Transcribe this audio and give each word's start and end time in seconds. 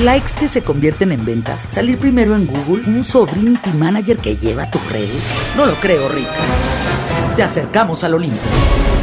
likes 0.00 0.32
que 0.32 0.48
se 0.48 0.62
convierten 0.62 1.12
en 1.12 1.24
ventas, 1.24 1.66
salir 1.70 1.98
primero 1.98 2.34
en 2.34 2.46
Google, 2.46 2.82
un 2.86 3.04
sobrinity 3.04 3.70
manager 3.72 4.16
que 4.16 4.36
lleva 4.36 4.70
tus 4.70 4.84
redes. 4.90 5.22
No 5.56 5.66
lo 5.66 5.74
creo, 5.74 6.08
Rick. 6.08 6.28
Te 7.36 7.42
acercamos 7.42 8.02
al 8.02 8.14
Olimpo, 8.14 8.38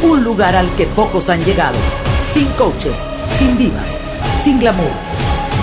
un 0.02 0.24
lugar 0.24 0.56
al 0.56 0.68
que 0.76 0.86
pocos 0.86 1.30
han 1.30 1.44
llegado, 1.44 1.78
sin 2.32 2.46
coaches, 2.48 2.96
sin 3.38 3.56
divas, 3.56 3.98
sin 4.42 4.58
glamour. 4.58 4.90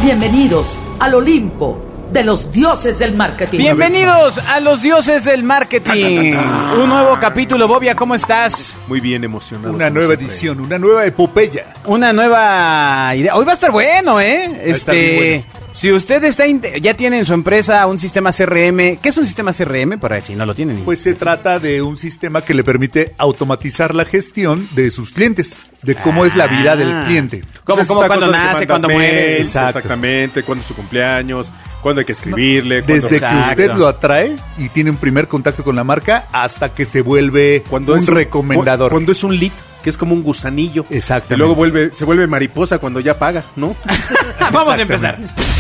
Bienvenidos 0.04 0.78
al 1.00 1.16
Olimpo 1.16 1.85
de 2.12 2.24
los 2.24 2.52
dioses 2.52 3.00
del 3.00 3.14
marketing. 3.16 3.58
Bienvenidos 3.58 4.38
a 4.38 4.60
los 4.60 4.82
dioses 4.82 5.26
del 5.26 5.44
marketing. 5.44 6.34
Un 6.80 6.90
nuevo 6.90 7.18
capítulo, 7.20 7.68
Bobia, 7.68 7.96
¿cómo 7.96 8.16
estás? 8.16 8.78
Muy 8.88 9.02
bien 9.02 9.24
emocionado. 9.24 9.74
Una 9.74 9.90
nueva 9.90 10.14
siempre. 10.16 10.28
edición, 10.34 10.60
una 10.62 10.78
nueva 10.80 11.06
epopeya. 11.06 11.74
Una 11.86 12.14
nueva 12.14 13.14
idea. 13.16 13.36
Hoy 13.36 13.44
va 13.46 13.52
a 13.52 13.56
estar 13.56 13.72
bueno, 13.72 14.22
¿eh? 14.22 14.62
Este, 14.64 15.44
si 15.74 15.92
usted 15.92 16.24
está 16.24 16.46
ya 16.48 16.94
tiene 16.94 17.20
en 17.20 17.26
su 17.26 17.34
empresa 17.34 17.86
un 17.88 18.00
sistema 18.00 18.32
CRM, 18.32 18.98
¿qué 19.02 19.10
es 19.10 19.18
un 19.18 19.26
sistema 19.26 19.52
CRM? 19.52 20.00
Para 20.00 20.22
si 20.22 20.36
no 20.36 20.46
lo 20.46 20.56
tienen. 20.56 20.78
Pues 20.86 21.02
se 21.02 21.16
trata 21.16 21.60
de 21.60 21.82
un 21.82 21.98
sistema 21.98 22.46
que 22.46 22.54
le 22.54 22.64
permite 22.64 23.14
automatizar 23.18 23.94
la 23.94 24.06
gestión 24.06 24.70
de 24.72 24.90
sus 24.90 25.12
clientes, 25.12 25.58
de 25.82 25.96
cómo 25.96 26.24
es 26.24 26.36
la 26.36 26.48
vida 26.48 26.76
del 26.78 26.92
Ah. 26.94 27.04
cliente. 27.06 27.44
como 27.66 27.84
cuando 27.84 28.28
nace, 28.28 28.68
cuando 28.68 28.88
muere. 28.90 29.42
Exactamente, 29.42 30.44
cuándo 30.44 30.62
es 30.62 30.68
su 30.68 30.76
cumpleaños, 30.76 31.52
cuándo 31.86 32.00
hay 32.00 32.06
que 32.06 32.14
escribirle. 32.14 32.82
cuándo- 32.82 32.94
Desde 32.96 33.10
que 33.10 33.16
Exacto. 33.18 33.50
usted 33.62 33.74
lo 33.76 33.88
atrae 33.88 34.36
y 34.58 34.70
tiene 34.70 34.90
un 34.90 34.98
primer 34.98 35.28
contacto 35.28 35.64
con 35.64 35.76
la 35.76 35.84
marca 35.84 36.26
hasta 36.32 36.70
que 36.70 36.84
se 36.84 37.02
vuelve 37.02 37.62
cuando 37.70 37.94
un 37.94 38.00
es 38.00 38.08
recomendador. 38.08 38.90
Cuando 38.92 39.12
es 39.12 39.24
un 39.24 39.38
lead, 39.38 39.52
que 39.84 39.92
es 39.92 39.98
como 39.98 40.16
un 40.16 40.24
gusanillo. 40.24 40.84
Exactamente. 40.90 41.36
Y 41.36 41.38
luego 41.38 41.54
vuelve, 41.54 41.92
se 41.96 42.04
vuelve 42.04 42.26
mariposa 42.26 42.80
cuando 42.80 43.00
ya 43.02 43.20
paga, 43.20 43.44
¿no? 43.56 43.76
Vamos 44.52 44.76
a 44.76 44.82
empezar. 44.82 45.20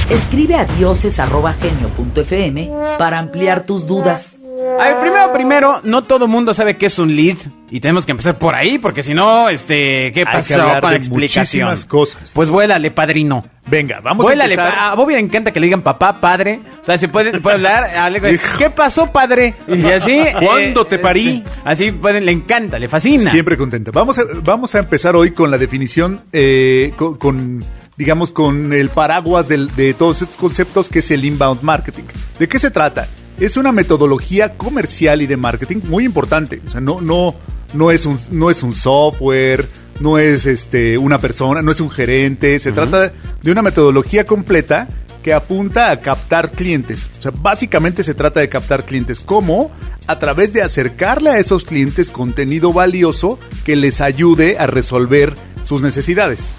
Escribe 0.10 0.56
a 0.56 0.66
dioses.genio.fm 0.66 2.72
para 2.98 3.20
ampliar 3.20 3.64
tus 3.66 3.86
dudas. 3.86 4.38
A 4.80 4.86
ver, 4.88 5.00
primero, 5.00 5.34
primero, 5.34 5.82
no 5.84 6.04
todo 6.04 6.28
mundo 6.28 6.54
sabe 6.54 6.78
qué 6.78 6.86
es 6.86 6.98
un 7.00 7.16
lead 7.16 7.38
y 7.70 7.80
tenemos 7.80 8.06
que 8.06 8.12
empezar 8.12 8.38
por 8.38 8.56
ahí 8.56 8.78
porque 8.78 9.04
si 9.04 9.14
no, 9.14 9.50
este, 9.50 10.12
¿qué 10.14 10.24
pasó 10.26 10.56
con 10.56 10.82
la 10.82 10.90
de 10.92 10.96
explicación? 10.96 11.68
muchísimas 11.68 11.86
cosas. 11.86 12.32
Pues 12.34 12.50
vuélale, 12.50 12.92
padrino. 12.92 13.46
Venga, 13.68 14.00
vamos 14.00 14.24
Vuélale, 14.26 14.54
a 14.54 14.64
empezar. 14.66 14.92
a 14.92 14.96
Bobby 14.96 15.14
le 15.16 15.20
encanta 15.20 15.52
que 15.52 15.60
le 15.60 15.66
digan 15.66 15.82
papá, 15.82 16.22
padre. 16.22 16.60
O 16.82 16.86
sea, 16.86 16.98
se 17.00 17.08
puede, 17.10 17.40
puede 17.42 17.56
hablar. 17.56 17.90
con- 18.22 18.40
¿Qué 18.60 18.70
pasó, 18.70 19.12
padre? 19.12 19.56
Y 19.68 19.86
así. 19.88 20.22
¿Cuándo 20.40 20.86
te 20.86 21.00
parí? 21.00 21.44
este, 21.46 21.60
así 21.66 21.92
pueden, 21.92 22.26
le 22.26 22.32
encanta, 22.32 22.78
le 22.80 22.88
fascina. 22.88 23.32
Siempre 23.32 23.58
contenta. 23.58 23.92
Vamos 23.92 24.20
a, 24.20 24.24
vamos 24.44 24.76
a 24.76 24.80
empezar 24.80 25.16
hoy 25.16 25.32
con 25.32 25.50
la 25.52 25.58
definición, 25.58 26.22
eh, 26.32 26.94
con, 26.96 27.18
con, 27.18 27.66
digamos, 27.98 28.32
con 28.32 28.72
el 28.72 28.90
paraguas 28.90 29.48
del- 29.48 29.76
de 29.76 29.94
todos 29.96 30.22
estos 30.22 30.38
conceptos 30.38 30.88
que 30.88 31.00
es 31.00 31.10
el 31.12 31.26
inbound 31.26 31.64
marketing. 31.64 32.04
¿De 32.38 32.48
qué 32.48 32.60
se 32.60 32.70
trata? 32.70 33.08
Es 33.40 33.58
una 33.58 33.72
metodología 33.72 34.58
comercial 34.58 35.22
y 35.22 35.28
de 35.28 35.38
marketing 35.38 35.82
muy 35.84 36.06
importante. 36.06 36.62
O 36.66 36.70
sea, 36.70 36.82
no, 36.82 37.02
no, 37.02 37.36
no 37.74 37.92
es 37.92 38.06
un, 38.06 38.18
no 38.32 38.50
es 38.50 38.64
un 38.64 38.74
software, 38.74 39.68
no 40.00 40.18
es 40.18 40.46
este, 40.46 40.98
una 40.98 41.20
persona, 41.20 41.62
no 41.62 41.72
es 41.72 41.82
un 41.82 41.90
gerente. 41.90 42.60
Se 42.60 42.72
trata 42.72 43.12
de 43.42 43.52
una 43.52 43.62
metodología 43.62 44.26
completa 44.26 44.88
que 45.22 45.34
apunta 45.34 45.92
a 45.92 46.02
captar 46.02 46.52
clientes. 46.52 47.10
O 47.18 47.22
sea, 47.22 47.32
básicamente 47.32 48.04
se 48.04 48.14
trata 48.14 48.40
de 48.40 48.48
captar 48.48 48.86
clientes. 48.86 49.20
¿Cómo? 49.20 49.72
A 50.08 50.20
través 50.20 50.54
de 50.54 50.62
acercarle 50.62 51.32
a 51.32 51.40
esos 51.40 51.64
clientes 51.64 52.12
contenido 52.12 52.72
valioso 52.72 53.40
que 53.66 53.76
les 53.76 54.02
ayude 54.02 54.58
a 54.60 54.68
resolver 54.68 55.34
sus 55.64 55.82
necesidades. 55.82 56.54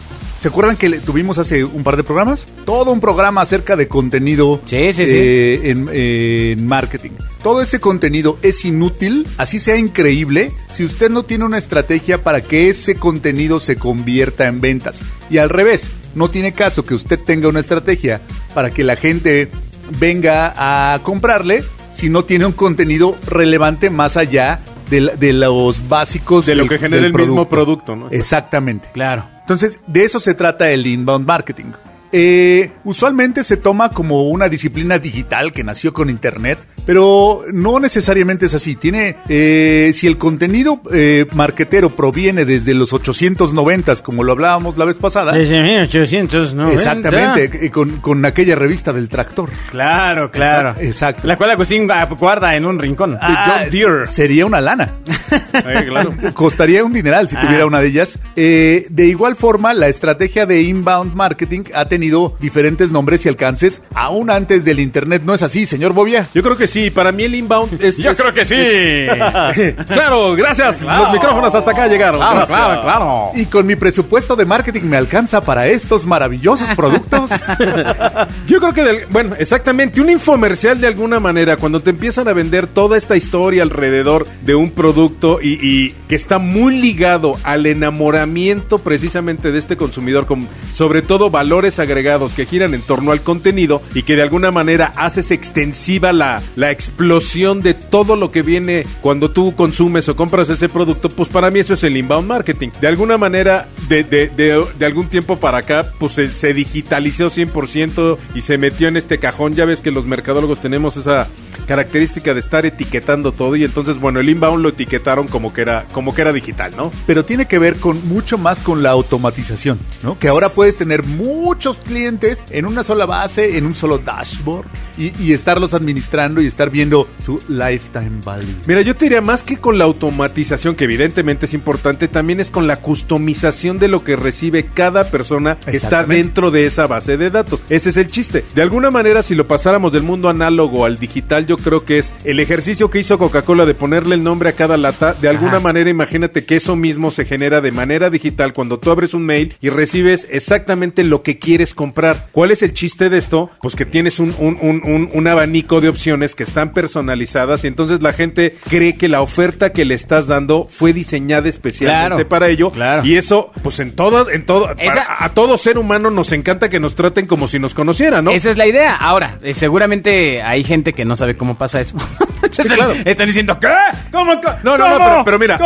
¿Se 0.47 0.50
acuerdan 0.50 0.77
que 0.77 0.89
tuvimos 1.00 1.39
hace 1.39 1.64
un 1.64 1.83
par 1.83 1.97
de 1.97 2.05
programas? 2.05 2.47
Todo 2.64 2.92
un 2.92 3.00
programa 3.00 3.41
acerca 3.41 3.75
de 3.75 3.89
contenido 3.89 4.61
Sí, 4.64 4.92
sí, 4.92 5.05
sí. 5.08 5.12
eh, 5.12 5.61
en, 5.64 5.89
eh, 5.92 6.52
en 6.56 6.64
marketing. 6.69 7.11
Todo 7.42 7.61
ese 7.61 7.80
contenido 7.80 8.39
es 8.42 8.64
inútil, 8.64 9.27
así 9.39 9.58
sea 9.58 9.77
increíble, 9.77 10.52
si 10.68 10.84
usted 10.84 11.11
no 11.11 11.24
tiene 11.24 11.46
una 11.46 11.58
estrategia 11.58 12.23
para 12.23 12.42
que 12.45 12.68
ese 12.68 12.95
contenido 12.95 13.58
se 13.58 13.74
convierta 13.74 14.46
en 14.46 14.61
ventas. 14.61 15.02
Y 15.30 15.39
al 15.39 15.48
revés, 15.51 15.90
no 16.14 16.30
tiene 16.30 16.52
caso 16.52 16.84
que 16.84 16.95
usted 16.95 17.18
tenga 17.18 17.48
una 17.48 17.58
estrategia 17.58 18.20
para 18.55 18.70
que 18.70 18.84
la 18.84 18.95
gente 18.95 19.51
venga 19.98 20.55
a 20.57 21.01
comprarle 21.02 21.64
si 21.90 22.08
no 22.08 22.24
tiene 22.24 22.46
un 22.46 22.52
contenido 22.52 23.17
relevante 23.27 23.90
más 23.90 24.17
allá 24.17 24.61
de, 24.90 25.33
los 25.33 25.89
básicos 25.89 26.46
De 26.46 26.55
lo 26.55 26.63
del- 26.63 26.68
que 26.70 26.78
genera 26.78 27.05
el 27.05 27.13
mismo 27.13 27.48
producto, 27.48 27.96
¿no? 27.96 28.08
Exactamente. 28.11 28.89
Claro. 28.95 29.24
Entonces, 29.46 29.79
de 29.86 30.02
eso 30.02 30.18
se 30.18 30.34
trata 30.34 30.70
el 30.70 30.84
inbound 30.84 31.24
marketing. 31.24 31.67
Eh, 32.12 32.70
usualmente 32.84 33.42
se 33.44 33.56
toma 33.56 33.90
como 33.90 34.28
una 34.28 34.48
disciplina 34.48 34.98
digital 34.98 35.52
que 35.52 35.64
nació 35.64 35.92
con 35.92 36.08
Internet, 36.11 36.58
pero 36.86 37.44
no 37.52 37.80
necesariamente 37.80 38.46
es 38.46 38.55
así. 38.55 38.77
Tiene, 38.77 39.17
eh, 39.28 39.90
si 39.92 40.06
el 40.06 40.16
contenido 40.18 40.80
eh, 40.92 41.27
marketero 41.34 41.95
proviene 41.96 42.45
desde 42.45 42.74
los 42.74 42.92
890, 42.92 43.96
como 44.02 44.22
lo 44.22 44.33
hablábamos 44.33 44.77
la 44.78 44.84
vez 44.84 44.98
pasada, 44.98 45.33
Desde 45.33 45.62
1890. 45.62 46.72
exactamente, 46.72 47.66
eh, 47.66 47.70
con, 47.70 48.00
con 48.00 48.24
aquella 48.24 48.55
revista 48.55 48.92
del 48.92 49.08
tractor. 49.08 49.50
Claro, 49.70 50.30
claro. 50.30 50.74
Exacto. 50.80 51.27
La 51.27 51.36
cual 51.36 51.50
Agustín 51.50 51.90
ah, 51.90 52.05
guarda 52.06 52.55
en 52.56 52.64
un 52.66 52.78
rincón. 52.78 53.18
Ah, 53.20 53.58
John 53.62 53.70
Deere. 53.70 54.06
Sería 54.06 54.46
una 54.46 54.61
lana. 54.61 54.95
Claro. 55.86 56.12
Costaría 56.34 56.84
un 56.84 56.92
dineral 56.92 57.28
si 57.28 57.36
Ah. 57.36 57.40
tuviera 57.40 57.66
una 57.66 57.80
de 57.80 57.89
ellas. 57.89 58.18
De 58.34 59.06
igual 59.06 59.36
forma, 59.36 59.74
la 59.74 59.89
estrategia 59.89 60.46
de 60.46 60.62
inbound 60.62 61.14
marketing 61.14 61.64
ha 61.74 61.84
tenido 61.86 61.95
diferentes 62.01 62.92
nombres 62.92 63.24
y 63.24 63.29
alcances 63.29 63.83
aún 63.95 64.30
antes 64.30 64.64
del 64.64 64.80
Internet. 64.80 65.23
¿No 65.24 65.34
es 65.34 65.42
así, 65.42 65.67
señor 65.67 65.92
Bobia? 65.92 66.27
Yo 66.34 66.42
creo 66.42 66.57
que 66.57 66.67
sí, 66.67 66.90
para 66.90 67.12
mí 67.12 67.24
el 67.24 67.34
inbound 67.34 67.80
es... 67.84 67.96
Yo 67.98 68.11
es- 68.11 68.18
creo 68.20 68.33
que 68.33 68.45
sí. 68.45 68.55
claro, 69.92 70.34
gracias. 70.34 70.83
Los 70.83 71.12
micrófonos 71.12 71.55
hasta 71.55 71.70
acá 71.70 71.86
llegaron. 71.89 72.20
Claro, 72.20 72.46
claro, 72.46 72.83
claro. 72.83 73.30
Y 73.34 73.46
con 73.46 73.67
mi 73.67 73.77
presupuesto 73.77 74.36
de 74.36 74.45
marketing 74.45 74.83
me 74.84 74.96
alcanza 74.96 75.40
para 75.42 75.67
estos 75.68 76.07
maravillosos 76.07 76.68
productos. 76.74 77.30
Yo 78.46 78.58
creo 78.61 78.73
que, 78.73 78.83
del- 78.83 79.07
bueno, 79.11 79.34
exactamente, 79.39 80.01
un 80.01 80.11
infomercial 80.11 80.80
de 80.80 80.86
alguna 80.86 81.20
manera, 81.20 81.57
cuando 81.57 81.80
te 81.80 81.90
empiezan 81.90 82.28
a 82.28 82.33
vender 82.33 82.67
toda 82.67 82.96
esta 82.96 83.17
historia 83.17 83.63
alrededor 83.63 84.27
de 84.45 84.55
un 84.55 84.70
producto 84.70 85.39
y, 85.42 85.58
y 85.61 85.95
que 86.08 86.14
está 86.17 86.39
muy 86.39 86.77
ligado 86.78 87.36
al 87.45 87.67
enamoramiento 87.67 88.78
precisamente 88.78 89.51
de 89.52 89.58
este 89.58 89.77
consumidor, 89.77 90.27
con 90.27 90.46
sobre 90.73 91.02
todo 91.02 91.30
valores 91.30 91.78
agregados 91.78 91.86
que 91.86 92.47
giran 92.47 92.74
en 92.74 92.83
torno 92.83 93.13
al 93.13 93.23
contenido 93.23 93.83
y 93.95 94.02
que 94.02 94.17
de 94.17 94.23
alguna 94.23 94.51
manera 94.51 94.92
haces 94.97 95.30
extensiva 95.30 96.13
la, 96.13 96.42
la 96.57 96.70
explosión 96.70 97.63
de 97.63 97.74
todo 97.74 98.17
lo 98.17 98.30
que 98.30 98.42
viene 98.42 98.85
cuando 99.01 99.30
tú 99.30 99.55
consumes 99.55 100.08
o 100.08 100.17
compras 100.17 100.51
ese 100.51 100.69
producto, 100.69 101.08
pues 101.08 101.29
para 101.29 101.51
mí 101.51 101.61
eso 101.61 101.75
es 101.75 101.85
el 101.85 101.96
inbound 101.96 102.29
marketing. 102.29 102.70
De 102.80 102.89
alguna 102.89 103.17
manera, 103.17 103.69
de, 103.89 104.05
de, 104.05 104.29
de, 104.29 104.64
de 104.79 104.86
algún 104.86 105.08
tiempo 105.08 105.39
para 105.39 105.58
acá, 105.58 105.86
pues 105.98 106.13
se, 106.13 106.29
se 106.29 106.55
digitalizó 106.55 107.30
100% 107.30 108.19
y 108.35 108.41
se 108.41 108.58
metió 108.58 108.89
en 108.89 108.96
este 108.96 109.19
cajón. 109.19 109.55
Ya 109.55 109.64
ves 109.64 109.80
que 109.80 109.91
los 109.91 110.07
mercadólogos 110.07 110.61
tenemos 110.61 110.96
esa 110.96 111.29
característica 111.67 112.33
de 112.34 112.40
estar 112.40 112.67
etiquetando 112.67 113.33
todo 113.33 113.56
y 113.56 113.64
entonces, 113.64 113.98
bueno, 113.98 114.20
el 114.20 114.28
inbound 114.28 114.62
lo 114.62 114.70
etiquetaron 114.70 115.28
como 115.28 115.52
que 115.52 115.62
era, 115.62 115.84
como 115.92 116.14
que 116.14 116.22
era 116.22 116.33
digital, 116.33 116.72
¿no? 116.77 116.90
Pero 117.06 117.24
tiene 117.24 117.46
que 117.46 117.58
ver 117.58 117.77
con 117.77 118.06
mucho 118.08 118.39
más 118.39 118.61
con 118.61 118.83
la 118.83 118.90
automatización, 118.90 119.78
¿no? 120.02 120.18
Que 120.18 120.28
ahora 120.28 120.48
puedes 120.48 120.77
tener 120.77 121.05
muchos 121.05 121.78
clientes 121.78 122.45
en 122.50 122.66
una 122.66 122.84
sola 122.84 123.06
base, 123.06 123.58
en 123.58 123.66
un 123.66 123.74
solo 123.74 123.98
dashboard 123.98 124.66
y, 124.98 125.12
y 125.22 125.33
estarlos 125.33 125.74
administrando 125.74 126.40
y 126.40 126.46
estar 126.46 126.70
viendo 126.70 127.08
su 127.18 127.40
lifetime 127.48 128.20
value. 128.25 128.46
Mira, 128.66 128.82
yo 128.82 128.96
te 128.96 129.06
diría 129.06 129.20
más 129.20 129.43
que 129.43 129.58
con 129.58 129.78
la 129.78 129.84
automatización, 129.84 130.75
que 130.75 130.84
evidentemente 130.84 131.46
es 131.46 131.55
importante, 131.55 132.08
también 132.08 132.40
es 132.40 132.50
con 132.50 132.66
la 132.66 132.76
customización 132.76 133.78
de 133.78 133.88
lo 133.88 134.05
que 134.05 134.16
recibe 134.16 134.64
cada 134.64 135.11
persona 135.11 135.56
que 135.56 135.76
está 135.76 136.05
dentro 136.05 136.50
de 136.50 136.66
esa 136.66 136.87
base 136.87 137.16
de 137.16 137.31
datos. 137.31 137.61
Ese 137.69 137.90
es 137.90 137.96
el 137.96 138.08
chiste. 138.08 138.44
De 138.54 138.62
alguna 138.62 138.90
manera, 138.90 139.22
si 139.22 139.34
lo 139.34 139.46
pasáramos 139.46 139.92
del 139.92 140.02
mundo 140.02 140.28
análogo 140.28 140.84
al 140.84 140.98
digital, 140.98 141.45
yo 141.46 141.56
creo 141.56 141.84
que 141.84 141.98
es 141.98 142.14
el 142.25 142.40
ejercicio 142.40 142.90
que 142.90 142.98
hizo 142.98 143.19
Coca-Cola 143.19 143.64
de 143.64 143.75
ponerle 143.75 144.14
el 144.16 144.22
nombre 144.25 144.50
a 144.50 144.52
cada 144.52 144.76
lata. 144.76 145.14
De 145.14 145.28
alguna 145.28 145.52
Ajá. 145.56 145.60
manera, 145.60 145.88
imagínate 145.90 146.44
que 146.44 146.56
eso 146.56 146.76
mismo 146.76 147.10
se 147.10 147.25
genera 147.25 147.60
de 147.60 147.70
manera 147.70 148.10
digital 148.10 148.52
cuando 148.52 148.78
tú 148.78 148.90
abres 148.90 149.14
un 149.14 149.25
mail 149.25 149.54
y 149.60 149.70
recibes 149.70 150.26
exactamente 150.31 151.04
lo 151.04 151.22
que 151.22 151.38
quieres 151.38 151.75
comprar. 151.75 152.28
¿Cuál 152.32 152.50
es 152.50 152.62
el 152.62 152.72
chiste 152.75 153.08
de 153.08 153.19
esto? 153.19 153.50
Pues 153.62 153.75
que 153.76 153.87
tienes 153.87 154.19
un, 154.19 154.34
un- 154.38 154.58
un- 154.60 154.82
un- 154.84 155.10
un 155.12 155.28
abanico 155.28 155.81
de 155.81 155.88
opciones 155.88 156.34
que 156.34 156.43
están 156.43 156.72
personalizadas 156.72 157.64
y 157.64 157.69
entonces 157.69 158.02
la 158.02 158.12
gente 158.12 158.56
cree 158.69 158.96
que 158.96 159.08
la 159.08 159.20
oferta 159.20 159.70
que 159.72 159.84
le 159.84 159.94
estás 159.94 160.26
dando 160.26 160.66
fue 160.70 160.93
diseñada 160.93 161.48
especialmente 161.48 162.08
Claro, 162.16 162.28
para 162.28 162.48
ello. 162.48 162.70
claro. 162.72 163.04
Y 163.04 163.16
eso, 163.16 163.50
pues 163.62 163.78
en 163.81 163.93
todo, 163.94 164.28
en 164.31 164.44
todo, 164.46 164.70
Esa- 164.78 164.94
para- 164.94 165.25
a 165.25 165.28
todo 165.34 165.56
ser 165.58 165.78
humano 165.78 166.10
nos 166.10 166.32
encanta 166.32 166.69
que 166.69 166.81
nos 166.81 166.94
traten 166.94 167.26
como 167.26 167.48
si 167.48 167.58
nos 167.58 167.75
conocieran, 167.75 168.25
¿no? 168.25 168.31
Esa 168.31 168.50
es 168.50 168.56
la 168.56 168.66
idea. 168.66 168.96
Ahora, 168.96 169.38
eh, 169.43 169.54
seguramente 169.54 170.43
hay 170.43 170.64
gente 170.64 170.93
que 170.93 171.04
no 171.04 171.16
sabe 171.16 171.35
cómo 171.36 171.56
pasa 171.56 171.80
eso. 171.80 171.96
están, 172.62 172.76
claro. 172.76 172.94
están 173.05 173.26
diciendo, 173.26 173.58
¿qué? 173.61 173.69
¿Cómo? 174.12 174.35
No, 174.62 174.76
no, 174.79 174.88
no, 174.88 174.99
pero, 174.99 175.23
pero 175.25 175.38
mira, 175.38 175.58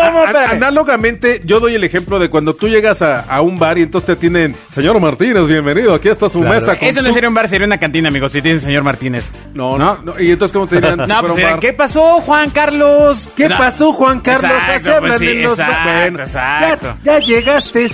análogamente, 0.51 1.41
yo 1.45 1.61
doy 1.61 1.75
el 1.75 1.85
ejemplo 1.85 2.19
de 2.19 2.29
cuando 2.31 2.55
tú 2.55 2.69
llegas 2.69 3.03
a, 3.03 3.21
a 3.21 3.41
un 3.41 3.59
bar 3.59 3.79
y 3.79 3.83
entonces 3.83 4.07
te 4.07 4.13
atienden, 4.13 4.55
señor 4.71 4.99
Martínez, 5.01 5.47
bienvenido, 5.47 5.95
aquí 5.95 6.09
está 6.09 6.29
su 6.29 6.41
Claro. 6.41 6.55
mesa. 6.55 6.77
con 6.79 6.89
Eso 6.89 7.03
no 7.03 7.09
su-". 7.09 7.15
sería 7.15 7.29
un 7.29 7.35
bar, 7.35 7.49
sería 7.49 7.67
una 7.67 7.79
cantina, 7.79 8.09
amigos, 8.09 8.33
si 8.33 8.43
tiene 8.43 8.59
señor 8.59 8.83
Martínez. 8.83 9.31
No, 9.55 9.79
no, 9.79 9.99
no, 10.03 10.21
y 10.21 10.31
entonces, 10.31 10.53
¿cómo 10.53 10.67
te 10.67 10.77
dirían? 10.77 11.01
si 11.01 11.01
No, 11.01 11.07
fuera 11.07 11.21
pues 11.21 11.31
un 11.33 11.37
dirán, 11.37 11.51
bar? 11.53 11.61
¿qué 11.61 11.73
pasó, 11.73 12.03
Juan 12.21 12.51
Carlos? 12.51 13.29
¿Qué 13.37 13.49
No. 13.49 13.59
pasó, 13.59 13.93
Juan 13.93 14.21
Carlos? 14.21 14.53
Exacto, 14.53 15.01
pues 15.01 15.15
sí, 15.15 15.29
en 15.29 15.43
los- 15.43 15.59
exacto, 15.59 15.91
Bueno, 16.01 16.19
exacto. 16.21 16.97
Ya, 17.05 17.19
ya 17.19 17.27
llegaste. 17.27 17.87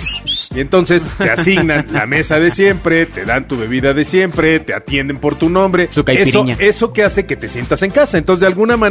Y 0.55 0.59
entonces 0.59 1.03
te 1.17 1.29
asignan 1.29 1.85
la 1.91 2.05
mesa 2.07 2.39
de 2.39 2.51
siempre, 2.51 3.05
te 3.05 3.25
dan 3.25 3.47
tu 3.47 3.57
bebida 3.57 3.93
de 3.93 4.03
siempre, 4.05 4.59
te 4.59 4.73
atienden 4.73 5.19
por 5.19 5.35
tu 5.35 5.49
nombre. 5.49 5.87
Su 5.91 6.03
eso, 6.07 6.45
eso 6.59 6.93
que 6.93 7.03
hace 7.03 7.25
que 7.25 7.35
te 7.35 7.47
sientas 7.49 7.81
en 7.83 7.91
casa. 7.91 8.17
Entonces, 8.17 8.41
de 8.41 8.47
alguna 8.47 8.75
manera, 8.75 8.86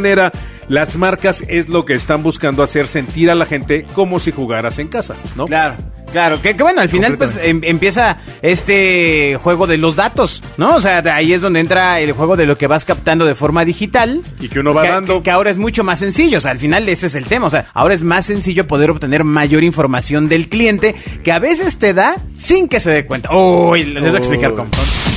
las 0.67 0.95
marcas 0.95 1.43
es 1.47 1.69
lo 1.69 1.85
que 1.85 1.93
están 1.93 2.23
buscando 2.23 2.63
hacer 2.63 2.87
sentir 2.87 3.29
a 3.31 3.35
la 3.35 3.45
gente 3.45 3.85
como 3.93 4.19
si 4.19 4.31
jugaras 4.31 4.79
en 4.79 4.87
casa, 4.87 5.15
¿no? 5.35 5.45
Claro, 5.45 5.75
claro. 6.11 6.41
Que, 6.41 6.55
que 6.55 6.63
bueno, 6.63 6.81
al 6.81 6.89
final 6.89 7.17
pues 7.17 7.37
em- 7.41 7.61
empieza 7.63 8.17
este 8.41 9.37
juego 9.41 9.67
de 9.67 9.77
los 9.77 9.95
datos, 9.95 10.43
¿no? 10.57 10.75
O 10.75 10.81
sea, 10.81 11.01
de 11.01 11.09
ahí 11.11 11.33
es 11.33 11.41
donde 11.41 11.59
entra 11.59 11.99
el 11.99 12.11
juego 12.11 12.35
de 12.35 12.45
lo 12.45 12.57
que 12.57 12.67
vas 12.67 12.85
captando 12.85 13.25
de 13.25 13.35
forma 13.35 13.63
digital. 13.65 14.21
Y 14.39 14.49
que 14.49 14.59
uno 14.59 14.73
va 14.73 14.83
que, 14.83 14.89
dando. 14.89 15.17
que- 15.17 15.23
que 15.23 15.31
ahora 15.31 15.49
es 15.49 15.57
mucho 15.57 15.83
más 15.83 15.99
sencillo. 15.99 16.37
O 16.39 16.41
sea, 16.41 16.51
al 16.51 16.59
final 16.59 16.87
ese 16.89 17.07
es 17.07 17.15
el 17.15 17.25
tema. 17.25 17.47
O 17.47 17.49
sea, 17.49 17.67
ahora 17.73 17.93
es 17.93 18.03
más 18.03 18.25
sencillo 18.25 18.67
poder 18.67 18.89
obtener 18.91 19.23
mayor 19.23 19.63
información 19.63 20.27
del 20.29 20.49
cliente 20.49 20.95
que 21.23 21.31
a 21.31 21.39
veces 21.39 21.77
te 21.77 21.93
da 21.93 22.15
sin 22.37 22.67
que 22.67 22.79
se 22.79 22.89
dé 22.91 23.05
cuenta. 23.05 23.33
Uy, 23.35 23.83
les 23.85 24.03
voy 24.03 24.13
a 24.13 24.17
explicar 24.17 24.53
cómo. 24.53 24.69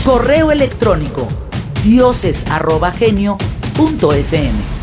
Correo 0.04 0.50
electrónico 0.52 1.26
dioses@genio.fm. 3.80 4.79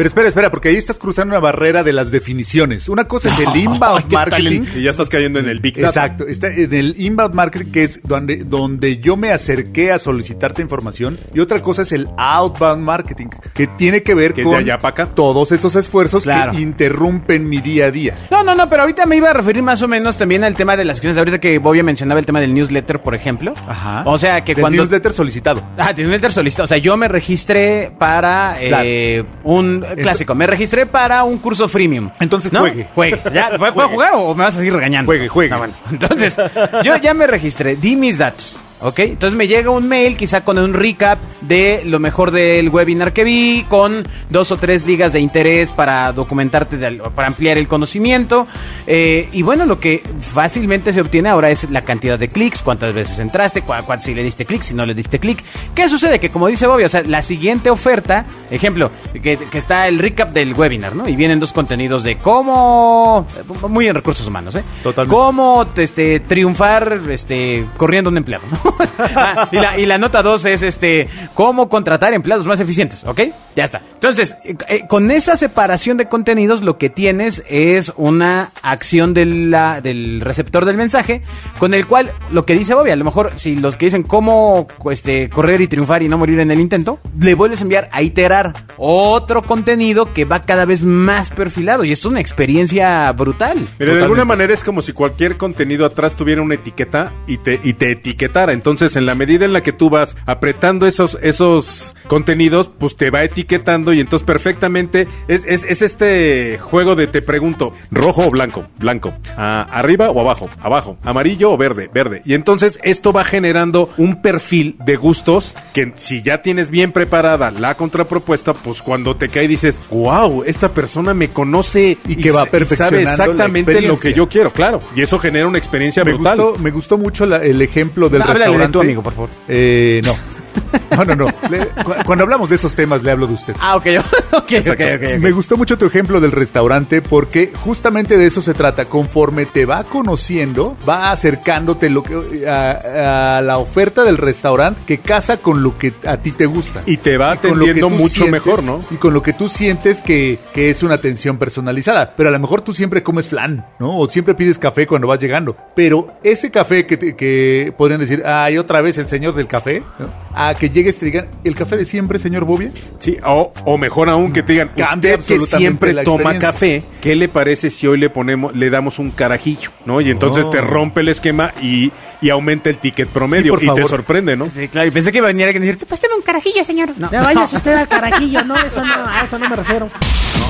Pero 0.00 0.08
espera, 0.08 0.28
espera, 0.28 0.50
porque 0.50 0.70
ahí 0.70 0.76
estás 0.76 0.98
cruzando 0.98 1.34
una 1.34 1.40
barrera 1.40 1.82
de 1.84 1.92
las 1.92 2.10
definiciones. 2.10 2.88
Una 2.88 3.04
cosa 3.06 3.28
es 3.28 3.38
el 3.38 3.54
inbound 3.64 4.04
¿qué 4.08 4.16
tal 4.16 4.30
marketing. 4.30 4.62
Y 4.74 4.84
ya 4.84 4.90
estás 4.92 5.10
cayendo 5.10 5.40
en 5.40 5.46
el 5.46 5.60
Big 5.60 5.74
Data. 5.74 5.88
Exacto, 5.88 6.26
está 6.26 6.46
en 6.48 6.72
el 6.72 6.94
inbound 6.98 7.34
marketing 7.34 7.70
que 7.70 7.82
es 7.82 8.00
donde, 8.02 8.38
donde 8.38 8.96
yo 8.96 9.18
me 9.18 9.30
acerqué 9.30 9.92
a 9.92 9.98
solicitarte 9.98 10.62
información 10.62 11.18
y 11.34 11.40
otra 11.40 11.60
cosa 11.62 11.82
es 11.82 11.92
el 11.92 12.08
outbound 12.16 12.82
marketing 12.82 13.26
que 13.52 13.66
tiene 13.66 14.02
que 14.02 14.14
ver 14.14 14.32
Que 14.32 14.42
con 14.42 14.54
allá 14.54 14.78
pa' 14.78 14.88
acá. 14.88 15.04
todos 15.14 15.52
esos 15.52 15.76
esfuerzos 15.76 16.22
Claro. 16.22 16.52
que 16.52 16.62
interrumpen 16.62 17.46
mi 17.46 17.58
día 17.60 17.84
a 17.88 17.90
día. 17.90 18.16
No, 18.30 18.42
no, 18.42 18.54
no, 18.54 18.70
pero 18.70 18.80
ahorita 18.80 19.04
me 19.04 19.16
iba 19.18 19.28
a 19.28 19.34
referir 19.34 19.62
más 19.62 19.82
o 19.82 19.88
menos 19.88 20.16
también 20.16 20.44
al 20.44 20.54
tema 20.54 20.78
de 20.78 20.86
las 20.86 20.96
acciones. 20.96 21.18
Ahorita 21.18 21.40
que 21.40 21.58
Bobia 21.58 21.82
mencionaba 21.82 22.20
el 22.20 22.24
tema 22.24 22.40
del 22.40 22.54
newsletter, 22.54 23.02
por 23.02 23.14
ejemplo. 23.14 23.52
Ajá. 23.68 24.04
O 24.06 24.16
sea, 24.16 24.42
que 24.44 24.54
Del 24.54 24.62
cuando... 24.62 24.78
newsletter 24.82 25.12
solicitado. 25.12 25.62
Ah, 25.76 25.92
newsletter 25.94 26.32
solicitado. 26.32 26.64
O 26.64 26.68
sea, 26.68 26.78
yo 26.78 26.96
me 26.96 27.06
registré 27.06 27.92
para 27.98 28.56
eh, 28.60 29.24
un 29.44 29.84
clásico. 29.96 30.34
Me 30.34 30.46
registré 30.46 30.86
para 30.86 31.24
un 31.24 31.38
curso 31.38 31.68
freemium. 31.68 32.10
Entonces, 32.20 32.52
¿No? 32.52 32.60
juegue. 32.60 32.86
Juegue. 32.94 33.20
¿Ya? 33.32 33.50
¿Puedo, 33.58 33.88
jugar 33.88 34.12
o 34.14 34.34
me 34.34 34.44
vas 34.44 34.54
a 34.54 34.58
seguir 34.58 34.74
regañando? 34.74 35.06
Juegue, 35.06 35.28
juegue. 35.28 35.54
Bueno. 35.56 35.74
Entonces, 35.90 36.36
yo 36.84 36.96
ya 36.96 37.14
me 37.14 37.26
registré. 37.26 37.76
Di 37.76 37.96
mis 37.96 38.18
datos. 38.18 38.58
¿Ok? 38.82 38.98
Entonces 39.00 39.36
me 39.36 39.46
llega 39.46 39.70
un 39.70 39.86
mail 39.88 40.16
quizá 40.16 40.42
con 40.42 40.56
un 40.58 40.72
recap 40.72 41.18
de 41.42 41.82
lo 41.84 41.98
mejor 41.98 42.30
del 42.30 42.68
webinar 42.70 43.12
que 43.12 43.24
vi, 43.24 43.64
con 43.68 44.02
dos 44.30 44.50
o 44.52 44.56
tres 44.56 44.86
ligas 44.86 45.12
de 45.12 45.20
interés 45.20 45.70
para 45.70 46.12
documentarte, 46.12 46.78
de 46.78 46.92
para 47.14 47.28
ampliar 47.28 47.58
el 47.58 47.68
conocimiento. 47.68 48.46
Eh, 48.86 49.28
y 49.32 49.42
bueno, 49.42 49.66
lo 49.66 49.78
que 49.78 50.02
fácilmente 50.32 50.92
se 50.94 51.00
obtiene 51.02 51.28
ahora 51.28 51.50
es 51.50 51.68
la 51.70 51.82
cantidad 51.82 52.18
de 52.18 52.28
clics, 52.28 52.62
cuántas 52.62 52.94
veces 52.94 53.18
entraste, 53.18 53.62
cua- 53.64 53.84
cuán- 53.84 54.02
si 54.02 54.14
le 54.14 54.22
diste 54.22 54.46
clic, 54.46 54.62
si 54.62 54.72
no 54.74 54.86
le 54.86 54.94
diste 54.94 55.18
clic. 55.18 55.44
¿Qué 55.74 55.88
sucede? 55.88 56.18
Que 56.18 56.30
como 56.30 56.46
dice 56.46 56.66
Bobby, 56.66 56.84
o 56.84 56.88
sea, 56.88 57.02
la 57.02 57.22
siguiente 57.22 57.68
oferta, 57.70 58.24
ejemplo, 58.50 58.90
que, 59.22 59.36
que 59.36 59.58
está 59.58 59.88
el 59.88 59.98
recap 59.98 60.30
del 60.32 60.54
webinar, 60.54 60.96
¿no? 60.96 61.06
Y 61.06 61.16
vienen 61.16 61.38
dos 61.38 61.52
contenidos 61.52 62.02
de 62.02 62.16
cómo... 62.18 63.26
Muy 63.68 63.86
en 63.88 63.94
recursos 63.94 64.26
humanos, 64.26 64.54
¿eh? 64.56 64.62
Totalmente. 64.82 65.14
Cómo 65.14 65.66
este, 65.76 66.20
triunfar 66.20 66.98
este, 67.10 67.66
corriendo 67.76 68.08
un 68.10 68.16
empleado, 68.16 68.44
¿no? 68.50 68.69
Ah, 68.98 69.48
y, 69.52 69.56
la, 69.56 69.78
y 69.78 69.86
la 69.86 69.98
nota 69.98 70.22
dos 70.22 70.44
es 70.44 70.62
este, 70.62 71.08
cómo 71.34 71.68
contratar 71.68 72.12
empleados 72.14 72.46
más 72.46 72.60
eficientes, 72.60 73.04
¿ok? 73.04 73.20
Ya 73.56 73.64
está. 73.64 73.82
Entonces, 73.94 74.36
eh, 74.44 74.54
eh, 74.68 74.86
con 74.88 75.10
esa 75.10 75.36
separación 75.36 75.96
de 75.96 76.08
contenidos, 76.08 76.62
lo 76.62 76.78
que 76.78 76.88
tienes 76.90 77.42
es 77.48 77.92
una 77.96 78.50
acción 78.62 79.12
de 79.14 79.26
la- 79.26 79.80
del 79.80 80.20
receptor 80.20 80.64
del 80.64 80.76
mensaje, 80.76 81.22
con 81.58 81.74
el 81.74 81.86
cual, 81.86 82.12
lo 82.30 82.46
que 82.46 82.54
dice 82.54 82.74
Bobby, 82.74 82.90
a 82.90 82.96
lo 82.96 83.04
mejor, 83.04 83.32
si 83.36 83.56
los 83.56 83.76
que 83.76 83.86
dicen 83.86 84.02
cómo 84.04 84.68
este, 84.90 85.28
correr 85.30 85.60
y 85.60 85.68
triunfar 85.68 86.02
y 86.02 86.08
no 86.08 86.16
morir 86.18 86.40
en 86.40 86.50
el 86.50 86.60
intento, 86.60 86.98
le 87.18 87.34
vuelves 87.34 87.60
a 87.60 87.62
enviar 87.64 87.88
a 87.92 88.02
iterar 88.02 88.52
otro 88.76 89.42
contenido 89.42 90.12
que 90.14 90.24
va 90.24 90.42
cada 90.42 90.64
vez 90.64 90.82
más 90.82 91.30
perfilado. 91.30 91.84
Y 91.84 91.92
esto 91.92 92.08
es 92.08 92.12
una 92.12 92.20
experiencia 92.20 93.10
brutal. 93.12 93.68
Mira, 93.78 93.94
de 93.94 94.02
alguna 94.02 94.24
manera 94.24 94.54
es 94.54 94.62
como 94.64 94.82
si 94.82 94.92
cualquier 94.92 95.36
contenido 95.36 95.84
atrás 95.84 96.14
tuviera 96.16 96.40
una 96.42 96.54
etiqueta 96.54 97.12
y 97.26 97.38
te, 97.38 97.60
y 97.62 97.74
te 97.74 97.92
etiquetara. 97.92 98.52
Entonces, 98.60 98.94
en 98.96 99.06
la 99.06 99.14
medida 99.14 99.46
en 99.46 99.54
la 99.54 99.62
que 99.62 99.72
tú 99.72 99.88
vas 99.88 100.14
apretando 100.26 100.86
esos, 100.86 101.16
esos 101.22 101.96
contenidos, 102.08 102.70
pues 102.78 102.94
te 102.94 103.08
va 103.08 103.22
etiquetando 103.24 103.94
y 103.94 104.00
entonces 104.00 104.26
perfectamente 104.26 105.08
es, 105.28 105.44
es, 105.46 105.64
es 105.64 105.80
este 105.80 106.58
juego 106.58 106.94
de 106.94 107.06
te 107.06 107.22
pregunto, 107.22 107.72
rojo 107.90 108.26
o 108.26 108.30
blanco, 108.30 108.66
blanco, 108.78 109.14
Ah, 109.34 109.66
arriba 109.72 110.10
o 110.10 110.20
abajo, 110.20 110.50
abajo, 110.60 110.98
amarillo 111.04 111.52
o 111.52 111.56
verde, 111.56 111.88
verde. 111.94 112.20
Y 112.26 112.34
entonces 112.34 112.78
esto 112.82 113.12
va 113.14 113.24
generando 113.24 113.88
un 113.96 114.20
perfil 114.20 114.76
de 114.84 114.96
gustos 114.96 115.54
que 115.72 115.94
si 115.96 116.20
ya 116.20 116.42
tienes 116.42 116.68
bien 116.68 116.92
preparada 116.92 117.50
la 117.50 117.74
contrapropuesta, 117.76 118.52
pues 118.52 118.82
cuando 118.82 119.16
te 119.16 119.30
cae 119.30 119.48
dices, 119.48 119.80
wow, 119.90 120.42
esta 120.46 120.68
persona 120.68 121.14
me 121.14 121.28
conoce 121.28 121.96
Y 122.06 122.16
que 122.16 122.30
va 122.30 122.40
sabe 122.40 122.50
perfeccionando 122.50 123.04
la 123.06 123.12
exactamente 123.12 123.80
lo 123.80 123.98
que 123.98 124.12
yo 124.12 124.28
quiero, 124.28 124.52
claro. 124.52 124.80
Y 124.94 125.00
eso 125.00 125.18
genera 125.18 125.46
una 125.46 125.56
experiencia 125.58 126.04
Me 126.04 126.12
brutal. 126.12 126.38
gustó, 126.38 126.62
me 126.62 126.70
gustó 126.70 126.98
mucho 126.98 127.24
la- 127.24 127.38
el 127.42 127.62
ejemplo 127.62 128.08
del 128.10 128.20
De 128.58 128.68
tu 128.68 128.80
amigo, 128.80 129.02
por 129.02 129.12
favor. 129.12 129.30
Eh, 129.48 130.00
no. 130.04 130.14
No, 130.96 131.04
no, 131.04 131.14
no. 131.16 131.26
Le- 131.50 131.66
cu- 131.84 131.94
cuando 132.04 132.24
hablamos 132.24 132.48
de 132.50 132.56
esos 132.56 132.74
temas 132.74 133.02
le 133.02 133.10
hablo 133.12 133.26
de 133.26 133.34
usted. 133.34 133.54
Ah, 133.60 133.76
ok, 133.76 133.86
ok, 134.32 134.42
ok, 134.42 134.66
ok. 134.68 134.80
ok. 134.96 135.20
Me 135.20 135.30
gustó 135.32 135.56
mucho 135.56 135.78
tu 135.78 135.86
ejemplo 135.86 136.20
del 136.20 136.32
restaurante 136.32 137.00
porque 137.02 137.52
justamente 137.64 138.16
de 138.16 138.26
eso 138.26 138.42
se 138.42 138.54
trata. 138.54 138.84
Conforme 138.86 139.46
te 139.46 139.66
va 139.66 139.84
conociendo, 139.84 140.76
va 140.88 141.10
acercándote 141.12 141.88
lo 141.90 142.02
que, 142.02 142.46
a, 142.48 143.36
a 143.38 143.42
la 143.42 143.58
oferta 143.58 144.04
del 144.04 144.18
restaurante 144.18 144.80
que 144.86 144.98
casa 144.98 145.36
con 145.38 145.62
lo 145.62 145.78
que 145.78 145.92
a 146.06 146.16
ti 146.18 146.32
te 146.32 146.46
gusta. 146.46 146.82
Y 146.86 146.96
te 146.98 147.16
va 147.16 147.32
atendiendo 147.32 147.88
mucho 147.90 148.24
sientes- 148.24 148.30
mejor, 148.32 148.62
¿no? 148.64 148.84
Y 148.90 148.96
con 148.96 149.14
lo 149.14 149.22
que 149.22 149.32
tú 149.32 149.48
sientes 149.48 150.00
que, 150.00 150.38
que 150.52 150.70
es 150.70 150.82
una 150.82 150.94
atención 150.94 151.38
personalizada. 151.38 152.14
Pero 152.16 152.28
a 152.28 152.32
lo 152.32 152.38
mejor 152.40 152.62
tú 152.62 152.72
siempre 152.74 153.02
comes 153.02 153.28
flan, 153.28 153.64
¿no? 153.78 153.98
O 153.98 154.08
siempre 154.08 154.34
pides 154.34 154.58
café 154.58 154.86
cuando 154.86 155.06
vas 155.06 155.20
llegando. 155.20 155.56
Pero 155.74 156.08
ese 156.22 156.50
café 156.50 156.86
que, 156.86 156.96
te- 156.96 157.16
que 157.16 157.72
podrían 157.76 158.00
decir, 158.00 158.22
ay, 158.26 158.58
otra 158.58 158.80
vez 158.80 158.98
el 158.98 159.08
señor 159.08 159.34
del 159.34 159.46
café, 159.46 159.82
¿no? 159.98 160.10
a 160.34 160.54
que 160.60 160.70
llegues 160.70 160.96
y 160.96 160.98
te 161.00 161.06
digan, 161.06 161.26
¿el 161.42 161.56
café 161.56 161.76
de 161.76 161.84
siempre, 161.84 162.20
señor 162.20 162.44
Bobia? 162.44 162.70
Sí, 163.00 163.16
o, 163.26 163.52
o 163.64 163.78
mejor 163.78 164.08
aún 164.10 164.32
que 164.32 164.44
te 164.44 164.52
digan, 164.52 164.68
Cambia 164.76 164.94
usted 164.94 165.08
que 165.08 165.14
absolutamente 165.14 165.56
siempre 165.56 166.04
toma 166.04 166.38
café, 166.38 166.84
¿qué 167.00 167.16
le 167.16 167.28
parece 167.28 167.70
si 167.70 167.88
hoy 167.88 167.98
le 167.98 168.10
ponemos, 168.10 168.54
le 168.54 168.70
damos 168.70 169.00
un 169.00 169.10
carajillo, 169.10 169.70
¿no? 169.86 170.00
Y 170.00 170.10
entonces 170.10 170.44
Oh. 170.46 170.50
te 170.50 170.60
rompe 170.60 171.00
el 171.00 171.08
esquema 171.08 171.52
y, 171.60 171.90
y 172.20 172.30
aumenta 172.30 172.70
el 172.70 172.78
ticket 172.78 173.08
promedio 173.08 173.54
por 173.54 173.64
y 173.64 173.74
te 173.74 173.84
sorprende, 173.86 174.36
¿no? 174.36 174.48
Sí, 174.48 174.68
claro, 174.68 174.86
y 174.86 174.92
pensé 174.92 175.10
que 175.10 175.18
iba 175.18 175.26
a 175.26 175.32
venir 175.32 175.46
alguien 175.46 175.62
a 175.62 175.66
decirte, 175.66 175.86
pues 175.86 176.00
un 176.14 176.22
carajillo, 176.22 176.62
señor. 176.64 176.90
No. 176.98 177.10
Ya 177.10 177.22
váyase 177.22 177.56
usted 177.56 177.72
al 177.74 177.88
carajillo, 177.88 178.44
no, 178.44 178.54
eso 178.56 178.84
no, 178.84 178.92
a 178.94 179.22
eso 179.24 179.38
no 179.38 179.48
me 179.48 179.56
refiero. 179.56 179.88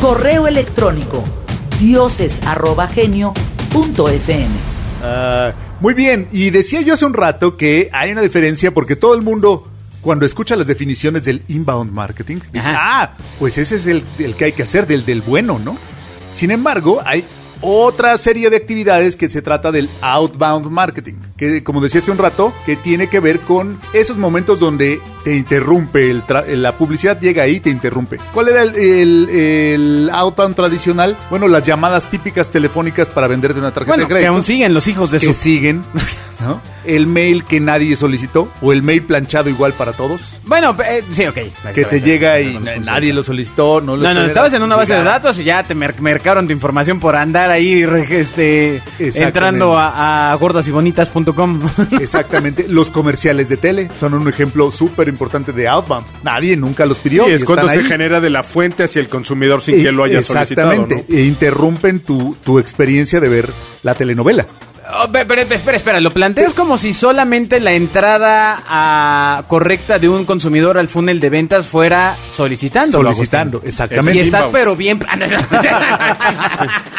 Correo 0.00 0.48
electrónico 0.48 1.22
dioses@genio.fm. 1.78 4.48
Ah, 5.02 5.52
muy 5.80 5.94
bien, 5.94 6.28
y 6.32 6.50
decía 6.50 6.80
yo 6.82 6.94
hace 6.94 7.04
un 7.06 7.14
rato 7.14 7.56
que 7.56 7.88
hay 7.92 8.12
una 8.12 8.20
diferencia 8.20 8.72
porque 8.72 8.96
todo 8.96 9.14
el 9.14 9.22
mundo, 9.22 9.66
cuando 10.00 10.24
escucha 10.26 10.56
las 10.56 10.66
definiciones 10.66 11.24
del 11.24 11.42
inbound 11.48 11.92
marketing, 11.92 12.38
dice, 12.52 12.68
Ajá. 12.70 13.02
ah, 13.02 13.16
pues 13.38 13.58
ese 13.58 13.76
es 13.76 13.86
el, 13.86 14.02
el 14.18 14.34
que 14.34 14.46
hay 14.46 14.52
que 14.52 14.62
hacer, 14.62 14.86
del, 14.86 15.04
del 15.04 15.20
bueno, 15.22 15.58
¿no? 15.62 15.76
Sin 16.32 16.50
embargo, 16.50 17.00
hay 17.04 17.24
otra 17.62 18.16
serie 18.16 18.48
de 18.48 18.56
actividades 18.56 19.16
que 19.16 19.28
se 19.28 19.42
trata 19.42 19.70
del 19.70 19.90
outbound 20.00 20.68
marketing, 20.70 21.14
que 21.36 21.62
como 21.62 21.82
decía 21.82 22.00
hace 22.00 22.10
un 22.10 22.16
rato, 22.16 22.54
que 22.64 22.76
tiene 22.76 23.08
que 23.08 23.20
ver 23.20 23.40
con 23.40 23.78
esos 23.92 24.16
momentos 24.16 24.58
donde 24.58 24.98
te 25.24 25.36
interrumpe, 25.36 26.10
el 26.10 26.22
tra- 26.24 26.46
la 26.46 26.72
publicidad 26.72 27.20
llega 27.20 27.42
ahí 27.42 27.56
y 27.56 27.60
te 27.60 27.68
interrumpe. 27.68 28.16
¿Cuál 28.32 28.48
era 28.48 28.62
el, 28.62 28.74
el- 28.76 29.28
el 29.28 30.10
outbound 30.10 30.54
tradicional? 30.56 31.18
Bueno, 31.28 31.48
las 31.48 31.62
llamadas 31.66 32.08
típicas 32.10 32.48
telefónicas 32.50 33.10
para 33.10 33.26
venderte 33.26 33.58
una 33.58 33.72
tarjeta 33.72 33.90
Bueno, 33.92 34.04
de 34.04 34.08
que 34.08 34.14
crédito 34.14 34.32
aún 34.32 34.42
siguen 34.42 34.72
los 34.72 34.88
hijos 34.88 35.10
de 35.10 35.18
que 35.18 35.26
su... 35.26 35.34
siguen, 35.34 35.84
¿no? 36.40 36.60
El 36.84 37.06
mail 37.06 37.44
que 37.44 37.60
nadie 37.60 37.94
solicitó 37.96 38.50
o 38.62 38.72
el 38.72 38.82
mail 38.82 39.02
planchado 39.02 39.50
igual 39.50 39.72
para 39.74 39.92
todos, 39.92 40.20
Bueno, 40.44 40.74
eh, 40.86 41.02
sí, 41.12 41.26
ok. 41.26 41.38
que 41.74 41.84
te 41.84 42.00
llega 42.00 42.40
y 42.40 42.58
nadie 42.84 43.12
lo 43.12 43.22
solicitó, 43.22 43.80
no 43.80 43.96
lo 43.96 44.14
No, 44.14 44.20
estabas 44.24 44.52
en 44.54 44.62
una 44.62 44.76
base 44.76 44.94
de 44.94 45.02
datos 45.04 45.38
y 45.38 45.44
ya 45.44 45.62
te 45.62 45.74
mer- 45.74 46.00
mercaron 46.00 46.46
tu 46.46 46.52
información 46.52 46.98
por 47.00 47.16
andar 47.16 47.50
ahí 47.50 47.82
este, 48.10 48.80
entrando 48.98 49.76
a, 49.78 50.32
a 50.32 50.34
gordasyBonitas.com. 50.36 51.60
Exactamente. 52.00 52.66
Los 52.68 52.90
comerciales 52.90 53.48
de 53.48 53.56
tele 53.56 53.90
son 53.98 54.14
un 54.14 54.28
ejemplo 54.28 54.70
súper 54.70 55.08
importante 55.08 55.52
de 55.52 55.68
outbound. 55.68 56.06
Nadie 56.22 56.56
nunca 56.56 56.86
los 56.86 56.98
pidió. 56.98 57.24
Sí, 57.26 57.30
y 57.32 57.34
es 57.34 57.44
cuando 57.44 57.66
están 57.66 57.76
se 57.76 57.82
ahí. 57.84 57.88
genera 57.90 58.20
de 58.20 58.30
la 58.30 58.42
fuente 58.42 58.84
hacia 58.84 59.00
el 59.00 59.08
consumidor 59.08 59.60
sin 59.62 59.82
que 59.82 59.92
lo 59.92 60.04
haya 60.04 60.22
solicitado. 60.22 60.72
Exactamente. 60.72 61.06
¿no? 61.08 61.16
E 61.18 61.24
interrumpen 61.24 62.00
tu, 62.00 62.36
tu 62.44 62.58
experiencia 62.58 63.20
de 63.20 63.28
ver 63.28 63.48
la 63.82 63.94
telenovela. 63.94 64.46
Oh, 64.92 65.08
pe- 65.10 65.24
pero, 65.26 65.42
espera, 65.42 65.76
espera, 65.76 66.00
lo 66.00 66.10
planteas 66.10 66.52
como 66.54 66.76
si 66.78 66.92
solamente 66.94 67.60
la 67.60 67.72
entrada 67.72 68.62
ah, 68.68 69.42
correcta 69.46 69.98
de 69.98 70.08
un 70.08 70.24
consumidor 70.24 70.78
al 70.78 70.88
funnel 70.88 71.20
de 71.20 71.30
ventas 71.30 71.66
fuera 71.66 72.16
solicitando. 72.32 72.92
Solicitando, 73.02 73.60
Y 73.64 73.68
exactamente. 73.68 74.20
estás 74.20 74.40
inbound. 74.40 74.52
pero 74.56 74.76
bien... 74.76 75.00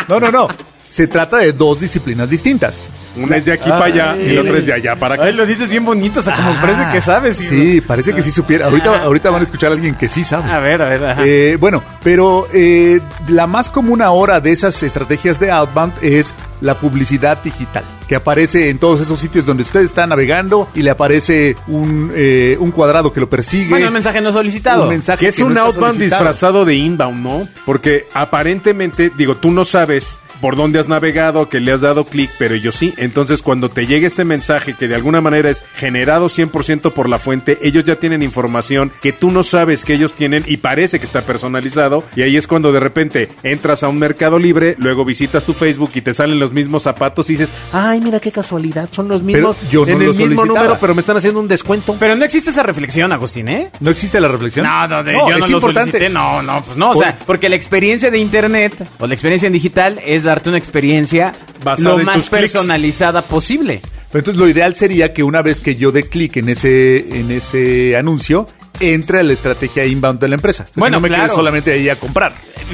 No, 0.07 0.19
no, 0.19 0.31
no. 0.31 0.47
Se 0.91 1.07
trata 1.07 1.37
de 1.37 1.53
dos 1.53 1.79
disciplinas 1.79 2.29
distintas. 2.29 2.89
Una 3.15 3.37
es 3.37 3.45
de 3.45 3.53
aquí 3.53 3.69
para 3.69 3.85
allá 3.85 4.17
y 4.17 4.33
la 4.33 4.41
otra 4.41 4.57
es 4.57 4.65
de 4.65 4.73
allá 4.73 4.95
para 4.97 5.15
acá. 5.15 5.23
Ay, 5.25 5.33
lo 5.33 5.45
dices 5.45 5.69
bien 5.69 5.85
bonito, 5.85 6.19
o 6.19 6.23
sea, 6.23 6.35
como 6.35 6.53
parece 6.59 6.81
que 6.91 7.01
sabes. 7.01 7.37
Sí, 7.37 7.81
parece 7.81 8.13
que 8.13 8.21
sí 8.21 8.31
supiera. 8.31 8.65
Ahorita, 8.65 9.03
ahorita 9.03 9.29
van 9.29 9.41
a 9.41 9.45
escuchar 9.45 9.71
a 9.71 9.73
alguien 9.75 9.95
que 9.95 10.07
sí 10.09 10.23
sabe. 10.23 10.51
A 10.51 10.59
ver, 10.59 10.81
a 10.81 10.89
ver. 10.89 11.03
ajá. 11.05 11.21
Eh, 11.25 11.57
bueno, 11.59 11.81
pero 12.03 12.47
eh, 12.53 12.99
la 13.29 13.47
más 13.47 13.69
común 13.69 14.01
ahora 14.01 14.41
de 14.41 14.51
esas 14.51 14.81
estrategias 14.83 15.39
de 15.39 15.51
outbound 15.51 15.93
es 16.01 16.33
la 16.59 16.77
publicidad 16.77 17.41
digital, 17.41 17.83
que 18.07 18.15
aparece 18.15 18.69
en 18.69 18.77
todos 18.77 19.01
esos 19.01 19.19
sitios 19.19 19.45
donde 19.45 19.63
usted 19.63 19.79
está 19.81 20.05
navegando 20.05 20.69
y 20.75 20.81
le 20.83 20.91
aparece 20.91 21.55
un, 21.67 22.11
eh, 22.13 22.55
un 22.59 22.71
cuadrado 22.71 23.11
que 23.13 23.19
lo 23.19 23.29
persigue. 23.29 23.69
bueno, 23.69 23.87
el 23.87 23.93
mensaje 23.93 24.21
no 24.21 24.31
solicitado. 24.31 24.83
Un 24.83 24.89
mensaje 24.89 25.19
Que 25.21 25.27
es 25.29 25.35
que 25.37 25.43
un 25.43 25.57
outbound 25.57 25.95
solicitado. 25.95 26.23
disfrazado 26.23 26.65
de 26.65 26.75
inbound, 26.75 27.23
¿no? 27.23 27.47
Porque 27.65 28.07
aparentemente, 28.13 29.11
digo, 29.17 29.35
tú 29.35 29.51
no 29.51 29.65
sabes 29.65 30.19
por 30.41 30.55
dónde 30.55 30.79
has 30.79 30.87
navegado, 30.87 31.47
que 31.49 31.59
le 31.59 31.71
has 31.71 31.81
dado 31.81 32.03
clic, 32.05 32.29
pero 32.37 32.55
ellos 32.55 32.75
sí. 32.75 32.93
Entonces, 32.97 33.41
cuando 33.41 33.69
te 33.69 33.85
llega 33.85 34.07
este 34.07 34.25
mensaje 34.25 34.73
que 34.73 34.87
de 34.87 34.95
alguna 34.95 35.21
manera 35.21 35.49
es 35.49 35.63
generado 35.75 36.27
100% 36.29 36.91
por 36.91 37.07
la 37.07 37.19
fuente, 37.19 37.59
ellos 37.61 37.85
ya 37.85 37.95
tienen 37.95 38.21
información 38.23 38.91
que 39.01 39.13
tú 39.13 39.31
no 39.31 39.43
sabes 39.43 39.83
que 39.83 39.93
ellos 39.93 40.13
tienen 40.13 40.43
y 40.47 40.57
parece 40.57 40.99
que 40.99 41.05
está 41.05 41.21
personalizado. 41.21 42.03
Y 42.15 42.23
ahí 42.23 42.37
es 42.37 42.47
cuando 42.47 42.71
de 42.71 42.79
repente 42.79 43.29
entras 43.43 43.83
a 43.83 43.87
un 43.87 43.99
mercado 43.99 44.39
libre, 44.39 44.75
luego 44.79 45.05
visitas 45.05 45.43
tu 45.45 45.53
Facebook 45.53 45.91
y 45.95 46.01
te 46.01 46.13
salen 46.13 46.39
los 46.39 46.51
mismos 46.51 46.83
zapatos 46.83 47.29
y 47.29 47.33
dices, 47.33 47.49
ay, 47.71 48.01
mira 48.01 48.19
qué 48.19 48.31
casualidad, 48.31 48.89
son 48.91 49.07
los 49.07 49.21
mismos 49.21 49.57
yo 49.69 49.85
no 49.85 49.91
en 49.93 50.05
lo 50.05 50.11
el 50.11 50.17
mismo 50.29 50.45
número, 50.45 50.77
pero 50.81 50.95
me 50.95 51.01
están 51.01 51.17
haciendo 51.17 51.39
un 51.39 51.47
descuento. 51.47 51.95
Pero 51.99 52.15
no 52.15 52.25
existe 52.25 52.49
esa 52.49 52.63
reflexión, 52.63 53.11
Agustín, 53.11 53.47
¿eh? 53.47 53.69
¿No 53.79 53.89
existe 53.91 54.19
la 54.19 54.27
reflexión? 54.27 54.65
No, 54.65 54.87
no, 54.87 55.03
de- 55.03 55.13
yo 55.13 55.29
no 55.29 55.35
es 55.37 55.49
lo 55.49 55.57
importante. 55.57 55.91
solicité, 55.91 56.09
no, 56.09 56.41
no, 56.41 56.63
pues 56.63 56.77
no, 56.77 56.91
o 56.91 56.95
sea, 56.95 57.17
porque 57.25 57.49
la 57.49 57.55
experiencia 57.55 58.09
de 58.09 58.17
internet 58.17 58.87
o 58.99 59.07
la 59.07 59.13
experiencia 59.13 59.47
en 59.47 59.53
digital 59.53 59.99
es 60.05 60.25
darte 60.31 60.49
una 60.49 60.57
experiencia 60.57 61.33
Basada 61.63 61.89
lo 61.89 61.99
en 61.99 62.05
más 62.05 62.17
tus 62.17 62.29
clics. 62.29 62.41
personalizada 62.53 63.21
posible. 63.21 63.81
Pero 64.11 64.19
entonces 64.19 64.39
lo 64.41 64.49
ideal 64.49 64.75
sería 64.75 65.13
que 65.13 65.23
una 65.23 65.41
vez 65.41 65.61
que 65.61 65.75
yo 65.75 65.91
dé 65.91 66.03
clic 66.03 66.37
en 66.37 66.49
ese, 66.49 67.19
en 67.19 67.31
ese 67.31 67.95
anuncio, 67.95 68.47
entre 68.81 69.19
a 69.19 69.23
la 69.23 69.33
estrategia 69.33 69.85
inbound 69.85 70.19
de 70.19 70.27
la 70.27 70.35
empresa. 70.35 70.63
O 70.63 70.65
sea, 70.65 70.73
que 70.73 70.79
Bueno, 70.79 70.97
no 70.97 71.01
me 71.01 71.09
quede 71.09 71.17
claro. 71.19 71.33
solamente 71.35 71.71
ahí 71.73 71.89
a 71.89 71.95
comprar. 71.95 72.33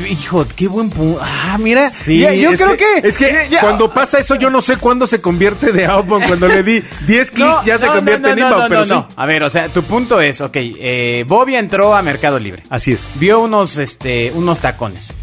Hijo, 0.10 0.46
qué 0.56 0.68
buen 0.68 0.90
punto. 0.92 1.20
Ah, 1.24 1.58
mira, 1.60 1.90
Sí, 1.90 2.20
ya- 2.20 2.32
yo 2.34 2.52
creo 2.54 2.78
que, 2.78 3.00
Es 3.08 3.18
que 3.18 3.48
ya- 3.50 3.62
cuando 3.62 3.92
pasa 3.92 4.20
eso, 4.20 4.36
yo 4.36 4.50
no 4.52 4.62
sé 4.62 4.78
cuándo 4.78 5.08
se 5.08 5.20
convierte 5.22 5.72
de 5.72 5.86
outbound. 5.88 6.28
Cuando 6.28 6.48
le 6.48 6.62
di 6.62 6.84
10 7.08 7.32
clics, 7.32 7.48
No, 7.50 7.66
ya 7.66 7.80
se 7.80 7.88
convierte 7.88 8.28
no, 8.28 8.34
en 8.34 8.40
inbound. 8.40 8.70
pero 8.70 8.86
no, 8.86 9.08
sí. 9.10 9.14
A 9.16 9.26
ver, 9.26 9.42
o 9.44 9.50
sea, 9.50 9.68
tu 9.70 9.82
punto 9.84 10.22
es, 10.22 10.40
ok, 10.42 10.56
eh, 10.56 11.26
Bobia 11.28 11.58
entró 11.58 11.96
a 11.96 12.02
Mercado 12.04 12.38
Libre. 12.40 12.62
Así 12.70 12.92
es. 12.92 13.14
Vio 13.16 13.40
unos, 13.40 13.78
este, 13.80 14.32
unos 14.36 14.60
tacones. 14.60 15.14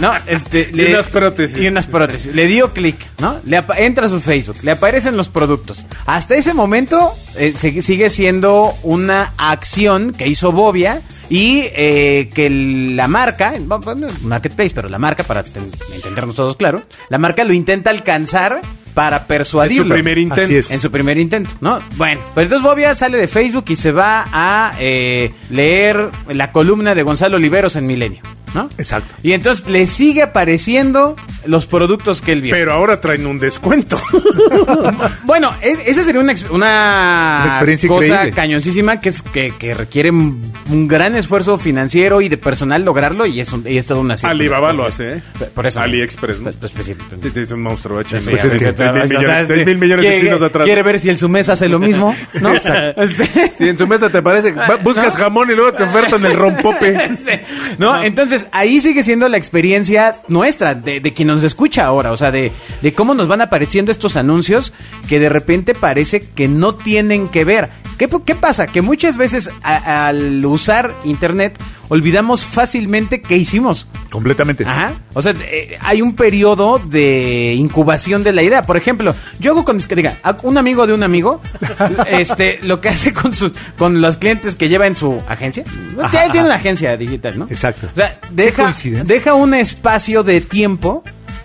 ¿No? 0.00 0.12
Este, 0.26 0.70
Y 0.72 0.84
unas 0.86 1.06
prótesis. 1.06 1.58
Y 1.58 1.66
unas 1.68 1.86
prótesis. 1.86 2.34
Le 2.34 2.46
dio 2.46 2.72
clic, 2.72 2.96
¿no? 3.18 3.36
Le 3.44 3.62
entra 3.76 4.06
a 4.06 4.08
su 4.08 4.20
Facebook, 4.20 4.56
le 4.62 4.70
aparecen 4.70 5.16
los 5.18 5.28
productos. 5.28 5.84
Hasta 6.06 6.34
ese 6.34 6.54
momento 6.54 7.12
eh, 7.36 7.52
se- 7.56 7.82
sigue 7.82 8.08
siendo 8.10 8.72
una 8.82 9.32
acción 9.36 10.12
que 10.12 10.23
hizo 10.26 10.52
Bobia 10.52 11.00
y 11.30 11.62
eh, 11.74 12.30
que 12.34 12.50
la 12.50 13.08
marca, 13.08 13.54
marketplace, 14.22 14.70
pero 14.74 14.88
la 14.88 14.98
marca, 14.98 15.24
para 15.24 15.42
ten- 15.42 15.70
entendernos 15.94 16.36
todos 16.36 16.56
claro, 16.56 16.82
la 17.08 17.18
marca 17.18 17.44
lo 17.44 17.52
intenta 17.52 17.90
alcanzar 17.90 18.60
para 18.94 19.26
persuadirlo. 19.26 19.82
Es 19.82 19.88
su 19.88 19.94
primer 19.94 20.18
intento. 20.18 20.72
En 20.72 20.80
su 20.80 20.90
primer 20.90 21.18
intento, 21.18 21.50
¿no? 21.60 21.80
Bueno, 21.96 22.20
pues 22.34 22.44
entonces 22.44 22.62
Bobia 22.62 22.94
sale 22.94 23.16
de 23.18 23.26
Facebook 23.26 23.64
y 23.68 23.76
se 23.76 23.90
va 23.90 24.26
a 24.32 24.74
eh, 24.78 25.32
leer 25.50 26.10
la 26.28 26.52
columna 26.52 26.94
de 26.94 27.02
Gonzalo 27.02 27.36
Oliveros 27.36 27.74
en 27.76 27.86
Milenio, 27.86 28.22
¿no? 28.54 28.70
Exacto. 28.78 29.14
Y 29.22 29.32
entonces 29.32 29.68
le 29.68 29.86
sigue 29.86 30.22
apareciendo 30.22 31.16
los 31.46 31.66
productos 31.66 32.20
que 32.20 32.32
él 32.32 32.40
vio. 32.40 32.54
Pero 32.54 32.72
ahora 32.72 33.00
traen 33.00 33.26
un 33.26 33.38
descuento. 33.38 34.00
bueno, 35.24 35.52
es- 35.60 35.80
esa 35.86 36.02
sería 36.02 36.20
una, 36.20 36.32
ex- 36.32 36.46
una, 36.50 37.40
Una 37.42 37.46
experiencia 37.48 37.88
cosa 37.88 38.06
increíble. 38.06 38.32
cañoncísima 38.32 39.00
que, 39.00 39.08
es, 39.10 39.22
que, 39.22 39.52
que 39.58 39.74
requiere 39.74 40.10
un 40.10 40.88
gran 40.88 41.16
esfuerzo 41.16 41.58
financiero 41.58 42.20
y 42.20 42.28
de 42.28 42.36
personal 42.38 42.84
lograrlo 42.84 43.26
y 43.26 43.40
es, 43.40 43.52
un, 43.52 43.66
y 43.66 43.76
es 43.78 43.86
todo 43.86 44.00
una 44.00 44.14
Alibaba 44.22 44.72
lo 44.72 44.86
hace, 44.86 45.14
¿eh? 45.14 45.22
Por 45.54 45.66
eso. 45.66 45.80
AliExpress, 45.80 46.40
¿no? 46.40 46.50
Pues, 46.52 46.72
pues, 46.72 46.86
sí, 46.86 46.94
pues, 46.94 47.36
Es 47.36 47.50
un 47.52 47.62
monstruo 47.62 48.00
hecho. 48.00 48.16
Pues 48.28 48.44
es 48.44 48.54
que- 48.54 48.74
Seis 48.76 48.92
mil 48.92 49.02
o 49.02 49.06
sea, 49.06 49.18
millones, 49.18 49.40
este, 49.40 49.54
seis 49.54 49.66
mil 49.66 49.78
millones 49.78 50.02
de 50.04 50.08
quiere- 50.10 50.24
chinos 50.26 50.42
atrás. 50.42 50.64
Quiere 50.64 50.82
ver 50.82 51.00
si 51.00 51.08
el 51.08 51.18
su 51.18 51.28
mesa 51.28 51.52
hace 51.54 51.68
lo 51.68 51.78
mismo, 51.78 52.14
¿no? 52.40 52.52
Este- 52.54 53.52
Si 53.58 53.68
en 53.68 53.76
su 53.78 53.86
mesa 53.86 54.10
te 54.10 54.22
parece, 54.22 54.54
buscas 54.82 55.16
jamón 55.16 55.50
y 55.50 55.54
luego 55.54 55.72
te 55.72 55.82
ofertan 55.84 56.24
el 56.24 56.34
rompope. 56.34 56.94
¿No? 57.78 58.02
Entonces, 58.02 58.43
ahí 58.52 58.80
sigue 58.80 59.02
siendo 59.02 59.28
la 59.28 59.36
experiencia 59.36 60.16
nuestra, 60.28 60.74
de, 60.74 61.00
de 61.00 61.12
quien 61.12 61.28
nos 61.28 61.44
escucha 61.44 61.84
ahora, 61.84 62.12
o 62.12 62.16
sea, 62.16 62.30
de, 62.30 62.52
de 62.82 62.92
cómo 62.92 63.14
nos 63.14 63.28
van 63.28 63.40
apareciendo 63.40 63.90
estos 63.92 64.16
anuncios 64.16 64.72
que 65.08 65.18
de 65.18 65.28
repente 65.28 65.74
parece 65.74 66.20
que 66.20 66.48
no 66.48 66.74
tienen 66.74 67.28
que 67.28 67.44
ver. 67.44 67.70
¿Qué, 67.98 68.34
pasa? 68.34 68.66
Que 68.66 68.82
muchas 68.82 69.16
veces 69.16 69.50
a- 69.62 70.08
al 70.08 70.44
usar 70.44 70.94
Internet 71.04 71.58
olvidamos 71.88 72.44
fácilmente 72.44 73.22
qué 73.22 73.36
hicimos. 73.36 73.86
Completamente. 74.10 74.64
Ajá. 74.64 74.94
O 75.12 75.22
sea, 75.22 75.34
eh, 75.50 75.78
hay 75.80 76.02
un 76.02 76.14
periodo 76.16 76.78
de 76.78 77.54
incubación 77.54 78.22
de 78.24 78.32
la 78.32 78.42
idea. 78.42 78.62
Por 78.62 78.76
ejemplo, 78.76 79.14
yo 79.38 79.52
hago 79.52 79.64
con 79.64 79.76
mis 79.76 79.86
diga, 79.88 80.16
un 80.42 80.58
amigo 80.58 80.86
de 80.86 80.94
un 80.94 81.02
amigo, 81.02 81.40
este, 82.08 82.58
lo 82.62 82.80
que 82.80 82.88
hace 82.88 83.12
con 83.12 83.32
sus, 83.32 83.52
con 83.78 84.00
los 84.00 84.16
clientes 84.16 84.56
que 84.56 84.68
lleva 84.68 84.86
en 84.86 84.96
su 84.96 85.20
agencia. 85.28 85.64
Ajá, 86.00 86.10
tiene 86.10 86.38
ajá. 86.40 86.46
una 86.46 86.54
agencia 86.56 86.96
digital, 86.96 87.38
¿no? 87.38 87.46
Exacto. 87.50 87.86
O 87.92 87.96
sea, 87.96 88.18
deja, 88.30 88.72
deja 89.04 89.34
un 89.34 89.54
espacio 89.54 90.22
de 90.22 90.40
tiempo 90.40 91.04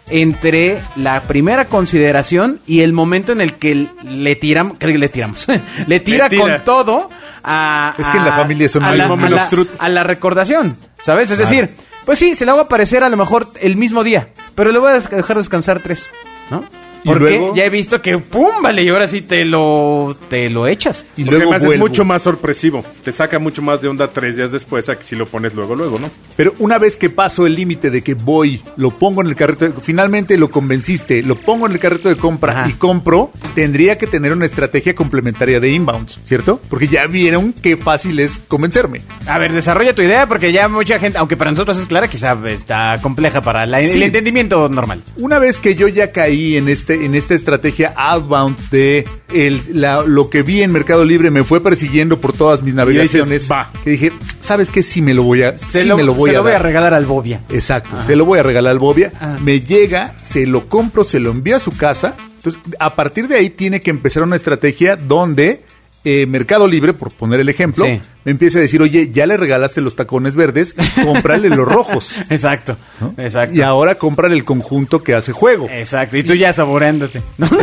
entre 0.09 0.79
la 0.95 1.21
primera 1.23 1.65
consideración 1.65 2.59
y 2.67 2.81
el 2.81 2.93
momento 2.93 3.31
en 3.31 3.41
el 3.41 3.53
que 3.53 3.87
le 4.03 4.35
tiramos, 4.35 4.77
que 4.77 4.87
le 4.97 5.09
tiramos, 5.09 5.45
le 5.87 5.99
tira, 5.99 6.25
Le 6.25 6.29
tira. 6.37 6.41
con 6.57 6.63
todo 6.65 7.09
a, 7.43 7.93
Es 7.97 8.07
que 8.07 8.17
en 8.17 8.25
la 8.25 8.33
familia 8.33 8.69
son 8.69 8.83
a 8.83 8.93
la, 8.95 9.05
a 9.05 9.29
la- 9.29 9.49
a 9.79 9.89
la 9.89 10.03
recordación, 10.03 10.75
¿sabes? 10.99 11.29
Es 11.31 11.37
Claro. 11.37 11.49
decir, 11.49 11.69
pues 12.05 12.19
sí, 12.19 12.35
se 12.35 12.45
le 12.45 12.51
va 12.51 12.59
a 12.59 12.63
aparecer 12.63 13.03
a 13.03 13.09
lo 13.09 13.17
mejor 13.17 13.47
el 13.61 13.75
mismo 13.77 14.03
día, 14.03 14.29
pero 14.55 14.71
le 14.71 14.79
voy 14.79 14.91
a 14.91 14.99
dejar 14.99 15.37
descansar 15.37 15.79
tres, 15.79 16.11
¿no? 16.49 16.63
Porque 17.03 17.19
luego- 17.37 17.55
ya 17.55 17.65
he 17.65 17.69
visto 17.69 18.01
que 18.01 18.17
pum, 18.17 18.47
vale, 18.61 18.83
y 18.83 18.89
ahora 18.89 19.07
sí 19.07 19.21
te 19.21 19.45
lo 19.45 20.15
te 20.29 20.49
lo 20.49 20.67
echas. 20.67 21.05
Y 21.17 21.23
Porque 21.23 21.37
luego 21.37 21.53
además 21.53 21.73
es 21.73 21.79
mucho 21.79 22.05
más 22.05 22.21
sorpresivo. 22.21 22.83
Te 23.03 23.11
saca 23.11 23.39
mucho 23.39 23.61
más 23.61 23.81
de 23.81 23.87
onda 23.87 24.11
tres 24.11 24.35
días 24.35 24.51
después 24.51 24.89
a 24.89 24.97
que 24.97 25.03
si 25.05 25.15
lo 25.15 25.25
pones 25.25 25.53
luego, 25.53 25.75
luego, 25.75 25.97
¿no? 25.99 26.09
Pero 26.35 26.53
una 26.59 26.77
vez 26.77 26.97
que 26.97 27.09
paso 27.09 27.45
el 27.45 27.55
límite 27.55 27.89
de 27.89 28.01
que 28.03 28.13
voy, 28.13 28.61
lo 28.77 28.91
pongo 28.91 29.21
en 29.21 29.27
el 29.27 29.35
carrito, 29.35 29.65
de- 29.69 29.73
finalmente 29.81 30.37
lo 30.37 30.49
convenciste, 30.49 31.21
lo 31.23 31.35
pongo 31.35 31.65
en 31.67 31.73
el 31.73 31.79
carrito 31.79 32.09
de 32.09 32.15
compra 32.15 32.61
Ajá. 32.61 32.69
y 32.69 32.73
compro, 32.73 33.31
tendría 33.55 33.97
que 33.97 34.07
tener 34.07 34.33
una 34.33 34.45
estrategia 34.45 34.93
complementaria 34.95 35.59
de 35.59 35.69
inbounds, 35.71 36.19
¿cierto? 36.23 36.59
Porque 36.69 36.87
ya 36.87 37.07
vieron 37.07 37.53
qué 37.53 37.77
fácil 37.77 38.19
es 38.19 38.39
convencerme. 38.47 39.01
A 39.27 39.37
ver, 39.37 39.53
desarrolla 39.53 39.93
tu 39.93 40.01
idea 40.01 40.27
porque 40.27 40.51
ya 40.51 40.67
mucha 40.67 40.99
gente, 40.99 41.17
aunque 41.17 41.37
para 41.37 41.51
nosotros 41.51 41.77
es 41.79 41.85
clara, 41.85 42.07
quizá 42.07 42.37
está 42.47 42.99
compleja 43.01 43.41
para 43.41 43.65
la- 43.65 43.79
Sí. 43.85 43.93
el 43.93 44.03
entendimiento 44.03 44.67
normal. 44.69 45.01
Una 45.17 45.39
vez 45.39 45.59
que 45.59 45.75
yo 45.75 45.87
ya 45.87 46.11
caí 46.11 46.57
en 46.57 46.67
este 46.69 46.88
en 46.95 47.15
esta 47.15 47.33
estrategia 47.35 47.93
outbound 47.95 48.57
de 48.69 49.07
el, 49.33 49.61
la- 49.73 50.03
lo 50.03 50.29
que 50.29 50.41
vi 50.43 50.61
en 50.63 50.71
Mercado 50.71 51.05
Libre 51.05 51.31
me 51.31 51.43
fue 51.43 51.61
persiguiendo 51.61 52.19
por 52.19 52.33
todas 52.33 52.61
mis 52.63 52.73
navegaciones, 52.75 53.29
dices, 53.29 53.51
"Va". 53.51 53.71
que 53.83 53.91
dije, 53.91 54.11
¿sabes 54.39 54.69
qué? 54.71 54.83
Sí 54.83 55.01
me 55.01 55.13
lo 55.13 55.23
voy 55.23 55.43
a 55.43 55.57
Se 55.57 55.81
sí 55.83 55.87
lo, 55.87 55.97
me 55.97 56.03
lo 56.03 56.13
voy 56.13 56.29
se 56.31 56.35
a 56.35 56.39
lo 56.39 56.43
voy 56.43 56.51
a 56.51 56.53
dar". 56.53 56.63
regalar 56.63 56.93
al 56.93 57.05
Bobia. 57.05 57.41
Exacto, 57.49 58.01
se 58.05 58.15
lo 58.15 58.25
voy 58.25 58.39
a 58.39 58.43
regalar 58.43 58.71
al 58.71 58.79
Bobia. 58.79 59.11
Ah. 59.21 59.37
Me 59.41 59.61
llega, 59.61 60.15
se 60.21 60.45
lo 60.45 60.67
compro, 60.67 61.03
se 61.03 61.19
lo 61.19 61.31
envía 61.31 61.57
a 61.57 61.59
su 61.59 61.75
casa. 61.75 62.15
Entonces, 62.37 62.61
a 62.79 62.95
partir 62.95 63.27
de 63.27 63.35
ahí 63.35 63.49
tiene 63.49 63.81
que 63.81 63.89
empezar 63.89 64.23
una 64.23 64.35
estrategia 64.37 64.95
donde 64.95 65.61
eh, 66.05 66.25
Mercado 66.25 66.67
Libre, 66.67 66.93
por 66.93 67.11
poner 67.11 67.39
el 67.39 67.49
ejemplo, 67.49 67.85
Sí. 67.85 67.99
me 68.23 68.31
empiece 68.31 68.57
a 68.57 68.61
decir, 68.61 68.81
oye, 68.81 69.11
ya 69.11 69.25
le 69.25 69.35
regalaste 69.37 69.81
los 69.81 69.95
tacones 69.95 70.35
verdes, 70.35 70.73
cómprale 71.03 71.49
los 71.49 71.67
rojos. 71.67 72.13
Exacto, 72.29 72.77
¿no? 73.01 73.13
exacto. 73.17 73.55
Y 73.55 73.61
ahora 73.61 73.95
cómprale 73.95 74.35
el 74.35 74.45
conjunto 74.45 75.03
que 75.03 75.13
hace 75.15 75.31
juego. 75.31 75.67
Exacto, 75.69 76.15
y 76.17 76.23
tú 76.23 76.33
ya 76.35 76.53
saboreándote. 76.53 77.21
¿no? 77.37 77.47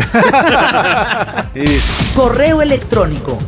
Sí. 1.54 1.64
Correo 2.14 2.60
electrónico 2.62 3.38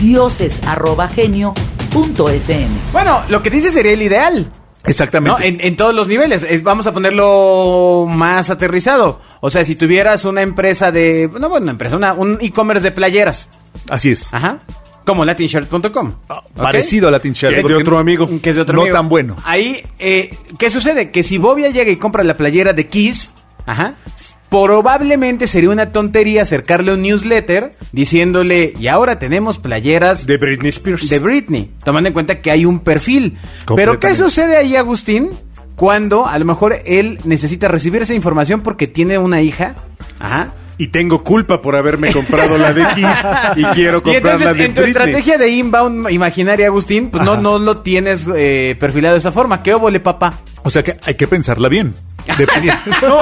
dioses 0.00 0.60
arroba 0.66 1.08
genio 1.08 1.54
punto 1.92 2.28
fm. 2.28 2.66
Bueno, 2.92 3.22
lo 3.28 3.42
que 3.42 3.50
dice 3.50 3.70
sería 3.70 3.92
el 3.92 4.02
ideal. 4.02 4.50
Exactamente. 4.84 5.38
¿no? 5.38 5.44
En, 5.46 5.60
en 5.60 5.76
todos 5.76 5.94
los 5.94 6.08
niveles. 6.08 6.42
Es- 6.42 6.62
vamos 6.64 6.86
a 6.88 6.92
ponerlo 6.92 8.06
más 8.08 8.50
aterrizado. 8.50 9.20
O 9.40 9.48
sea, 9.50 9.64
si 9.64 9.76
tuvieras 9.76 10.24
una 10.24 10.42
empresa 10.42 10.90
de... 10.90 11.30
No, 11.38 11.48
bueno, 11.48 11.64
una 11.64 11.72
empresa, 11.72 11.96
una- 11.96 12.14
un 12.14 12.38
e-commerce 12.40 12.82
de 12.82 12.90
playeras. 12.90 13.48
Así 13.88 14.10
es. 14.10 14.32
Ajá. 14.32 14.58
Como 15.04 15.24
latinshirt.com. 15.24 16.12
¿ok? 16.28 16.52
Parecido 16.54 17.08
a 17.08 17.10
Latin 17.10 17.32
Shirt. 17.32 17.52
Que 17.54 17.58
es 17.60 17.62
de 17.64 17.68
porque 17.70 17.82
otro 17.82 17.98
amigo. 17.98 18.28
Que 18.40 18.50
es 18.50 18.56
de 18.56 18.62
otro 18.62 18.74
No 18.76 18.82
amigo. 18.82 18.96
tan 18.96 19.08
bueno. 19.08 19.36
Ahí, 19.44 19.82
eh, 19.98 20.30
¿qué 20.58 20.70
sucede? 20.70 21.10
Que 21.10 21.22
si 21.24 21.38
Bobia 21.38 21.70
llega 21.70 21.90
y 21.90 21.96
compra 21.96 22.22
la 22.22 22.34
playera 22.34 22.72
de 22.72 22.86
Kiss, 22.86 23.34
ajá, 23.66 23.94
probablemente 24.48 25.46
sería 25.48 25.70
una 25.70 25.92
tontería 25.92 26.42
acercarle 26.42 26.92
un 26.92 27.02
newsletter 27.02 27.72
diciéndole, 27.90 28.74
y 28.78 28.86
ahora 28.86 29.18
tenemos 29.18 29.58
playeras 29.58 30.26
De 30.26 30.36
Britney 30.36 30.68
Spears. 30.68 31.08
de 31.08 31.18
Britney, 31.18 31.70
tomando 31.84 32.06
en 32.08 32.12
cuenta 32.12 32.38
que 32.38 32.50
hay 32.50 32.64
un 32.64 32.78
perfil. 32.78 33.32
Pero 33.34 33.58
¿qué 33.58 33.66
Completamente. 33.66 34.16
sucede 34.22 34.56
ahí, 34.56 34.76
Agustín? 34.76 35.30
Cuando 35.74 36.26
a 36.28 36.38
lo 36.38 36.44
mejor 36.44 36.76
él 36.84 37.18
necesita 37.24 37.66
recibir 37.66 38.02
esa 38.02 38.14
información 38.14 38.60
porque 38.60 38.86
tiene 38.86 39.18
una 39.18 39.40
hija. 39.42 39.74
Ajá. 40.20 40.52
Y 40.82 40.88
tengo 40.88 41.22
culpa 41.22 41.62
por 41.62 41.76
haberme 41.76 42.10
comprado 42.12 42.58
la 42.58 42.72
de 42.72 42.84
Kiss 42.96 43.06
y 43.56 43.64
quiero 43.66 43.98
Y 43.98 44.02
comprar 44.02 44.16
entonces, 44.34 44.44
la 44.46 44.52
de 44.54 44.64
en 44.64 44.74
tu 44.74 44.80
Britney. 44.80 44.90
estrategia 45.02 45.38
de 45.38 45.48
inbound 45.48 46.10
imaginaria, 46.10 46.66
Agustín, 46.66 47.08
pues 47.10 47.24
no, 47.24 47.36
no 47.36 47.60
lo 47.60 47.78
tienes 47.78 48.26
eh, 48.34 48.76
perfilado 48.80 49.14
de 49.14 49.18
esa 49.20 49.30
forma. 49.30 49.62
¿Qué 49.62 49.72
óvole, 49.74 50.00
papá? 50.00 50.34
O 50.64 50.70
sea 50.70 50.82
que 50.82 50.94
hay 51.04 51.14
que 51.14 51.26
pensarla 51.26 51.68
bien. 51.68 51.94
No, 53.02 53.20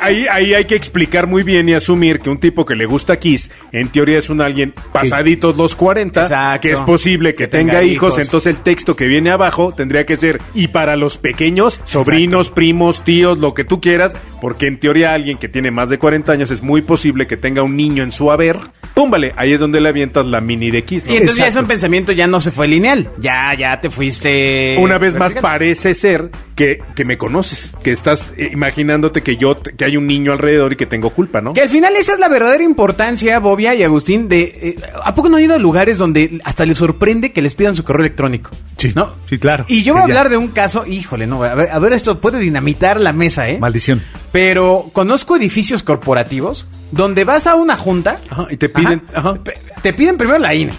ahí, 0.00 0.54
hay 0.54 0.64
que 0.64 0.74
explicar 0.74 1.26
muy 1.26 1.42
bien 1.42 1.68
y 1.68 1.74
asumir 1.74 2.18
que 2.18 2.30
un 2.30 2.38
tipo 2.38 2.64
que 2.64 2.74
le 2.74 2.86
gusta 2.86 3.18
Kiss, 3.18 3.50
en 3.72 3.88
teoría 3.88 4.18
es 4.18 4.30
un 4.30 4.40
alguien 4.40 4.72
pasaditos 4.92 5.56
los 5.56 5.74
40, 5.74 6.22
Exacto. 6.22 6.60
que 6.62 6.72
es 6.72 6.80
posible 6.80 7.34
que, 7.34 7.44
Que 7.44 7.48
tenga, 7.48 7.74
tenga 7.80 7.84
hijos, 7.84 8.14
hijos. 8.14 8.24
entonces 8.24 8.56
el 8.56 8.62
texto 8.62 8.96
que 8.96 9.06
viene 9.06 9.30
abajo 9.30 9.72
tendría 9.72 10.06
que 10.06 10.16
ser, 10.16 10.40
y 10.54 10.68
para 10.68 10.96
los 10.96 11.18
pequeños, 11.18 11.80
sobrinos, 11.84 12.50
primos, 12.50 13.04
tíos, 13.04 13.38
lo 13.38 13.52
que 13.52 13.64
tú 13.64 13.80
quieras, 13.80 14.16
porque 14.40 14.66
en 14.68 14.80
teoría 14.80 15.12
alguien 15.12 15.36
que 15.36 15.48
tiene 15.48 15.70
más 15.70 15.88
de 15.90 15.98
40 15.98 16.32
años 16.32 16.50
es 16.50 16.62
muy 16.62 16.80
posible 16.82 17.26
que 17.26 17.36
tenga 17.36 17.62
un 17.62 17.76
niño 17.76 18.02
en 18.02 18.12
su 18.12 18.30
haber, 18.30 18.56
púmbale, 18.94 19.34
ahí 19.36 19.52
es 19.52 19.60
donde 19.60 19.80
le 19.80 19.88
avientas 19.90 20.26
la 20.26 20.40
mini 20.40 20.70
de 20.70 20.82
Kiss. 20.84 21.04
¿no? 21.06 21.12
Y 21.12 21.16
entonces 21.16 21.36
ya 21.36 21.46
Exacto. 21.46 21.66
ese 21.66 21.68
pensamiento 21.68 22.12
ya 22.12 22.26
no 22.26 22.40
se 22.40 22.50
fue 22.50 22.68
lineal. 22.68 23.10
Ya, 23.18 23.52
ya 23.54 23.80
te 23.80 23.90
fuiste. 23.90 24.76
Una 24.78 24.96
vez 24.98 25.14
más 25.14 25.34
parece 25.34 25.94
ser 25.94 26.30
que, 26.54 26.80
que 26.94 27.04
me 27.04 27.16
conoces, 27.16 27.70
que 27.82 27.90
estás 27.92 28.32
eh, 28.36 28.50
imaginándote 28.52 29.22
que 29.22 29.36
yo, 29.36 29.58
que 29.60 29.84
hay 29.84 29.96
un 29.96 30.06
niño 30.06 30.32
alrededor 30.32 30.72
y 30.72 30.76
que 30.76 30.86
tengo 30.86 31.10
culpa, 31.10 31.40
¿no? 31.40 31.52
Que 31.52 31.62
al 31.62 31.68
final 31.68 31.94
esa 31.96 32.12
es 32.14 32.18
la 32.20 32.28
verdadera 32.28 32.62
importancia, 32.64 33.38
Bobia 33.40 33.74
y 33.74 33.82
Agustín, 33.82 34.28
de... 34.28 34.42
eh, 34.42 34.76
¿A 35.02 35.14
poco 35.14 35.28
no 35.28 35.36
han 35.36 35.42
ido 35.42 35.54
a 35.54 35.58
lugares 35.58 35.98
donde 35.98 36.40
hasta 36.44 36.64
les 36.64 36.78
sorprende 36.78 37.32
que 37.32 37.42
les 37.42 37.54
pidan 37.54 37.74
su 37.74 37.82
correo 37.84 38.00
electrónico? 38.04 38.50
Sí, 38.76 38.92
¿No? 38.94 39.14
sí, 39.28 39.38
claro. 39.38 39.64
Y 39.68 39.82
yo 39.82 39.94
voy 39.94 40.02
a 40.02 40.04
hablar 40.04 40.28
de 40.28 40.36
un 40.36 40.48
caso, 40.48 40.84
híjole, 40.86 41.26
no, 41.26 41.42
a 41.42 41.54
ver, 41.54 41.70
a 41.70 41.78
ver, 41.78 41.92
esto 41.92 42.16
puede 42.18 42.38
dinamitar 42.38 43.00
la 43.00 43.12
mesa, 43.12 43.48
¿eh? 43.48 43.58
Maldición. 43.58 44.02
Pero 44.32 44.90
conozco 44.92 45.36
edificios 45.36 45.82
corporativos 45.82 46.66
donde 46.92 47.24
vas 47.24 47.46
a 47.46 47.54
una 47.54 47.76
junta... 47.76 48.20
Ajá, 48.30 48.46
y 48.50 48.56
te 48.56 48.72
piden- 48.72 49.02
ajá. 49.14 49.34
Te 49.82 49.92
piden 49.92 50.16
primero 50.16 50.38
la 50.38 50.54
INE. 50.54 50.72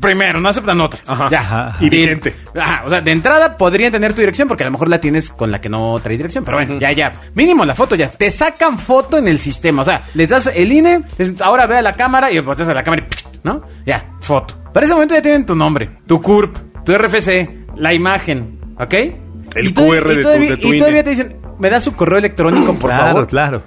Primero, 0.00 0.40
no 0.40 0.48
aceptan 0.48 0.80
otra. 0.80 1.00
Ajá. 1.06 1.28
Ya. 1.30 1.40
Ajá. 1.40 1.76
Y 1.80 1.88
vigente. 1.88 2.34
Ajá, 2.58 2.82
o 2.86 2.88
sea, 2.88 3.00
de 3.00 3.10
entrada 3.12 3.56
podrían 3.56 3.90
tener 3.92 4.12
tu 4.12 4.20
dirección 4.20 4.46
porque 4.48 4.62
a 4.62 4.66
lo 4.66 4.72
mejor 4.72 4.88
la 4.88 5.00
tienes 5.00 5.30
con 5.30 5.50
la 5.50 5.60
que 5.60 5.68
no 5.68 5.98
trae 6.02 6.16
dirección, 6.16 6.44
pero 6.44 6.56
bueno, 6.58 6.78
ya, 6.78 6.92
ya. 6.92 7.12
Mínimo 7.34 7.64
la 7.64 7.74
foto 7.74 7.94
ya. 7.94 8.08
Te 8.10 8.30
sacan 8.30 8.78
foto 8.78 9.18
en 9.18 9.28
el 9.28 9.38
sistema, 9.38 9.82
o 9.82 9.84
sea, 9.84 10.04
les 10.14 10.28
das 10.28 10.46
el 10.54 10.70
INE, 10.72 11.02
les- 11.18 11.40
ahora 11.40 11.66
ve 11.66 11.78
a 11.78 11.82
la 11.82 11.92
cámara 11.94 12.30
y 12.30 12.38
volteas 12.40 12.68
a 12.68 12.74
la 12.74 12.82
cámara 12.84 13.06
y 13.08 13.38
¿no? 13.46 13.62
Ya, 13.84 14.12
foto. 14.20 14.54
Para 14.72 14.86
ese 14.86 14.94
momento 14.94 15.14
ya 15.14 15.22
tienen 15.22 15.44
tu 15.46 15.54
nombre, 15.54 15.90
tu 16.06 16.20
CURP, 16.22 16.56
tu 16.84 16.92
RFC, 16.92 17.66
la 17.76 17.92
imagen, 17.92 18.58
¿ok? 18.78 18.94
El 19.54 19.66
Y 19.68 19.72
QR 19.74 20.12
y 20.12 20.16
de 20.16 20.22
tu- 20.22 20.28
de 20.28 20.56
tu 20.56 20.72
Y 20.74 20.78
todavía 20.78 21.00
INE. 21.00 21.04
te 21.04 21.10
dicen, 21.10 21.36
me 21.58 21.70
da 21.70 21.80
su 21.80 21.94
correo 21.94 22.18
electrónico, 22.18 22.74
por 22.74 22.90
claro, 22.90 23.04
favor. 23.06 23.26
claro. 23.26 23.62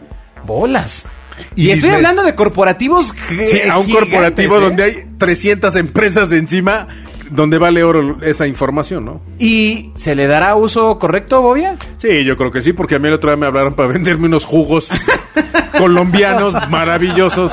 Bolas. 0.45 1.07
Y, 1.55 1.67
Y 1.67 1.71
estoy 1.71 1.91
hablando 1.91 2.23
de 2.23 2.35
corporativos 2.35 3.13
Sí, 3.29 3.35
a 3.69 3.77
un 3.77 3.85
gigantes, 3.85 3.95
corporativo 3.95 4.57
¿eh? 4.57 4.61
donde 4.61 4.83
hay 4.83 5.05
300 5.17 5.75
empresas 5.75 6.29
de 6.29 6.37
encima, 6.37 6.87
donde 7.29 7.57
vale 7.57 7.83
oro 7.83 8.17
esa 8.21 8.47
información, 8.47 9.05
¿no? 9.05 9.21
¿Y 9.39 9.91
se 9.95 10.15
le 10.15 10.27
dará 10.27 10.55
uso 10.55 10.97
correcto, 10.99 11.41
Bobia? 11.41 11.75
Sí, 11.97 12.23
yo 12.23 12.37
creo 12.37 12.51
que 12.51 12.61
sí, 12.61 12.73
porque 12.73 12.95
a 12.95 12.99
mí 12.99 13.07
el 13.07 13.13
otro 13.15 13.29
día 13.29 13.37
me 13.37 13.45
hablaron 13.47 13.75
para 13.75 13.89
venderme 13.93 14.27
unos 14.27 14.45
jugos 14.45 14.89
colombianos 15.77 16.53
maravillosos. 16.69 17.51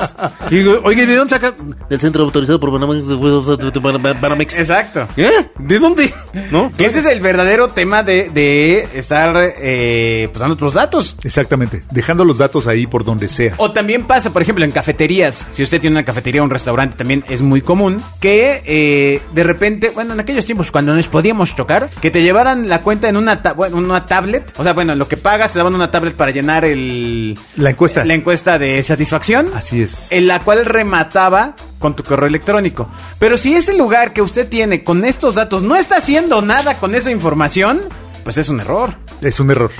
Y 0.49 0.55
digo, 0.57 0.79
oye, 0.83 1.05
¿de 1.05 1.15
dónde 1.15 1.31
sacan? 1.35 1.55
Del 1.89 1.99
centro 1.99 2.23
autorizado 2.23 2.59
por 2.59 2.71
Banamex. 2.71 4.19
Banamex. 4.21 4.57
Exacto. 4.57 5.07
¿Eh? 5.17 5.29
¿De 5.59 5.79
dónde? 5.79 6.13
¿No? 6.51 6.71
Que 6.71 6.85
ese 6.85 6.99
es 6.99 7.05
el 7.05 7.19
verdadero 7.21 7.69
tema 7.69 8.03
de, 8.03 8.29
de 8.29 8.87
estar 8.93 9.35
eh, 9.57 10.27
pues 10.31 10.39
dando 10.39 10.55
tus 10.55 10.73
datos. 10.73 11.17
Exactamente. 11.23 11.81
Dejando 11.91 12.25
los 12.25 12.37
datos 12.37 12.67
ahí 12.67 12.87
por 12.87 13.03
donde 13.05 13.29
sea. 13.29 13.53
O 13.57 13.71
también 13.71 14.03
pasa, 14.05 14.31
por 14.31 14.41
ejemplo, 14.41 14.65
en 14.65 14.71
cafeterías. 14.71 15.47
Si 15.51 15.63
usted 15.63 15.79
tiene 15.79 15.95
una 15.95 16.05
cafetería 16.05 16.41
o 16.41 16.45
un 16.45 16.49
restaurante, 16.51 16.97
también 16.97 17.23
es 17.29 17.41
muy 17.41 17.61
común 17.61 18.01
que 18.19 18.61
eh, 18.65 19.21
de 19.31 19.43
repente, 19.43 19.91
bueno, 19.91 20.13
en 20.13 20.19
aquellos 20.19 20.45
tiempos 20.45 20.71
cuando 20.71 20.93
nos 20.95 21.07
podíamos 21.07 21.55
tocar, 21.55 21.89
que 22.01 22.11
te 22.11 22.21
llevaran 22.21 22.67
la 22.69 22.81
cuenta 22.81 23.07
en 23.09 23.17
una, 23.17 23.41
ta- 23.41 23.53
bueno, 23.53 23.77
una 23.77 24.05
tablet. 24.05 24.53
O 24.57 24.63
sea, 24.63 24.73
bueno, 24.73 24.95
lo 24.95 25.07
que 25.07 25.17
pagas 25.17 25.51
te 25.51 25.59
daban 25.59 25.75
una 25.75 25.91
tablet 25.91 26.15
para 26.15 26.31
llenar 26.31 26.65
el... 26.65 27.37
La 27.57 27.69
encuesta. 27.69 28.03
La 28.05 28.14
encuesta 28.15 28.57
de 28.57 28.81
satisfacción. 28.83 29.51
Así 29.53 29.81
es. 29.81 30.07
En 30.09 30.27
la 30.27 30.41
cual 30.41 30.65
remataba 30.65 31.55
con 31.79 31.95
tu 31.95 32.03
correo 32.03 32.27
electrónico. 32.27 32.89
Pero 33.19 33.37
si 33.37 33.55
ese 33.55 33.77
lugar 33.77 34.13
que 34.13 34.21
usted 34.21 34.47
tiene 34.47 34.83
con 34.83 35.05
estos 35.05 35.35
datos 35.35 35.63
no 35.63 35.75
está 35.75 35.97
haciendo 35.97 36.41
nada 36.41 36.79
con 36.79 36.95
esa 36.95 37.11
información, 37.11 37.81
pues 38.23 38.37
es 38.37 38.49
un 38.49 38.59
error. 38.59 38.95
Es 39.21 39.39
un 39.39 39.51
error. 39.51 39.71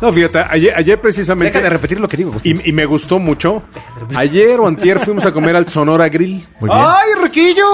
No, 0.00 0.12
fíjate, 0.12 0.38
ayer, 0.48 0.72
ayer 0.76 1.00
precisamente... 1.00 1.52
Deja 1.52 1.64
de 1.64 1.70
repetir 1.70 2.00
lo 2.00 2.08
que 2.08 2.16
digo, 2.16 2.30
Agustín. 2.30 2.60
Y, 2.64 2.70
y 2.70 2.72
me 2.72 2.84
gustó 2.86 3.18
mucho. 3.18 3.62
Ayer 4.14 4.58
o 4.60 4.66
antier 4.66 4.98
fuimos 5.00 5.26
a 5.26 5.32
comer 5.32 5.56
al 5.56 5.68
Sonora 5.68 6.08
Grill. 6.08 6.44
Muy 6.60 6.70
bien. 6.70 6.82
¡Ay, 6.82 7.10
Riquillo! 7.22 7.64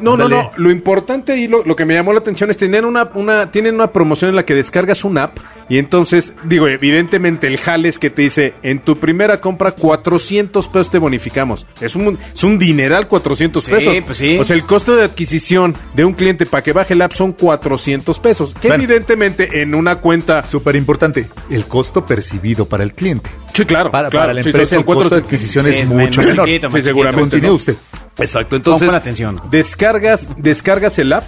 No, 0.00 0.16
no, 0.16 0.28
no. 0.28 0.50
Lo 0.56 0.70
importante 0.70 1.36
y 1.36 1.48
lo, 1.48 1.64
lo 1.64 1.76
que 1.76 1.84
me 1.84 1.94
llamó 1.94 2.12
la 2.12 2.20
atención 2.20 2.50
es 2.50 2.56
tener 2.56 2.84
una, 2.84 3.08
una, 3.14 3.50
tienen 3.50 3.74
una 3.74 3.88
promoción 3.88 4.30
en 4.30 4.36
la 4.36 4.44
que 4.44 4.54
descargas 4.54 5.04
una 5.04 5.24
app 5.24 5.38
y 5.68 5.78
entonces, 5.78 6.32
digo, 6.44 6.68
evidentemente 6.68 7.46
el 7.46 7.56
jale 7.58 7.88
es 7.88 7.98
que 7.98 8.10
te 8.10 8.22
dice, 8.22 8.54
en 8.62 8.80
tu 8.80 8.96
primera 8.96 9.40
compra 9.40 9.72
400 9.72 10.68
pesos 10.68 10.90
te 10.90 10.98
bonificamos. 10.98 11.66
Es 11.80 11.94
un, 11.96 12.18
es 12.34 12.44
un 12.44 12.58
dineral 12.58 13.08
400 13.08 13.64
Sí, 13.64 13.70
pesos. 13.70 13.94
pues 14.04 14.16
sí. 14.18 14.38
O 14.38 14.44
sea, 14.44 14.56
el 14.56 14.64
costo 14.64 14.94
de 14.94 15.04
adquisición 15.04 15.74
de 15.94 16.04
un 16.04 16.12
cliente 16.12 16.44
para 16.46 16.62
que 16.62 16.72
baje 16.72 16.94
el 16.94 17.02
app 17.02 17.12
son 17.12 17.32
400 17.32 18.18
pesos. 18.20 18.54
Que 18.60 18.68
Bueno. 18.68 18.84
evidentemente 18.84 19.62
en 19.62 19.74
una 19.74 19.96
cuenta... 19.96 20.42
Súper 20.44 20.76
importante. 20.76 21.26
El 21.54 21.66
costo 21.66 22.04
percibido 22.04 22.66
para 22.66 22.82
el 22.84 22.92
cliente. 22.92 23.30
Sí, 23.54 23.64
claro. 23.64 23.90
Para, 23.90 24.08
claro, 24.10 24.22
para 24.24 24.34
la 24.34 24.40
empresa 24.40 24.76
el 24.76 24.84
costo 24.84 25.02
cuatro- 25.02 25.16
de 25.18 25.22
adquisición 25.24 25.64
Sí, 25.64 25.70
es 25.70 25.78
es 25.80 25.90
mucho 25.90 26.20
más 26.20 26.26
menor. 26.30 26.46
chiquito, 26.46 26.70
Sí, 26.70 26.82
seguramente. 26.82 27.20
Continúe 27.20 27.48
¿no? 27.48 27.54
usted. 27.54 27.76
Exacto, 28.18 28.56
entonces 28.56 28.92
atención. 28.92 29.40
descargas, 29.50 30.28
descargas 30.36 30.98
el 30.98 31.12
app 31.12 31.24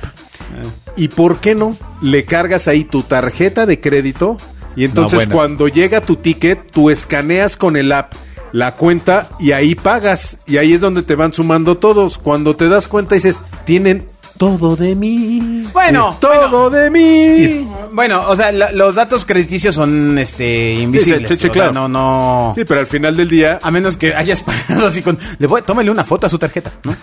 y 0.96 1.08
por 1.08 1.38
qué 1.38 1.54
no 1.54 1.76
le 2.00 2.24
cargas 2.24 2.68
ahí 2.68 2.84
tu 2.84 3.02
tarjeta 3.02 3.66
de 3.66 3.80
crédito 3.80 4.36
y 4.76 4.84
entonces 4.84 5.28
cuando 5.28 5.68
llega 5.68 6.00
tu 6.00 6.16
ticket 6.16 6.70
tú 6.70 6.90
escaneas 6.90 7.56
con 7.56 7.76
el 7.76 7.90
app 7.92 8.12
la 8.52 8.72
cuenta 8.74 9.28
y 9.40 9.52
ahí 9.52 9.74
pagas 9.74 10.38
y 10.46 10.56
ahí 10.58 10.74
es 10.74 10.80
donde 10.80 11.02
te 11.02 11.14
van 11.14 11.32
sumando 11.32 11.76
todos. 11.78 12.18
Cuando 12.18 12.54
te 12.56 12.68
das 12.68 12.86
cuenta 12.88 13.14
dices 13.14 13.40
tienen 13.64 14.08
todo 14.36 14.76
de 14.76 14.94
mí, 14.94 15.62
Bueno, 15.72 16.16
todo 16.20 16.70
de 16.70 16.90
mí. 16.90 17.66
Bueno, 17.92 18.22
o 18.28 18.36
sea, 18.36 18.52
la- 18.52 18.72
los 18.72 18.94
datos 18.94 19.24
crediticios 19.24 19.74
son 19.74 20.18
este 20.18 20.74
invisibles. 20.74 21.28
Sí, 21.30 21.36
sí, 21.36 21.40
sí, 21.42 21.48
o 21.48 21.54
sea, 21.54 21.62
claro. 21.70 21.72
no, 21.72 21.88
no. 21.88 22.52
Sí, 22.54 22.64
pero 22.64 22.80
al 22.80 22.86
final 22.86 23.16
del 23.16 23.28
día 23.28 23.58
A 23.62 23.70
menos 23.70 23.96
que 23.96 24.14
hayas 24.14 24.42
pagado 24.42 24.86
así 24.86 25.02
con. 25.02 25.18
Le 25.38 25.46
voy, 25.46 25.62
tómale 25.62 25.90
una 25.90 26.04
foto 26.04 26.26
a 26.26 26.28
su 26.28 26.38
tarjeta, 26.38 26.70
¿no? 26.84 26.94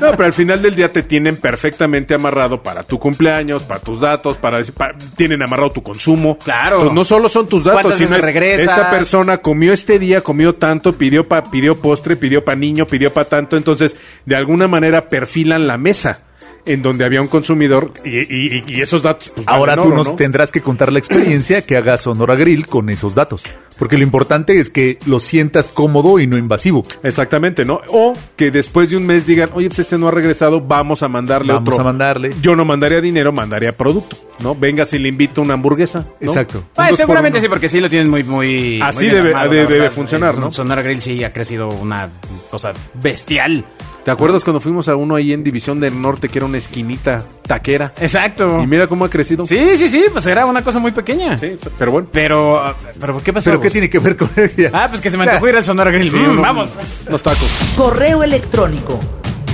No, 0.00 0.10
pero 0.12 0.24
al 0.24 0.32
final 0.32 0.62
del 0.62 0.74
día 0.74 0.92
te 0.92 1.02
tienen 1.02 1.36
perfectamente 1.36 2.14
amarrado 2.14 2.62
para 2.62 2.82
tu 2.82 2.98
cumpleaños, 2.98 3.64
para 3.64 3.80
tus 3.80 4.00
datos, 4.00 4.36
para, 4.36 4.62
para- 4.76 4.96
tienen 5.16 5.42
amarrado 5.42 5.70
tu 5.70 5.82
consumo. 5.82 6.38
Claro. 6.38 6.76
Entonces, 6.76 6.94
no 6.94 7.04
solo 7.04 7.28
son 7.28 7.48
tus 7.48 7.64
datos, 7.64 7.82
¿Cuántas 7.82 7.98
sino 7.98 8.10
veces 8.10 8.18
es, 8.18 8.24
regresas? 8.24 8.68
esta 8.78 8.90
persona 8.90 9.38
comió 9.38 9.72
este 9.72 9.98
día, 9.98 10.20
comió 10.22 10.54
tanto, 10.54 10.92
pidió 10.92 11.26
pa, 11.26 11.42
pidió 11.42 11.76
postre, 11.80 12.16
pidió 12.16 12.44
pa 12.44 12.54
niño, 12.54 12.86
pidió 12.86 13.12
pa 13.12 13.24
tanto, 13.24 13.56
entonces 13.56 13.96
de 14.24 14.36
alguna 14.36 14.68
manera 14.68 15.08
perfilan 15.08 15.66
la 15.66 15.76
mesa 15.78 16.20
en 16.68 16.82
donde 16.82 17.04
había 17.04 17.20
un 17.22 17.28
consumidor 17.28 17.92
y, 18.04 18.18
y- 18.18 18.62
y 18.66 18.80
esos 18.80 19.02
datos 19.02 19.32
pues 19.34 19.48
Ahora 19.48 19.74
valen 19.74 19.90
tú 19.90 19.96
nos 19.96 20.08
¿no? 20.08 20.14
tendrás 20.14 20.52
que 20.52 20.60
contar 20.60 20.92
la 20.92 20.98
experiencia 20.98 21.62
que 21.62 21.76
haga 21.76 21.96
Sonora 21.98 22.36
Grill 22.36 22.66
con 22.66 22.88
esos 22.90 23.14
datos. 23.14 23.42
Porque 23.78 23.96
lo 23.96 24.02
importante 24.02 24.58
es 24.58 24.70
que 24.70 24.98
lo 25.06 25.20
sientas 25.20 25.68
cómodo 25.68 26.18
y 26.18 26.26
no 26.26 26.36
invasivo. 26.36 26.82
Exactamente, 27.04 27.64
¿no? 27.64 27.80
O 27.92 28.12
que 28.34 28.50
después 28.50 28.90
de 28.90 28.96
un 28.96 29.06
mes 29.06 29.24
digan, 29.24 29.50
oye, 29.54 29.68
pues 29.68 29.78
este 29.78 29.96
no 29.98 30.08
ha 30.08 30.10
regresado, 30.10 30.60
vamos 30.60 31.02
a 31.04 31.08
mandarle 31.08 31.52
Vamos 31.52 31.72
otro. 31.74 31.82
a 31.82 31.84
mandarle. 31.84 32.34
Yo 32.42 32.56
no 32.56 32.64
mandaría 32.64 33.00
dinero, 33.00 33.32
mandaría 33.32 33.76
producto, 33.76 34.16
¿no? 34.40 34.56
Venga 34.56 34.84
si 34.84 34.98
le 34.98 35.08
invito 35.08 35.42
una 35.42 35.54
hamburguesa. 35.54 36.06
¿no? 36.20 36.28
Exacto. 36.28 36.64
Por 36.74 36.92
seguramente 36.96 37.40
sí, 37.40 37.48
porque 37.48 37.68
sí 37.68 37.80
lo 37.80 37.88
tienen 37.88 38.10
muy, 38.10 38.24
muy. 38.24 38.80
Así 38.82 39.04
muy 39.04 39.14
debe- 39.14 39.32
armado, 39.32 39.90
funcionar, 39.92 40.34
Eh, 40.34 40.38
¿no? 40.40 40.50
Sonora 40.52 40.82
Grill 40.82 41.00
sí 41.00 41.22
ha 41.22 41.32
crecido 41.32 41.68
una 41.68 42.08
cosa 42.50 42.72
bestial. 43.00 43.64
¿Te 44.08 44.12
acuerdas 44.12 44.42
cuando 44.42 44.58
fuimos 44.58 44.88
a 44.88 44.96
uno 44.96 45.16
ahí 45.16 45.34
en 45.34 45.44
División 45.44 45.80
del 45.80 46.00
Norte 46.00 46.30
que 46.30 46.38
era 46.38 46.46
una 46.46 46.56
esquinita 46.56 47.22
taquera? 47.46 47.92
Exacto. 48.00 48.62
Y 48.62 48.66
mira 48.66 48.86
cómo 48.86 49.04
ha 49.04 49.10
crecido. 49.10 49.44
Sí, 49.46 49.76
sí, 49.76 49.86
sí, 49.86 50.06
pues 50.10 50.26
era 50.26 50.46
una 50.46 50.64
cosa 50.64 50.78
muy 50.78 50.92
pequeña. 50.92 51.36
Sí, 51.36 51.58
pero 51.78 51.92
bueno. 51.92 52.08
Pero, 52.10 52.74
pero 52.98 53.22
¿qué 53.22 53.34
pasó? 53.34 53.50
¿Pero 53.50 53.60
qué 53.60 53.68
tiene 53.68 53.90
que 53.90 53.98
ver 53.98 54.16
con 54.16 54.30
ella? 54.34 54.70
Ah, 54.72 54.86
pues 54.88 55.02
que 55.02 55.10
se 55.10 55.18
me 55.18 55.24
antojó 55.24 55.46
ir 55.50 55.56
al 55.56 55.64
Sonora 55.64 55.90
Grill. 55.90 56.10
Sí, 56.10 56.16
Mm, 56.16 56.30
uno- 56.30 56.40
vamos. 56.40 56.70
Los 57.10 57.22
tacos. 57.22 57.50
Correo 57.76 58.22
electrónico 58.22 58.98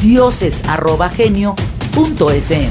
dioses@genio.fm. 0.03 2.69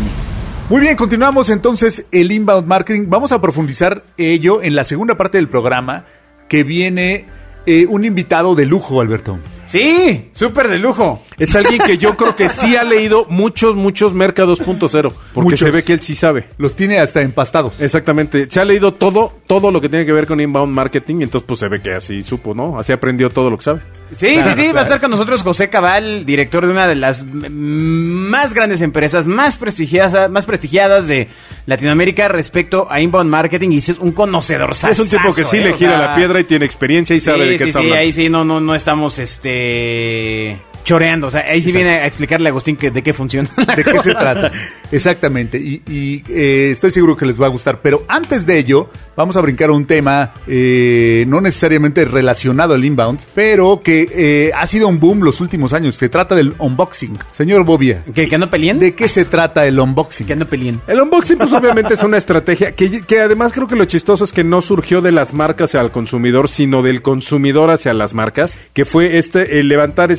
Muy 0.69 0.79
bien, 0.81 0.95
continuamos 0.95 1.49
entonces 1.49 2.05
el 2.13 2.31
inbound 2.31 2.65
marketing. 2.65 3.07
Vamos 3.07 3.33
a 3.33 3.41
profundizar 3.41 4.05
ello 4.17 4.61
en 4.63 4.75
la 4.75 4.85
segunda 4.85 5.17
parte 5.17 5.37
del 5.37 5.49
programa 5.49 6.05
que 6.47 6.63
viene 6.63 7.25
eh, 7.65 7.85
un 7.89 8.05
invitado 8.05 8.55
de 8.55 8.65
lujo, 8.65 9.01
Alberto. 9.01 9.37
Sí, 9.65 10.30
súper 10.32 10.67
de 10.67 10.80
lujo. 10.80 11.23
Es 11.38 11.56
alguien 11.56 11.82
que 11.82 11.97
yo 11.97 12.15
creo 12.15 12.36
que 12.36 12.49
sí 12.49 12.76
ha 12.76 12.84
leído 12.84 13.26
muchos, 13.30 13.76
muchos 13.76 14.13
Merca 14.13 14.43
2.0. 14.43 14.89
Porque 15.34 15.41
Muchos. 15.41 15.60
se 15.60 15.71
ve 15.71 15.84
que 15.84 15.93
él 15.93 16.02
sí 16.02 16.15
sabe. 16.15 16.49
Los 16.58 16.76
tiene 16.76 16.99
hasta 16.99 17.21
empastados. 17.21 17.82
Exactamente. 17.82 18.47
Se 18.49 18.62
ha 18.62 18.65
leído 18.65 18.93
todo, 18.93 19.34
todo 19.47 19.71
lo 19.71 19.82
que 19.82 19.89
tiene 19.89 20.06
que 20.06 20.12
ver 20.12 20.28
con 20.28 20.39
inbound 20.39 20.73
marketing. 20.73 21.21
Y 21.21 21.23
entonces, 21.23 21.45
pues 21.47 21.60
se 21.60 21.67
ve 21.67 21.82
que 21.82 21.93
así 21.93 22.21
supo, 22.23 22.54
¿no? 22.54 22.78
Así 22.80 22.91
aprendió 22.91 23.30
todo 23.30 23.49
lo 23.49 23.58
que 23.58 23.63
sabe. 23.63 23.82
Sí, 24.12 24.38
sí, 24.43 24.49
sí, 24.56 24.71
va 24.71 24.82
a 24.82 24.84
estar 24.84 25.02
con 25.02 25.10
nosotros 25.10 25.41
José 25.41 25.69
Cabal, 25.69 26.23
director 26.23 26.67
de 26.67 26.71
una 26.71 26.88
de 26.88 26.93
las 26.93 27.26
más 27.26 28.54
grandes 28.54 28.82
empresas, 28.82 29.26
más 29.26 29.58
prestigiadas, 29.58 30.30
más 30.30 30.45
prestigiadas 30.45 31.08
de 31.08 31.30
Latinoamérica 31.65 32.28
respecto 32.28 32.88
a 32.91 33.02
inbound 33.02 33.32
marketing 33.32 33.71
y 33.71 33.78
es 33.78 33.89
un 33.89 34.12
conocedor 34.12 34.71
es 34.71 34.99
un 34.99 35.10
tipo 35.10 35.34
que 35.34 35.45
sí 35.45 35.58
le 35.58 35.73
gira 35.73 35.97
la 35.97 36.15
piedra 36.15 36.39
y 36.39 36.43
tiene 36.43 36.65
experiencia 36.65 37.15
y 37.15 37.19
sabe 37.19 37.45
de 37.45 37.58
qué 37.58 37.63
sí, 37.65 37.69
está 37.69 37.80
sí, 37.80 37.86
hablando. 37.86 38.02
ahí 38.02 38.12
sí, 38.12 38.30
no, 38.30 38.43
no, 38.45 38.60
no 38.60 38.76
estamos, 38.76 39.19
este, 39.19 39.52
este 39.53 40.72
choreando, 40.83 41.27
o 41.27 41.31
sea, 41.31 41.41
ahí 41.41 41.61
sí 41.61 41.71
viene 41.71 41.91
a 41.91 42.07
explicarle 42.07 42.49
a 42.49 42.51
Agustín 42.51 42.75
que, 42.75 42.91
de 42.91 43.01
qué 43.01 43.13
funciona. 43.13 43.49
la 43.67 43.75
¿De 43.75 43.83
qué 43.83 43.99
se 43.99 44.13
trata? 44.13 44.51
Exactamente. 44.91 45.57
Y, 45.57 45.81
y, 45.87 46.23
eh, 46.29 46.69
estoy 46.71 46.91
seguro 46.91 47.17
que 47.17 47.25
les 47.25 47.41
va 47.41 47.47
a 47.47 47.49
gustar. 47.49 47.81
Pero 47.81 48.03
antes 48.07 48.45
de 48.45 48.59
ello, 48.59 48.89
vamos 49.15 49.37
a 49.37 49.41
brincar 49.41 49.69
a 49.69 49.73
un 49.73 49.85
tema 49.85 50.33
eh, 50.47 51.25
no 51.27 51.41
necesariamente 51.41 52.05
relacionado 52.05 52.73
al 52.73 52.85
inbound, 52.85 53.19
pero 53.33 53.79
que 53.79 54.07
eh, 54.13 54.51
ha 54.55 54.67
sido 54.67 54.87
un 54.87 54.99
boom 54.99 55.21
los 55.21 55.41
últimos 55.41 55.73
años. 55.73 55.95
Se 55.95 56.09
trata 56.09 56.35
del 56.35 56.53
unboxing. 56.59 57.17
Señor 57.31 57.63
Bobia, 57.63 58.03
¿Que, 58.13 58.27
que 58.27 58.37
no 58.37 58.49
peleen? 58.49 58.79
¿de 58.79 58.93
qué 58.93 59.07
se 59.07 59.25
trata 59.25 59.65
el 59.65 59.79
unboxing? 59.79 60.27
Que 60.27 60.35
no 60.35 60.45
peleen. 60.45 60.81
El 60.87 61.01
unboxing, 61.01 61.37
pues 61.37 61.51
obviamente 61.53 61.93
es 61.93 62.03
una 62.03 62.17
estrategia 62.17 62.73
que, 62.73 63.01
que 63.01 63.19
además 63.21 63.51
creo 63.51 63.67
que 63.67 63.75
lo 63.75 63.85
chistoso 63.85 64.23
es 64.23 64.31
que 64.31 64.43
no 64.43 64.61
surgió 64.61 65.01
de 65.01 65.11
las 65.11 65.33
marcas 65.33 65.75
al 65.75 65.91
consumidor, 65.91 66.49
sino 66.49 66.81
del 66.81 67.01
consumidor 67.01 67.71
hacia 67.71 67.93
las 67.93 68.13
marcas, 68.13 68.57
que 68.73 68.85
fue 68.85 69.17
este 69.17 69.59
el 69.59 69.67
levantar 69.67 70.11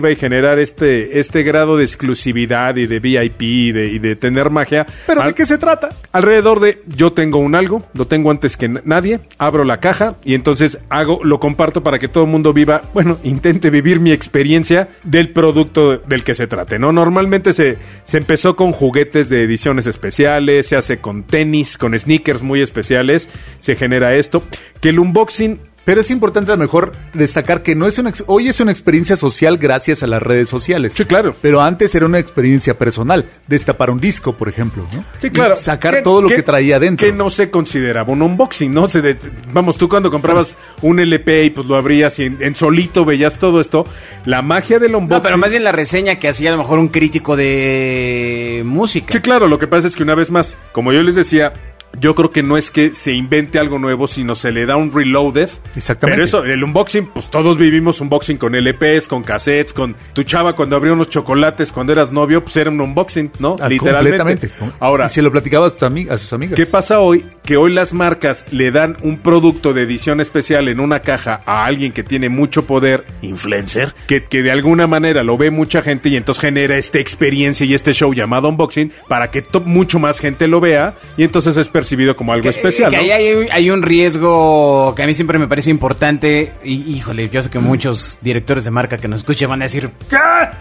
expectativa 0.00 0.10
y 0.10 0.16
generar 0.16 0.58
este 0.58 1.20
este 1.20 1.42
grado 1.42 1.76
de 1.76 1.84
exclusividad 1.84 2.76
y 2.76 2.86
de 2.86 3.00
VIP 3.00 3.42
y 3.42 3.72
de, 3.72 3.84
y 3.84 3.98
de 3.98 4.16
tener 4.16 4.50
magia. 4.50 4.86
¿Pero 5.06 5.22
de 5.22 5.34
qué 5.34 5.46
se 5.46 5.58
trata? 5.58 5.88
Alrededor 6.12 6.60
de 6.60 6.82
yo 6.86 7.12
tengo 7.12 7.38
un 7.38 7.54
algo, 7.54 7.84
lo 7.94 8.06
tengo 8.06 8.30
antes 8.30 8.56
que 8.56 8.68
nadie, 8.68 9.20
abro 9.38 9.64
la 9.64 9.78
caja 9.78 10.16
y 10.24 10.34
entonces 10.34 10.78
hago, 10.88 11.20
lo 11.24 11.38
comparto 11.38 11.82
para 11.82 11.98
que 11.98 12.08
todo 12.08 12.24
el 12.24 12.30
mundo 12.30 12.52
viva, 12.52 12.82
bueno, 12.94 13.18
intente 13.22 13.70
vivir 13.70 14.00
mi 14.00 14.12
experiencia 14.12 14.88
del 15.04 15.30
producto 15.30 15.98
del 15.98 16.24
que 16.24 16.34
se 16.34 16.46
trate, 16.46 16.78
¿no? 16.78 16.92
Normalmente 16.92 17.52
se, 17.52 17.78
se 18.04 18.18
empezó 18.18 18.56
con 18.56 18.72
juguetes 18.72 19.28
de 19.28 19.44
ediciones 19.44 19.86
especiales, 19.86 20.66
se 20.66 20.76
hace 20.76 20.98
con 20.98 21.24
tenis, 21.24 21.76
con 21.76 21.98
sneakers 21.98 22.42
muy 22.42 22.60
especiales, 22.60 23.28
se 23.60 23.76
genera 23.76 24.14
esto, 24.14 24.42
que 24.80 24.90
el 24.90 24.98
unboxing 24.98 25.60
Pero 25.84 26.02
es 26.02 26.10
importante 26.10 26.52
a 26.52 26.56
lo 26.56 26.60
mejor 26.62 26.92
destacar 27.14 27.62
que 27.62 27.74
no 27.74 27.86
es 27.86 27.98
una 27.98 28.12
hoy 28.26 28.48
es 28.48 28.60
una 28.60 28.70
experiencia 28.70 29.16
social 29.16 29.56
gracias 29.58 30.02
a 30.02 30.06
las 30.06 30.22
redes 30.22 30.48
sociales. 30.48 30.92
Sí, 30.94 31.04
claro. 31.04 31.34
Pero 31.40 31.60
antes 31.62 31.94
era 31.94 32.06
una 32.06 32.18
experiencia 32.18 32.76
personal, 32.78 33.28
destapar 33.46 33.90
un 33.90 33.98
disco, 33.98 34.36
por 34.36 34.48
ejemplo, 34.48 34.86
¿no? 34.92 35.04
Sí, 35.20 35.30
claro. 35.30 35.54
Y 35.54 35.56
sacar 35.56 36.02
todo 36.02 36.22
lo 36.22 36.28
que, 36.28 36.42
traía 36.42 36.76
adentro. 36.76 37.06
Que 37.06 37.12
no 37.12 37.30
se 37.30 37.50
consideraba 37.50 38.12
un 38.12 38.22
unboxing, 38.22 38.70
¿no? 38.70 38.88
Se 38.88 39.00
de- 39.00 39.16
vamos, 39.52 39.78
tú 39.78 39.88
cuando 39.88 40.10
comprabas 40.10 40.56
un 40.82 41.00
LP 41.00 41.44
y 41.44 41.50
pues 41.50 41.66
lo 41.66 41.76
abrías 41.76 42.18
y 42.18 42.24
en, 42.24 42.38
en 42.40 42.54
solito 42.54 43.04
veías 43.04 43.38
todo 43.38 43.60
esto, 43.60 43.84
la 44.26 44.42
magia 44.42 44.78
del 44.78 44.94
unboxing... 44.94 45.16
No, 45.16 45.22
pero 45.22 45.38
más 45.38 45.50
bien 45.50 45.64
la 45.64 45.72
reseña 45.72 46.16
que 46.16 46.28
hacía 46.28 46.50
a 46.50 46.52
lo 46.52 46.58
mejor 46.58 46.78
un 46.78 46.88
crítico 46.88 47.36
de 47.36 48.62
música. 48.64 49.12
Sí, 49.12 49.20
claro, 49.20 49.48
lo 49.48 49.58
que 49.58 49.66
pasa 49.66 49.86
es 49.88 49.96
que 49.96 50.02
una 50.02 50.14
vez 50.14 50.30
más, 50.30 50.56
como 50.72 50.92
yo 50.92 51.02
les 51.02 51.14
decía, 51.14 51.52
yo 51.98 52.14
creo 52.14 52.30
que 52.30 52.42
no 52.42 52.56
es 52.56 52.70
que 52.70 52.92
se 52.92 53.12
invente 53.12 53.58
algo 53.58 53.78
nuevo, 53.78 54.06
sino 54.06 54.34
se 54.34 54.52
le 54.52 54.66
da 54.66 54.76
un 54.76 54.92
reloaded. 54.92 55.48
Exactamente. 55.76 56.16
Pero 56.16 56.24
eso, 56.24 56.44
el 56.44 56.62
unboxing, 56.62 57.06
pues 57.08 57.30
todos 57.30 57.58
vivimos 57.58 58.00
unboxing 58.00 58.36
con 58.38 58.54
LPs, 58.54 59.08
con 59.08 59.22
cassettes, 59.22 59.72
con 59.72 59.96
tu 60.12 60.22
chava 60.22 60.54
cuando 60.54 60.76
abrió 60.76 60.92
unos 60.94 61.10
chocolates 61.10 61.72
cuando 61.72 61.92
eras 61.92 62.12
novio, 62.12 62.42
pues 62.42 62.56
era 62.56 62.70
un 62.70 62.80
unboxing, 62.80 63.32
¿no? 63.38 63.56
Ah, 63.60 63.68
Literalmente. 63.68 64.18
completamente. 64.18 64.50
Ahora, 64.80 65.06
y 65.06 65.08
se 65.08 65.22
lo 65.22 65.30
platicaba 65.32 65.66
a, 65.66 65.70
ami- 65.70 66.10
a 66.10 66.16
sus 66.16 66.32
amigas. 66.32 66.56
¿Qué 66.56 66.66
pasa 66.66 67.00
hoy? 67.00 67.24
Que 67.44 67.56
hoy 67.56 67.72
las 67.72 67.92
marcas 67.92 68.44
le 68.52 68.70
dan 68.70 68.96
un 69.02 69.18
producto 69.18 69.72
de 69.72 69.82
edición 69.82 70.20
especial 70.20 70.68
en 70.68 70.80
una 70.80 71.00
caja 71.00 71.40
a 71.46 71.64
alguien 71.64 71.92
que 71.92 72.02
tiene 72.04 72.28
mucho 72.28 72.66
poder, 72.66 73.04
influencer, 73.22 73.94
que, 74.06 74.22
que 74.24 74.42
de 74.42 74.50
alguna 74.50 74.86
manera 74.86 75.22
lo 75.22 75.36
ve 75.36 75.50
mucha 75.50 75.82
gente 75.82 76.08
y 76.08 76.16
entonces 76.16 76.40
genera 76.42 76.76
esta 76.76 76.98
experiencia 76.98 77.66
y 77.66 77.74
este 77.74 77.92
show 77.92 78.12
llamado 78.12 78.48
unboxing 78.48 78.92
para 79.08 79.30
que 79.30 79.42
mucho 79.64 79.98
más 79.98 80.20
gente 80.20 80.46
lo 80.46 80.60
vea 80.60 80.94
y 81.16 81.24
entonces 81.24 81.56
es 81.56 81.68
percibido 81.80 82.14
como 82.14 82.32
algo 82.32 82.42
Que- 82.44 82.50
especial. 82.50 82.90
que 82.90 82.96
¿no? 82.98 83.02
ahí 83.02 83.10
hay, 83.10 83.48
hay 83.50 83.70
un 83.70 83.82
riesgo 83.82 84.94
que 84.94 85.02
a 85.02 85.06
mí 85.06 85.14
siempre 85.14 85.38
me 85.38 85.48
parece 85.48 85.70
importante. 85.70 86.52
Y 86.62 86.74
híjole, 86.94 87.28
yo 87.30 87.42
sé 87.42 87.48
que 87.50 87.58
muchos 87.58 88.18
directores 88.20 88.64
de 88.64 88.70
marca 88.70 88.96
que 88.98 89.08
nos 89.08 89.20
escuchen 89.20 89.48
van 89.48 89.62
a 89.62 89.64
decir 89.64 89.90
¿Qué? 90.08 90.16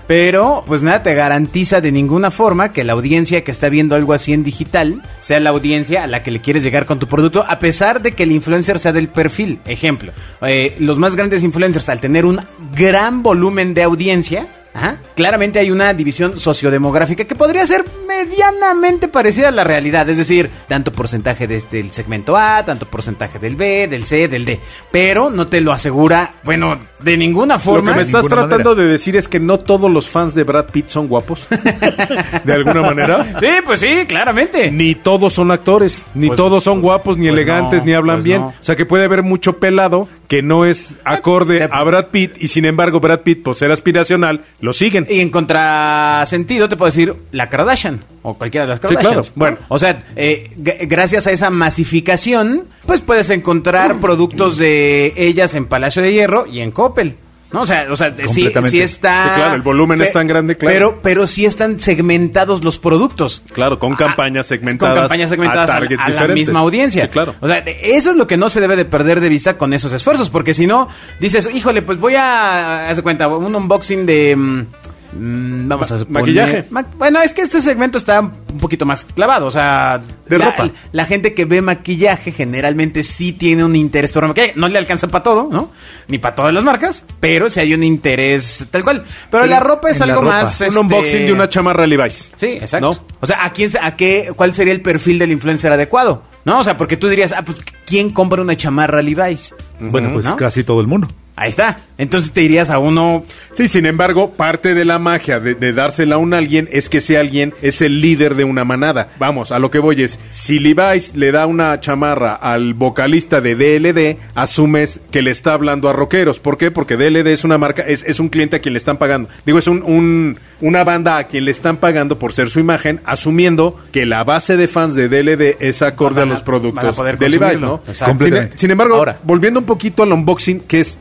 Pero, 0.08 0.64
pues 0.66 0.82
nada, 0.82 1.04
te 1.04 1.14
garantiza 1.14 1.82
de 1.82 1.92
ninguna 1.92 2.32
forma 2.32 2.72
que 2.72 2.84
la 2.84 2.94
audiencia 2.94 3.44
que 3.44 3.52
está 3.52 3.70
viendo 3.70 3.96
algo 3.96 4.14
así 4.14 4.34
en 4.34 4.44
digital 4.44 5.04
sea 5.22 5.40
la 5.40 5.50
audiencia 5.50 6.04
a 6.04 6.08
la 6.08 6.24
que 6.24 6.32
le 6.32 6.42
quieres 6.42 6.64
llegar 6.64 6.86
con 6.86 7.00
tu 7.00 7.08
producto, 7.08 7.46
a 7.48 7.60
pesar 7.60 8.02
de 8.02 8.14
que 8.14 8.24
el 8.24 8.32
influencer 8.32 8.80
sea 8.80 8.92
del 8.94 9.08
perfil. 9.10 9.60
Ejemplo, 9.66 10.12
eh, 10.42 10.76
los 10.80 10.98
más 10.98 11.16
grandes 11.16 11.44
influencers, 11.44 11.90
al 11.90 12.00
tener 12.00 12.26
un 12.26 12.40
gran 12.76 13.22
volumen 13.24 13.74
de 13.74 13.84
audiencia, 13.84 14.48
Ajá. 14.74 14.98
Claramente 15.16 15.60
hay 15.60 15.72
una 15.72 15.94
división 15.94 16.40
sociodemográfica 16.40 17.26
que 17.26 17.36
podría 17.36 17.66
ser 17.66 17.84
medianamente 18.08 19.08
parecida 19.08 19.50
a 19.50 19.52
la 19.52 19.64
realidad, 19.64 20.08
es 20.10 20.18
decir, 20.18 20.50
tanto 20.68 20.92
porcentaje 20.92 21.48
de 21.48 21.56
este, 21.58 21.78
del 21.78 21.92
segmento 21.92 22.38
A, 22.38 22.64
tanto 22.66 22.86
porcentaje 22.86 23.40
del 23.40 23.56
B, 23.56 23.88
del 23.88 24.06
C, 24.06 24.28
del 24.28 24.46
D, 24.46 24.60
pero 24.92 25.30
no 25.30 25.48
te 25.48 25.62
lo 25.62 25.72
asegura, 25.72 26.34
bueno, 26.44 26.78
de 27.00 27.18
ninguna 27.18 27.56
Lo 27.56 27.60
forma. 27.60 27.92
que 27.92 27.98
me 27.98 28.04
estás 28.04 28.26
tratando 28.28 28.76
de 28.76 28.86
decir 28.86 29.16
es 29.16 29.28
que 29.28 29.40
no 29.40 29.60
todos 29.60 29.90
los 29.90 30.10
fans 30.10 30.36
de 30.36 30.44
Brad 30.44 30.66
Pitt 30.66 30.90
son 30.90 31.08
guapos. 31.08 31.48
de 32.44 32.54
alguna 32.54 32.82
manera. 32.82 33.26
Sí, 33.40 33.48
pues 33.66 33.80
sí, 33.80 34.06
claramente. 34.08 34.72
Ni 34.72 34.96
todos 34.96 35.34
son 35.34 35.52
actores, 35.52 36.06
ni 36.14 36.28
Pues- 36.28 36.38
todos 36.38 36.64
son 36.64 36.82
guapos, 36.82 37.18
ni 37.18 37.28
pues 37.28 37.34
elegantes, 37.38 37.80
no, 37.82 37.86
ni 37.86 37.94
hablan 37.94 38.16
pues 38.18 38.26
bien. 38.26 38.42
no. 38.42 38.48
O 38.50 38.54
sea 38.64 38.76
que 38.76 38.86
puede 38.86 39.06
haber 39.06 39.24
mucho 39.24 39.58
pelado 39.60 40.08
que 40.28 40.42
no 40.42 40.66
es 40.66 40.98
acorde 41.06 41.58
te- 41.60 41.70
a 41.72 41.84
Brad 41.84 42.08
Pitt 42.08 42.34
y 42.40 42.50
sin 42.50 42.66
embargo 42.66 43.00
Brad 43.00 43.22
Pitt, 43.22 43.44
por 43.44 43.56
ser 43.56 43.72
aspiracional, 43.72 44.44
lo 44.62 44.74
siguen. 44.74 45.06
Y 45.10 45.20
en 45.20 45.30
contrasentido 45.30 46.70
te 46.70 46.76
puedo 46.76 46.90
decir 46.90 47.16
la 47.32 47.50
Kardashian 47.50 48.04
o 48.22 48.36
cualquiera 48.36 48.66
de 48.66 48.70
las 48.70 48.80
claro. 48.80 48.96
Kardashians. 48.96 49.34
Bueno. 49.36 49.58
o 49.68 49.80
sea, 49.80 50.04
eh, 50.16 50.52
gracias 50.56 51.28
a 51.28 51.32
esa 51.32 51.50
masificación, 51.50 52.68
pues 52.86 53.02
puedes 53.02 53.30
encontrar 53.30 54.00
productos 54.00 54.58
de 54.58 55.14
ellas 55.16 55.56
en 55.56 55.66
Palacio 55.66 56.02
de 56.02 56.14
Hierro 56.14 56.46
y 56.48 56.60
en 56.60 56.72
Coppel. 56.72 57.16
No, 57.52 57.62
o 57.64 57.68
sea, 57.68 57.88
o 57.90 57.96
sea, 57.96 58.14
sí, 58.16 58.52
sí 58.68 58.80
está. 58.80 59.24
Sí, 59.24 59.30
claro, 59.36 59.56
el 59.56 59.62
volumen 59.62 60.02
es 60.02 60.14
tan 60.14 60.28
grande, 60.28 60.56
claro. 60.56 60.74
Pero, 60.74 61.00
pero 61.02 61.28
sí 61.28 61.46
están 61.46 61.80
segmentados 61.80 62.64
los 62.64 62.78
productos. 62.78 63.44
Claro, 63.52 63.80
con 63.80 63.96
campañas 63.96 64.46
segmentadas. 64.46 64.94
Con 64.94 65.04
campañas 65.04 65.30
segmentadas 65.32 65.70
a 65.70 65.78
a, 65.78 66.06
a 66.06 66.28
la 66.28 66.34
misma 66.34 66.60
audiencia. 66.60 67.06
Sí, 67.06 67.10
claro. 67.10 67.36
O 67.40 67.48
sea, 67.48 67.58
eso 67.58 68.12
es 68.12 68.18
lo 68.18 68.28
que 68.28 68.38
no 68.38 68.50
se 68.50 68.62
debe 68.62 68.76
de 68.76 68.86
perder 68.86 69.20
de 69.20 69.30
vista 69.30 69.58
con 69.58 69.74
esos 69.74 69.94
esfuerzos, 69.94 70.30
porque 70.30 70.54
si 70.54 70.68
no, 70.68 70.90
dices, 71.20 71.50
híjole, 71.52 71.82
pues 71.82 72.00
voy 72.00 72.16
a, 72.16 72.90
haz 72.90 73.02
cuenta, 73.02 73.28
un 73.28 73.56
unboxing 73.56 74.06
de... 74.06 74.66
mm, 75.14 75.68
vamos 75.68 75.90
Ma- 75.92 75.96
a 75.98 76.00
suponer- 76.00 76.10
maquillaje. 76.22 76.66
Ma- 76.70 76.86
bueno, 76.98 77.22
es 77.22 77.34
que 77.34 77.42
este 77.42 77.62
segmento 77.62 77.98
está 77.98 78.20
un 78.22 78.60
poquito 78.60 78.86
más 78.86 79.06
clavado, 79.06 79.48
o 79.48 79.52
sea... 79.52 80.02
De 80.28 80.38
la, 80.38 80.46
ropa. 80.46 80.70
La 80.92 81.06
gente 81.06 81.34
que 81.34 81.46
ve 81.46 81.62
maquillaje 81.62 82.32
generalmente 82.32 83.02
sí 83.04 83.34
tiene 83.34 83.64
un 83.64 83.76
interés 83.76 84.12
por 84.12 84.28
maquillaje. 84.28 84.54
No 84.56 84.68
le 84.68 84.78
alcanza 84.78 85.08
para 85.08 85.24
todo, 85.24 85.50
¿no? 85.52 85.72
Ni 86.08 86.20
para 86.20 86.36
todas 86.36 86.54
las 86.54 86.64
marcas, 86.64 87.04
pero 87.20 87.50
sí 87.50 87.60
hay 87.60 87.74
un 87.74 87.84
interés 87.84 88.66
tal 88.70 88.84
cual. 88.84 89.06
Pero 89.32 89.46
la 89.48 89.60
ropa 89.60 89.90
es 89.90 90.00
algo 90.02 90.22
más... 90.22 90.62
Un 90.62 90.68
este, 90.68 90.80
unboxing 90.80 91.26
de 91.26 91.34
una 91.34 91.50
chamarra 91.50 91.88
Levi's. 91.88 92.32
Sí, 92.36 92.48
exacto. 92.48 92.92
¿No? 92.92 93.06
O 93.22 93.26
sea, 93.26 93.44
¿a 93.44 93.52
quién, 93.54 93.72
a 93.82 93.96
qué, 93.96 94.32
cuál 94.36 94.54
sería 94.54 94.74
el 94.74 94.82
perfil 94.82 95.18
del 95.18 95.32
influencer 95.32 95.72
adecuado? 95.72 96.24
¿No? 96.46 96.60
O 96.60 96.64
sea, 96.64 96.78
porque 96.78 96.96
tú 96.96 97.08
dirías, 97.10 97.34
ah, 97.34 97.44
pues, 97.44 97.58
¿quién 97.86 98.12
compra 98.12 98.42
una 98.42 98.56
chamarra 98.56 99.02
Levi's? 99.02 99.54
Bueno, 99.80 100.12
pues 100.14 100.26
¿No? 100.26 100.36
casi 100.36 100.64
todo 100.64 100.80
el 100.82 100.88
mundo. 100.88 101.08
Ahí 101.42 101.50
está. 101.52 101.78
Entonces 101.98 102.32
te 102.34 102.42
irías 102.44 102.70
a 102.70 102.80
uno. 102.80 103.24
Sí, 103.54 103.70
sin 103.70 103.86
embargo, 103.86 104.34
parte 104.34 104.74
de 104.74 104.84
la 104.84 105.00
magia 105.00 105.40
de, 105.40 105.56
de 105.56 105.72
dársela 105.72 106.16
a 106.16 106.18
un 106.18 106.34
alguien 106.34 106.68
es 106.72 106.90
que 106.90 106.98
ese 106.98 107.18
alguien 107.18 107.54
es 107.62 107.82
el 107.82 108.02
líder 108.02 108.36
de 108.36 108.44
una 108.44 108.66
manada. 108.66 109.08
Vamos, 109.20 109.54
a 109.54 109.60
lo 109.60 109.72
que 109.72 109.80
voy 109.80 110.04
es, 110.04 110.20
si 110.32 110.60
Levi's 110.60 111.16
le 111.16 111.32
da 111.32 111.46
una 111.46 111.80
chamarra 111.80 112.34
al 112.36 112.74
vocalista 112.74 113.40
de 113.40 113.56
DLD, 113.56 114.18
asumes 114.36 115.00
que 115.12 115.22
le 115.22 115.32
está 115.32 115.54
hablando 115.54 115.88
a 115.90 115.94
rockeros. 115.94 116.40
¿Por 116.40 116.58
qué? 116.58 116.72
Porque 116.72 116.98
DLD 116.98 117.28
es 117.28 117.46
una 117.46 117.58
marca, 117.58 117.84
es, 117.84 118.04
es 118.06 118.20
un 118.20 118.28
cliente 118.28 118.58
a 118.58 118.60
quien 118.60 118.74
le 118.74 118.80
están 118.80 118.98
pagando. 118.98 119.30
Digo, 119.46 119.60
es 119.60 119.68
un, 119.68 119.82
un- 119.84 120.38
una 120.62 120.84
banda 120.84 121.16
a 121.18 121.24
quien 121.28 121.46
le 121.46 121.52
están 121.52 121.78
pagando 121.78 122.20
por 122.20 122.34
ser 122.34 122.50
su 122.50 122.60
imagen, 122.60 123.00
asumiendo 123.06 123.80
que 123.94 124.06
la 124.06 124.26
base 124.26 124.58
de 124.58 124.68
fans 124.68 124.94
de 124.94 125.08
DLD 125.08 125.56
es 125.62 125.82
acorde 125.82 126.20
Van 126.20 126.28
a- 126.30 126.32
a 126.32 126.34
los 126.34 126.44
productos 126.44 126.84
van 126.84 126.88
a 126.88 126.96
poder 126.96 127.18
de 127.18 127.30
Levi's. 127.30 127.62
¿no? 127.62 127.82
Exacto. 127.88 128.26
Sin, 128.26 128.50
sin 128.58 128.72
embargo, 128.72 128.96
Ahora. 128.96 129.20
volviendo 129.24 129.62
un 129.62 129.66
poquito 129.66 130.04
al 130.04 130.12
unboxing, 130.12 130.60
que 130.62 130.82
es 130.82 131.00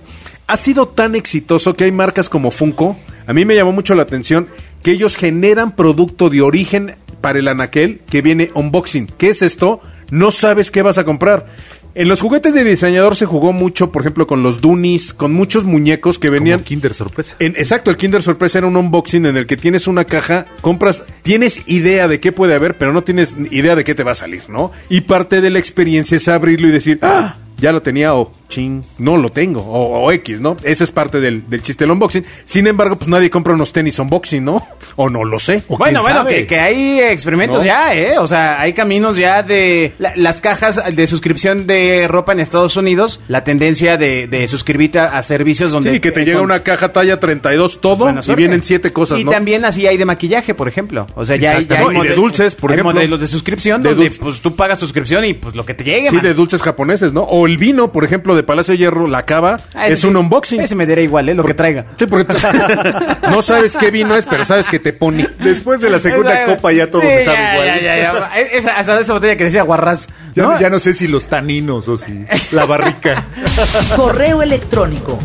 ha 0.49 0.57
sido 0.57 0.89
tan 0.89 1.15
exitoso 1.15 1.75
que 1.77 1.85
hay 1.85 1.93
marcas 1.93 2.29
como 2.29 2.51
Funko. 2.51 2.97
A 3.27 3.33
mí 3.33 3.45
me 3.45 3.55
llamó 3.55 3.73
mucho 3.73 3.95
la 3.95 4.03
atención 4.03 4.49
que 4.83 4.91
ellos 4.93 5.15
generan 5.17 5.77
producto 5.77 6.31
de 6.31 6.41
origen 6.43 6.97
para 7.21 7.39
el 7.39 7.49
anaquel 7.49 8.01
que 8.11 8.23
viene 8.23 8.51
unboxing. 8.55 9.07
¿Qué 9.19 9.29
es 9.31 9.43
esto? 9.43 9.81
No 10.11 10.31
sabes 10.31 10.71
qué 10.71 10.83
vas 10.83 10.99
a 10.99 11.05
comprar. 11.05 11.47
En 11.95 12.09
los 12.09 12.21
juguetes 12.21 12.55
de 12.55 12.63
diseñador 12.65 13.17
se 13.17 13.27
jugó 13.27 13.53
mucho, 13.53 13.91
por 13.91 14.03
ejemplo, 14.03 14.27
con 14.27 14.43
los 14.43 14.61
Dunis, 14.61 15.13
con 15.13 15.33
muchos 15.33 15.65
muñecos 15.65 16.19
que 16.21 16.31
venían 16.31 16.61
Como 16.61 16.67
Kinder 16.69 16.95
sorpresa. 16.95 17.35
en- 17.41 17.57
exacto, 17.57 17.91
el 17.91 17.97
Kinder 17.97 18.23
Sorpresa 18.23 18.59
era 18.59 18.69
un 18.69 18.77
unboxing 18.77 19.27
en 19.27 19.37
el 19.37 19.47
que 19.47 19.57
tienes 19.57 19.87
una 19.89 20.05
caja, 20.05 20.47
compras, 20.61 21.03
tienes 21.23 21.61
idea 21.67 22.07
de 22.07 22.21
qué 22.21 22.31
puede 22.31 22.55
haber, 22.55 22.79
pero 22.79 22.93
no 22.93 23.03
tienes 23.03 23.35
idea 23.51 23.75
de 23.75 23.83
qué 23.85 23.97
te 23.97 24.05
va 24.05 24.13
a 24.13 24.15
salir, 24.15 24.43
¿no? 24.49 24.71
Y 24.89 25.01
parte 25.03 25.41
de 25.41 25.51
la 25.51 25.59
experiencia 25.59 26.17
es 26.17 26.29
abrirlo 26.29 26.69
y 26.69 26.73
decir, 26.73 27.01
ah, 27.03 27.35
ya 27.59 27.73
lo 27.73 27.83
tenía 27.83 28.15
o 28.15 28.31
ching, 28.49 28.83
no 28.99 29.17
lo 29.19 29.31
tengo, 29.31 29.61
o, 29.61 30.05
o 30.07 30.13
X, 30.13 30.41
¿no? 30.41 30.57
Eso 30.63 30.85
es 30.85 30.91
parte 30.91 31.21
del, 31.21 31.49
del 31.51 31.63
chiste 31.63 31.85
del 31.85 31.91
unboxing. 31.91 32.25
Sin 32.47 32.67
embargo, 32.67 32.97
pues 32.97 33.09
nadie 33.09 33.29
compra 33.29 33.53
unos 33.53 33.73
tenis 33.73 33.99
unboxing, 33.99 34.45
¿no? 34.45 34.67
O 35.01 35.09
no 35.09 35.23
lo 35.23 35.39
sé. 35.39 35.63
Bueno, 35.69 36.03
bueno, 36.03 36.27
que, 36.27 36.45
que 36.45 36.59
hay 36.59 36.99
experimentos 37.01 37.59
¿No? 37.59 37.65
ya, 37.65 37.95
¿eh? 37.95 38.19
O 38.19 38.27
sea, 38.27 38.61
hay 38.61 38.73
caminos 38.73 39.17
ya 39.17 39.45
de 39.45 39.93
la- 39.99 40.13
las 40.17 40.41
cajas 40.41 40.81
de 40.97 41.07
suscripción 41.07 41.69
de 41.69 42.09
ropa 42.09 42.33
en 42.33 42.41
Estados 42.41 42.77
Unidos, 42.77 43.21
la 43.29 43.45
tendencia 43.45 43.97
de, 43.97 44.27
de 44.27 44.49
suscribirte 44.49 44.99
a, 44.99 45.17
a 45.17 45.23
servicios 45.23 45.71
donde... 45.71 45.93
Sí, 45.93 46.01
que 46.01 46.11
te 46.11 46.23
eh, 46.23 46.25
llega 46.25 46.39
con- 46.39 46.47
una 46.47 46.61
caja 46.65 46.93
talla 46.93 47.21
32 47.21 47.81
todo 47.81 48.11
y 48.11 48.35
vienen 48.35 48.65
siete 48.65 48.93
cosas, 48.93 49.21
Y 49.21 49.25
¿no? 49.25 49.31
también 49.31 49.65
así 49.65 49.87
hay 49.87 49.97
de 49.99 50.05
maquillaje, 50.05 50.53
por 50.55 50.67
ejemplo. 50.67 51.07
O 51.15 51.25
sea, 51.25 51.37
ya 51.37 51.59
hay, 51.59 51.67
ya 51.67 51.79
hay 51.79 51.97
y 51.97 52.09
de 52.09 52.15
dulces, 52.17 52.57
por 52.57 52.71
hay 52.73 52.77
ejemplo. 52.77 52.95
modelos 52.95 53.21
de 53.21 53.27
suscripción 53.29 53.83
De 53.83 53.91
donde 53.91 54.05
dulce. 54.07 54.21
pues 54.21 54.41
tú 54.41 54.57
pagas 54.57 54.81
suscripción 54.81 55.25
y 55.25 55.35
pues 55.35 55.55
lo 55.55 55.65
que 55.65 55.75
te 55.75 55.85
llegue, 55.85 56.09
Sí, 56.11 56.17
man. 56.17 56.25
de 56.25 56.35
dulces 56.35 56.61
japoneses, 56.61 57.13
¿no? 57.13 57.23
O 57.23 57.47
el 57.49 57.59
vino, 57.59 57.91
por 57.93 58.05
ejemplo, 58.05 58.35
de 58.37 58.43
Palacio 58.45 58.73
de 58.73 58.79
Hierro, 58.79 59.09
la 59.09 59.25
cava, 59.25 59.59
Ah, 59.75 59.89
es 59.89 60.01
sí. 60.01 60.07
un 60.07 60.17
unboxing. 60.17 60.61
Ese 60.61 60.75
me 60.75 60.87
daría 60.87 61.05
igual, 61.05 61.29
¿eh? 61.29 61.35
Lo 61.35 61.45
que 61.45 61.55
traiga. 61.55 61.85
Sí, 61.99 62.07
porque 62.07 62.33
tú- 62.33 62.39
no 63.31 63.43
sabes 63.43 63.77
qué 63.77 63.91
vino 63.91 64.15
es, 64.17 64.25
pero 64.27 64.45
sabes 64.45 64.67
que 64.69 64.79
te 64.79 64.93
pone. 64.93 65.29
Después 65.41 65.81
de 65.81 65.91
la 65.91 65.99
segunda 65.99 66.43
Esa- 66.45 66.55
copa 66.57 66.73
ya 66.73 66.91
todo 66.91 67.03
Sí, 67.03 67.09
me 67.09 67.21
sabe 67.23 67.37
ya, 67.39 67.53
igual. 67.55 67.67
ya, 67.67 67.81
ya, 67.97 67.99
ya. 68.13 68.39
Esa- 68.53 68.77
hasta 68.79 69.01
esa 69.01 69.13
botella 69.15 69.37
que 69.37 69.45
decía 69.45 69.63
guarras. 69.63 70.09
Ya, 70.35 70.43
¿no? 70.45 70.61
ya 70.61 70.71
no 70.71 70.79
sé 70.79 70.95
si 70.95 71.09
los 71.09 71.27
taninos 71.27 71.89
o 71.89 71.97
si 71.97 72.25
la 72.53 72.65
barrica. 72.67 73.27
Correo 73.97 74.43
electrónico 74.43 75.19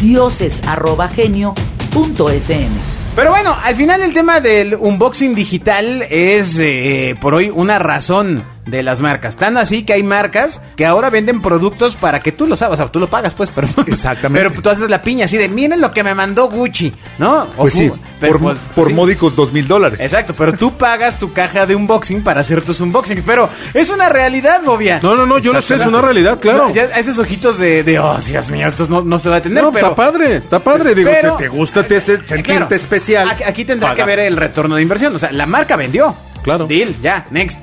dioses@genio.fm. 0.00 2.68
Pero 3.16 3.30
bueno, 3.30 3.56
al 3.62 3.76
final 3.76 4.02
el 4.02 4.12
tema 4.12 4.40
del 4.40 4.74
unboxing 4.74 5.34
digital 5.36 6.04
es 6.10 6.58
eh, 6.60 7.14
por 7.20 7.34
hoy 7.34 7.48
una 7.50 7.78
razón 7.78 8.42
de 8.66 8.82
las 8.82 9.00
marcas. 9.00 9.36
Tan 9.36 9.56
así 9.56 9.84
que 9.84 9.92
hay 9.92 10.02
marcas 10.02 10.60
que 10.76 10.86
ahora 10.86 11.10
venden 11.10 11.42
productos 11.42 11.96
para 11.96 12.20
que 12.20 12.32
tú 12.32 12.46
lo 12.46 12.56
sabes, 12.56 12.74
o 12.74 12.76
sea, 12.82 12.90
tú 12.92 12.98
lo 13.00 13.08
pagas 13.08 13.34
pues, 13.34 13.50
pero 13.54 13.68
Exactamente. 13.86 14.48
Pero 14.48 14.62
tú 14.62 14.68
haces 14.70 14.88
la 14.88 15.02
piña 15.02 15.26
así 15.26 15.36
de, 15.36 15.48
miren 15.48 15.80
lo 15.80 15.90
que 15.92 16.02
me 16.02 16.14
mandó 16.14 16.48
Gucci, 16.48 16.92
¿no? 17.18 17.42
O 17.42 17.46
Pues 17.64 17.74
sí, 17.74 17.92
pero 18.20 18.34
por, 18.34 18.42
pues, 18.42 18.58
por 18.74 18.88
sí. 18.88 18.94
módicos 18.94 19.36
dos 19.36 19.52
mil 19.52 19.68
dólares. 19.68 20.00
Exacto, 20.00 20.34
pero 20.36 20.52
tú 20.54 20.72
pagas 20.76 21.18
tu 21.18 21.32
caja 21.32 21.66
de 21.66 21.74
unboxing 21.74 22.22
para 22.22 22.40
hacer 22.40 22.62
tus 22.62 22.80
unboxings. 22.80 23.22
Pero 23.26 23.48
es 23.74 23.90
una 23.90 24.08
realidad, 24.08 24.62
Bobia. 24.64 25.00
No, 25.02 25.14
no, 25.16 25.26
no, 25.26 25.38
yo 25.38 25.52
lo 25.52 25.60
sé, 25.62 25.74
es 25.74 25.86
una 25.86 26.00
realidad, 26.00 26.38
claro. 26.40 26.68
No, 26.68 26.74
ya 26.74 26.84
esos 26.84 27.18
ojitos 27.18 27.58
de, 27.58 27.82
de, 27.84 27.98
oh, 27.98 28.18
Dios 28.26 28.50
mío, 28.50 28.68
esto 28.68 28.86
no, 28.88 29.02
no 29.02 29.18
se 29.18 29.28
va 29.28 29.36
a 29.36 29.42
tener, 29.42 29.62
No, 29.62 29.70
pero... 29.72 29.86
está 29.88 29.96
padre, 29.96 30.36
está 30.36 30.58
padre. 30.60 30.94
Digo, 30.94 31.10
Pero- 31.12 31.36
si 31.36 31.44
te 31.44 31.48
gusta, 31.48 31.82
te 31.82 31.96
hace 31.98 32.16
sentirte 32.24 32.42
Claro, 32.56 32.74
especial. 32.74 33.28
Aquí, 33.30 33.42
aquí 33.44 33.64
tendrá 33.64 33.90
paga. 33.90 34.04
que 34.04 34.06
ver 34.08 34.18
el 34.20 34.36
retorno 34.36 34.76
de 34.76 34.82
inversión. 34.82 35.14
O 35.14 35.18
sea, 35.18 35.32
la 35.32 35.46
marca 35.46 35.76
vendió. 35.76 36.14
Claro. 36.42 36.66
Deal, 36.66 36.94
ya, 37.02 37.26
next. 37.30 37.58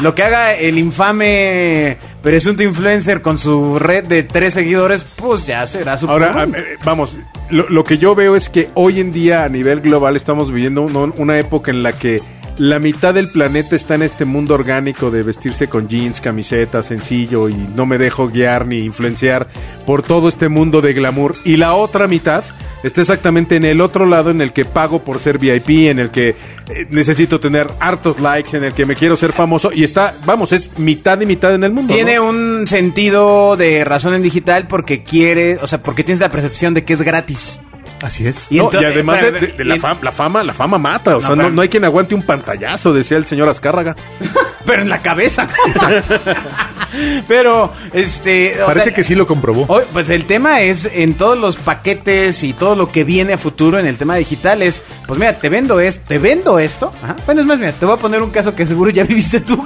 Lo 0.00 0.14
que 0.14 0.22
haga 0.22 0.54
el 0.54 0.78
infame 0.78 1.96
presunto 2.22 2.62
influencer 2.62 3.20
con 3.20 3.36
su 3.36 3.78
red 3.80 4.06
de 4.06 4.22
tres 4.22 4.54
seguidores, 4.54 5.04
pues 5.04 5.44
ya 5.46 5.66
será 5.66 5.98
su 5.98 6.08
Ahora, 6.08 6.32
problema. 6.32 6.58
vamos, 6.84 7.16
lo, 7.50 7.68
lo 7.68 7.82
que 7.82 7.98
yo 7.98 8.14
veo 8.14 8.36
es 8.36 8.48
que 8.48 8.70
hoy 8.74 9.00
en 9.00 9.10
día 9.10 9.42
a 9.44 9.48
nivel 9.48 9.80
global 9.80 10.16
estamos 10.16 10.52
viviendo 10.52 10.82
un- 10.82 11.14
una 11.16 11.38
época 11.38 11.72
en 11.72 11.82
la 11.82 11.92
que 11.92 12.20
la 12.58 12.78
mitad 12.78 13.14
del 13.14 13.28
planeta 13.30 13.74
está 13.76 13.94
en 13.96 14.02
este 14.02 14.24
mundo 14.24 14.54
orgánico 14.54 15.10
de 15.10 15.22
vestirse 15.24 15.68
con 15.68 15.88
jeans, 15.88 16.20
camiseta, 16.20 16.82
sencillo 16.84 17.48
y 17.48 17.54
no 17.54 17.84
me 17.86 17.98
dejo 17.98 18.28
guiar 18.28 18.66
ni 18.66 18.78
influenciar 18.78 19.48
por 19.86 20.02
todo 20.02 20.28
este 20.28 20.48
mundo 20.48 20.80
de 20.80 20.92
glamour. 20.92 21.34
Y 21.44 21.56
la 21.56 21.74
otra 21.74 22.06
mitad 22.08 22.42
está 22.82 23.00
exactamente 23.00 23.56
en 23.56 23.64
el 23.64 23.80
otro 23.80 24.06
lado 24.06 24.30
en 24.30 24.40
el 24.40 24.52
que 24.52 24.64
pago 24.64 25.00
por 25.00 25.18
ser 25.20 25.38
VIP, 25.38 25.90
en 25.90 25.98
el 25.98 26.10
que 26.10 26.28
eh, 26.28 26.86
necesito 26.90 27.40
tener 27.40 27.66
hartos 27.80 28.20
likes, 28.20 28.56
en 28.56 28.64
el 28.64 28.72
que 28.72 28.84
me 28.84 28.94
quiero 28.94 29.16
ser 29.16 29.32
famoso 29.32 29.70
y 29.72 29.84
está, 29.84 30.14
vamos, 30.24 30.52
es 30.52 30.78
mitad 30.78 31.20
y 31.20 31.26
mitad 31.26 31.54
en 31.54 31.64
el 31.64 31.72
mundo. 31.72 31.94
Tiene 31.94 32.16
¿no? 32.16 32.28
un 32.28 32.68
sentido 32.68 33.56
de 33.56 33.84
razón 33.84 34.14
en 34.14 34.22
digital 34.22 34.66
porque 34.68 35.02
quiere, 35.02 35.58
o 35.60 35.66
sea, 35.66 35.82
porque 35.82 36.04
tienes 36.04 36.20
la 36.20 36.30
percepción 36.30 36.74
de 36.74 36.84
que 36.84 36.92
es 36.92 37.02
gratis. 37.02 37.60
Así 38.02 38.26
es. 38.26 38.50
Y 38.52 38.56
No, 38.58 38.64
entonces- 38.64 38.82
y 38.90 38.92
además 38.92 39.20
de, 39.20 39.26
espérame, 39.28 39.50
de- 39.50 39.56
de 39.58 39.64
la, 39.64 39.76
y- 39.76 39.80
fama, 39.80 40.00
la 40.02 40.12
fama, 40.12 40.42
la 40.44 40.54
fama 40.54 40.78
mata. 40.78 41.16
O 41.16 41.20
No, 41.20 41.26
sea, 41.26 41.36
no, 41.36 41.50
no 41.50 41.62
hay 41.62 41.68
quien 41.68 41.84
aguante 41.84 42.14
un 42.14 42.22
pantallazo, 42.22 42.92
decía 42.92 43.16
el 43.16 43.26
señor 43.26 43.48
Azcárraga. 43.48 43.94
Pero 44.66 44.82
en 44.82 44.88
la 44.90 44.98
cabeza. 44.98 45.46
Pero, 47.26 47.72
este. 47.92 48.62
o 48.62 48.66
Parece 48.66 48.86
sea, 48.86 48.94
que 48.94 49.04
sí 49.04 49.14
lo 49.14 49.26
comprobó. 49.26 49.64
Hoy, 49.68 49.84
pues 49.92 50.08
el 50.10 50.24
tema 50.26 50.60
es 50.62 50.88
en 50.92 51.14
todos 51.14 51.36
los 51.38 51.56
paquetes 51.56 52.42
y 52.44 52.52
todo 52.54 52.74
lo 52.76 52.90
que 52.90 53.04
viene 53.04 53.34
a 53.34 53.38
futuro 53.38 53.78
en 53.78 53.86
el 53.86 53.96
tema 53.96 54.16
digital 54.16 54.62
es, 54.62 54.82
pues 55.06 55.18
mira, 55.18 55.38
te 55.38 55.48
vendo 55.48 55.80
esto, 55.80 56.02
te 56.06 56.18
vendo 56.18 56.58
esto. 56.58 56.92
Ajá. 57.02 57.16
Bueno, 57.26 57.40
es 57.42 57.46
más, 57.46 57.58
mira, 57.58 57.72
te 57.72 57.84
voy 57.86 57.94
a 57.94 57.98
poner 57.98 58.22
un 58.22 58.30
caso 58.30 58.54
que 58.54 58.66
seguro 58.66 58.90
ya 58.90 59.04
viviste 59.08 59.40
tú. 59.40 59.64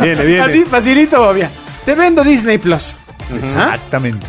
Viene, 0.00 0.24
viene. 0.24 0.40
Así, 0.40 0.64
facilito, 0.64 1.28
obvia. 1.28 1.50
Te 1.84 1.94
vendo 1.94 2.22
Disney 2.24 2.58
Plus. 2.58 2.94
Exactamente. 3.34 4.26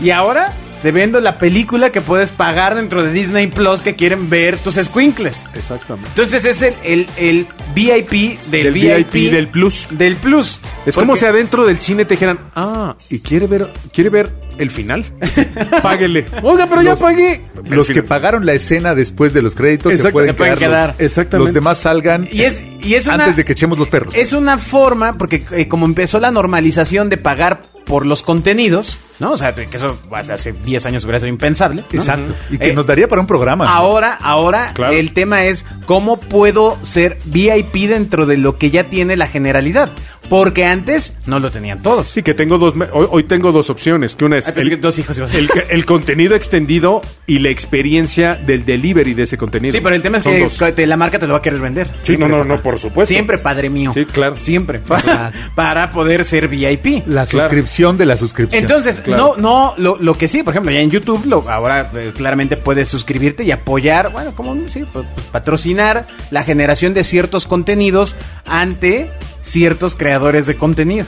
Y 0.00 0.10
ahora 0.10 0.52
te 0.82 0.90
vendo 0.90 1.20
la 1.20 1.38
película 1.38 1.90
que 1.90 2.00
puedes 2.00 2.30
pagar 2.30 2.74
dentro 2.74 3.04
de 3.04 3.12
Disney 3.12 3.46
Plus 3.46 3.82
que 3.82 3.94
quieren 3.94 4.28
ver 4.28 4.58
tus 4.58 4.74
squinkles. 4.74 5.46
Exactamente. 5.54 6.08
Entonces 6.08 6.44
es 6.44 6.62
el, 6.62 6.74
el, 6.82 7.06
el 7.16 7.46
VIP 7.74 8.38
del, 8.50 8.64
Del 8.64 8.72
VIP, 8.72 9.12
VIP, 9.12 9.32
del 9.32 9.48
Plus. 9.48 9.86
Del 9.90 10.16
Plus. 10.16 10.60
Es 10.84 10.94
como 10.96 11.14
si 11.14 11.24
adentro 11.24 11.64
del 11.64 11.78
cine 11.78 12.04
te 12.04 12.14
dijeran, 12.14 12.38
ah, 12.56 12.96
¿y 13.08 13.20
quiere 13.20 13.46
ver, 13.46 13.72
quiere 13.92 14.10
ver 14.10 14.34
el 14.58 14.70
final? 14.70 15.04
Páguele. 15.82 16.26
Oiga, 16.42 16.66
pero 16.66 16.82
ya 16.82 16.90
Los- 16.90 17.00
pagué. 17.00 17.42
Los 17.64 17.88
que 17.88 18.02
pagaron 18.02 18.44
la 18.46 18.52
escena 18.54 18.94
después 18.94 19.32
de 19.32 19.42
los 19.42 19.54
créditos 19.54 19.92
se 19.92 19.96
Exacto, 19.96 20.12
pueden, 20.14 20.30
se 20.30 20.34
pueden 20.34 20.56
quedar. 20.58 20.88
los-. 20.90 21.00
Exactamente. 21.00 21.46
Los 21.52 21.54
demás 21.54 21.78
salgan 21.78 22.28
Y 22.30 22.42
es, 22.42 22.62
y 22.82 22.94
es 22.94 23.06
una- 23.06 23.14
antes 23.14 23.36
de 23.36 23.44
que 23.44 23.52
echemos 23.52 23.78
los 23.78 23.88
perros. 23.88 24.14
Es 24.16 24.32
una 24.32 24.58
forma, 24.58 25.16
porque 25.18 25.44
eh, 25.52 25.68
como 25.68 25.86
empezó 25.86 26.18
la 26.20 26.30
normalización 26.30 27.08
de 27.08 27.16
pagar 27.18 27.62
por 27.84 28.06
los 28.06 28.22
contenidos, 28.22 28.96
¿no? 29.18 29.32
O 29.32 29.36
sea, 29.36 29.54
que 29.54 29.66
eso 29.76 29.98
hace, 30.12 30.32
hace 30.32 30.52
10 30.52 30.86
años 30.86 31.02
hubiera 31.04 31.18
sido 31.18 31.28
impensable. 31.28 31.82
¿no? 31.92 31.98
Exacto. 31.98 32.32
Y 32.50 32.58
que 32.58 32.70
Eh, 32.70 32.74
nos 32.74 32.86
daría 32.86 33.08
para 33.08 33.20
un 33.20 33.26
programa. 33.26 33.64
¿no? 33.64 33.70
Ahora, 33.70 34.14
ahora 34.20 34.70
Claro. 34.72 34.92
el 34.92 35.12
tema 35.12 35.44
es 35.44 35.64
cómo 35.84 36.18
puedo 36.18 36.78
ser 36.82 37.18
VIP 37.24 37.88
dentro 37.88 38.24
de 38.26 38.36
lo 38.38 38.56
que 38.56 38.70
ya 38.70 38.84
tiene 38.84 39.16
la 39.16 39.26
generalidad. 39.26 39.90
Porque 40.28 40.64
antes 40.64 41.14
no 41.26 41.40
lo 41.40 41.50
tenían 41.50 41.82
todos. 41.82 42.06
Sí, 42.06 42.22
que 42.22 42.32
tengo 42.32 42.56
dos, 42.56 42.72
hoy, 42.92 43.06
hoy 43.10 43.24
tengo 43.24 43.52
dos 43.52 43.68
opciones, 43.68 44.14
que 44.14 44.24
una 44.24 44.38
es 44.38 44.41
Ay, 44.48 44.54
el, 44.56 44.68
que 44.70 44.76
dos 44.76 44.98
hijos 44.98 45.18
el, 45.18 45.48
el 45.70 45.84
contenido 45.84 46.34
extendido 46.34 47.02
y 47.26 47.38
la 47.38 47.50
experiencia 47.50 48.34
del 48.34 48.64
delivery 48.64 49.14
de 49.14 49.22
ese 49.24 49.36
contenido. 49.36 49.72
Sí, 49.72 49.80
pero 49.82 49.94
el 49.94 50.02
tema 50.02 50.18
es 50.18 50.24
Son 50.24 50.32
que 50.32 50.40
dos. 50.40 50.86
la 50.88 50.96
marca 50.96 51.18
te 51.18 51.26
lo 51.26 51.32
va 51.34 51.38
a 51.38 51.42
querer 51.42 51.60
vender. 51.60 51.88
Sí, 51.98 52.16
no, 52.16 52.28
no, 52.28 52.44
no, 52.44 52.56
por 52.58 52.78
supuesto. 52.78 53.12
Siempre, 53.12 53.38
padre 53.38 53.70
mío. 53.70 53.92
Sí, 53.94 54.04
claro. 54.04 54.38
Siempre. 54.38 54.78
Para, 54.86 55.32
para 55.54 55.92
poder 55.92 56.24
ser 56.24 56.48
VIP. 56.48 57.06
La 57.06 57.24
Claro. 57.26 57.48
suscripción 57.48 57.96
de 57.98 58.06
la 58.06 58.16
suscripción. 58.16 58.62
Entonces, 58.62 59.00
Claro. 59.00 59.34
no, 59.38 59.42
no, 59.42 59.74
lo, 59.78 59.96
lo 59.98 60.14
que 60.14 60.28
sí, 60.28 60.42
por 60.42 60.52
ejemplo, 60.54 60.70
ya 60.72 60.80
en 60.80 60.90
YouTube, 60.90 61.24
lo, 61.26 61.48
ahora 61.48 61.90
eh, 61.94 62.12
claramente 62.16 62.56
puedes 62.56 62.88
suscribirte 62.88 63.44
y 63.44 63.50
apoyar, 63.52 64.10
bueno, 64.12 64.34
como 64.34 64.54
sí, 64.68 64.84
pues, 64.92 65.06
pues, 65.14 65.26
patrocinar 65.28 66.06
la 66.30 66.44
generación 66.44 66.94
de 66.94 67.04
ciertos 67.04 67.46
contenidos 67.46 68.16
ante 68.46 69.10
ciertos 69.40 69.94
creadores 69.94 70.46
de 70.46 70.56
contenido. 70.56 71.06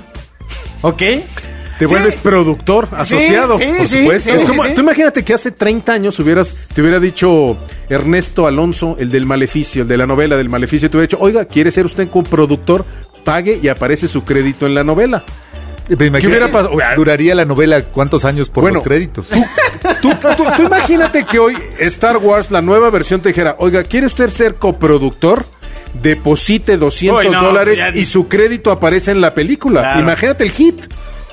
¿Ok? 0.83 1.03
Te 1.79 1.89
Sí. 1.89 1.95
vuelves 1.95 2.15
productor 2.17 2.89
asociado. 2.93 3.59
sí, 3.59 3.65
por 3.77 3.87
supuesto. 3.87 4.31
sí, 4.31 4.37
es 4.37 4.41
sí, 4.43 4.47
como, 4.47 4.63
sí. 4.65 4.75
Tú 4.75 4.81
imagínate 4.83 5.25
que 5.25 5.35
hace 5.35 5.51
30 5.51 5.93
años 5.93 6.19
hubieras, 6.21 6.55
te 6.73 6.81
hubiera 6.81 7.01
dicho 7.01 7.57
Ernesto 7.89 8.47
Alonso, 8.47 8.97
el 8.99 9.11
del 9.11 9.27
Maleficio, 9.27 9.83
el 9.83 9.89
de 9.89 9.97
la 9.97 10.07
novela 10.07 10.37
del 10.37 10.51
Maleficio, 10.51 10.89
te 10.89 10.97
hubiera 10.97 11.09
dicho, 11.09 11.19
oiga, 11.21 11.45
¿quiere 11.47 11.71
ser 11.73 11.85
usted 11.87 12.09
un 12.13 12.25
productor? 12.25 12.85
Pague 13.25 13.59
y 13.63 13.69
aparece 13.69 14.07
su 14.07 14.23
crédito 14.25 14.67
en 14.67 14.75
la 14.75 14.85
novela. 14.85 15.25
Pero 15.89 16.05
imagínate, 16.07 16.29
hubiera 16.29 16.51
pasado? 16.53 16.77
Duraría 16.97 17.35
la 17.35 17.45
novela 17.45 17.83
cuántos 17.83 18.25
años 18.25 18.49
por 18.51 18.63
Bueno, 18.63 18.77
los 18.77 18.85
créditos. 18.85 19.29
Tú, 20.01 20.11
tú- 20.21 20.45
tú 20.57 20.63
imagínate 20.63 21.25
que 21.25 21.39
hoy 21.39 21.57
Star 21.81 22.17
Wars, 22.19 22.51
la 22.51 22.63
nueva 22.63 22.89
versión, 22.91 23.21
te 23.21 23.29
dijera, 23.31 23.57
oiga, 23.59 23.83
¿quiere 23.83 24.07
usted 24.07 24.29
ser 24.29 24.55
coproductor? 24.55 25.45
Deposite 26.01 26.77
200 26.77 27.25
Uy, 27.27 27.31
no, 27.31 27.43
dólares 27.43 27.79
ya- 27.79 27.91
y 27.91 28.05
su 28.07 28.29
crédito 28.29 28.71
aparece 28.71 29.11
en 29.11 29.21
la 29.21 29.33
película. 29.35 29.81
Claro. 29.81 30.01
Imagínate 30.01 30.45
el 30.45 30.51
hit, 30.51 30.81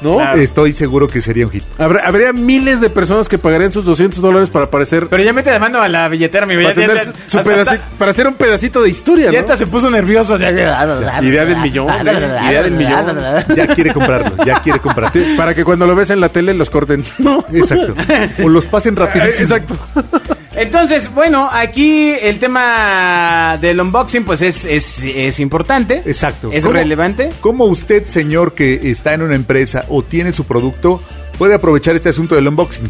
¿no? 0.01 0.15
Claro. 0.17 0.39
Estoy 0.41 0.73
seguro 0.73 1.07
que 1.07 1.21
sería 1.21 1.45
un 1.45 1.51
hit. 1.51 1.63
Habrá- 1.77 2.05
habría 2.05 2.33
miles 2.33 2.81
de 2.81 2.89
personas 2.89 3.27
que 3.29 3.37
pagarían 3.37 3.71
sus 3.71 3.85
200 3.85 4.21
dólares 4.21 4.49
para 4.49 4.65
aparecer, 4.65 5.07
Pero 5.09 5.23
ya 5.23 5.33
mete 5.33 5.51
la 5.51 5.59
mano 5.59 5.81
a 5.81 5.87
la 5.87 6.07
billetera, 6.09 6.45
mi 6.45 6.55
para, 6.61 6.73
tener 6.73 7.13
su 7.27 7.37
hasta- 7.39 7.43
pedaci- 7.51 7.79
para 7.97 8.11
hacer 8.11 8.27
un 8.27 8.33
pedacito 8.35 8.81
de 8.81 8.89
historia, 8.89 9.25
Ya 9.31 9.33
¿no? 9.33 9.39
hasta 9.39 9.57
se 9.57 9.67
puso 9.67 9.89
nervioso. 9.89 10.37
ya- 10.37 10.51
Idea 11.21 11.45
del 11.45 11.57
millón, 11.57 11.89
¿eh? 11.89 12.13
Idea 12.49 12.63
del 12.63 12.73
millón. 12.73 13.05
Ya 13.55 13.67
quiere 13.67 13.93
comprarlo, 13.93 14.43
ya 14.45 14.59
quiere 14.61 14.79
comprarlo. 14.79 15.21
Sí, 15.21 15.33
para 15.37 15.53
que 15.53 15.63
cuando 15.63 15.85
lo 15.87 15.95
ves 15.95 16.09
en 16.09 16.19
la 16.19 16.29
tele 16.29 16.53
los 16.53 16.69
corten. 16.69 17.03
No. 17.19 17.45
Exacto. 17.53 17.93
O 18.43 18.49
los 18.49 18.65
pasen 18.65 18.95
rapidísimo. 18.95 19.55
Exacto. 19.55 19.75
Entonces, 20.61 21.13
bueno, 21.13 21.49
aquí 21.51 22.11
el 22.21 22.39
tema 22.39 23.57
del 23.59 23.79
unboxing, 23.81 24.23
pues 24.23 24.41
es, 24.41 24.63
es, 24.65 25.03
es 25.03 25.39
importante. 25.39 26.01
Exacto. 26.05 26.51
Es 26.53 26.63
¿Cómo- 26.63 26.73
relevante. 26.73 27.29
¿Cómo 27.41 27.65
usted, 27.65 28.05
señor 28.05 28.53
que 28.53 28.79
está 28.91 29.13
en 29.13 29.21
una 29.23 29.35
empresa 29.35 29.85
o 29.89 30.03
tiene 30.03 30.31
su 30.31 30.45
producto, 30.45 31.01
puede 31.37 31.55
aprovechar 31.55 31.95
este 31.95 32.09
asunto 32.09 32.35
del 32.35 32.47
unboxing? 32.47 32.89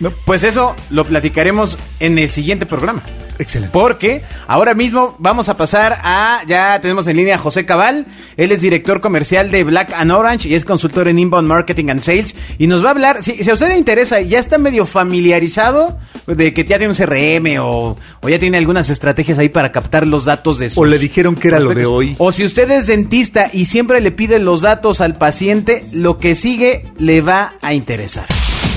¿No? 0.00 0.12
Pues 0.24 0.42
eso 0.42 0.74
lo 0.90 1.04
platicaremos 1.04 1.78
en 2.00 2.18
el 2.18 2.30
siguiente 2.30 2.66
programa. 2.66 3.02
Excelente. 3.42 3.72
Porque 3.72 4.22
ahora 4.46 4.74
mismo 4.74 5.16
vamos 5.18 5.48
a 5.48 5.56
pasar 5.56 5.98
a, 6.02 6.42
ya 6.46 6.80
tenemos 6.80 7.06
en 7.08 7.16
línea 7.16 7.34
a 7.34 7.38
José 7.38 7.66
Cabal, 7.66 8.06
él 8.36 8.52
es 8.52 8.60
director 8.60 9.00
comercial 9.00 9.50
de 9.50 9.64
Black 9.64 9.92
and 9.94 10.12
Orange 10.12 10.48
y 10.48 10.54
es 10.54 10.64
consultor 10.64 11.08
en 11.08 11.18
Inbound 11.18 11.48
Marketing 11.48 11.90
and 11.90 12.02
Sales 12.02 12.36
y 12.58 12.68
nos 12.68 12.84
va 12.84 12.88
a 12.88 12.90
hablar, 12.92 13.22
si, 13.22 13.42
si 13.42 13.50
a 13.50 13.54
usted 13.54 13.68
le 13.68 13.76
interesa, 13.76 14.20
ya 14.20 14.38
está 14.38 14.58
medio 14.58 14.86
familiarizado 14.86 15.98
de 16.26 16.54
que 16.54 16.64
ya 16.64 16.78
tiene 16.78 16.92
un 16.92 16.94
CRM 16.94 17.60
o, 17.60 17.96
o 18.20 18.28
ya 18.28 18.38
tiene 18.38 18.58
algunas 18.58 18.88
estrategias 18.90 19.38
ahí 19.38 19.48
para 19.48 19.72
captar 19.72 20.06
los 20.06 20.24
datos 20.24 20.58
de 20.58 20.70
sus 20.70 20.78
O 20.78 20.84
le 20.84 20.98
dijeron 20.98 21.34
que 21.34 21.48
era 21.48 21.58
lo 21.58 21.74
de 21.74 21.84
hoy. 21.84 22.14
O 22.18 22.30
si 22.30 22.44
usted 22.44 22.70
es 22.70 22.86
dentista 22.86 23.50
y 23.52 23.64
siempre 23.64 24.00
le 24.00 24.12
pide 24.12 24.38
los 24.38 24.60
datos 24.60 25.00
al 25.00 25.16
paciente, 25.16 25.84
lo 25.92 26.18
que 26.18 26.36
sigue 26.36 26.84
le 26.96 27.20
va 27.22 27.54
a 27.60 27.74
interesar. 27.74 28.26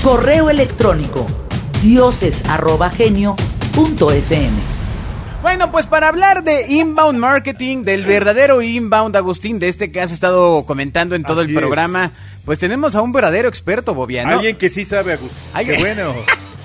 Correo 0.02 0.50
electrónico 0.50 1.26
Bueno, 5.42 5.70
pues 5.70 5.86
para 5.86 6.08
hablar 6.08 6.42
de 6.42 6.66
inbound 6.72 7.18
marketing, 7.18 7.82
del 7.84 8.06
verdadero 8.06 8.62
inbound, 8.62 9.14
Agustín, 9.16 9.58
de 9.58 9.68
este 9.68 9.92
que 9.92 10.00
has 10.00 10.12
estado 10.12 10.64
comentando 10.64 11.14
en 11.14 11.22
todo 11.22 11.42
Así 11.42 11.50
el 11.50 11.56
es. 11.56 11.60
programa, 11.60 12.10
pues 12.44 12.58
tenemos 12.58 12.94
a 12.96 13.02
un 13.02 13.12
verdadero 13.12 13.48
experto, 13.48 13.94
Bobiano. 13.94 14.32
Alguien 14.32 14.56
que 14.56 14.70
sí 14.70 14.84
sabe, 14.84 15.12
Agus. 15.12 15.30
Alguien- 15.52 15.76
Qué 15.76 15.82
bueno. 15.82 16.14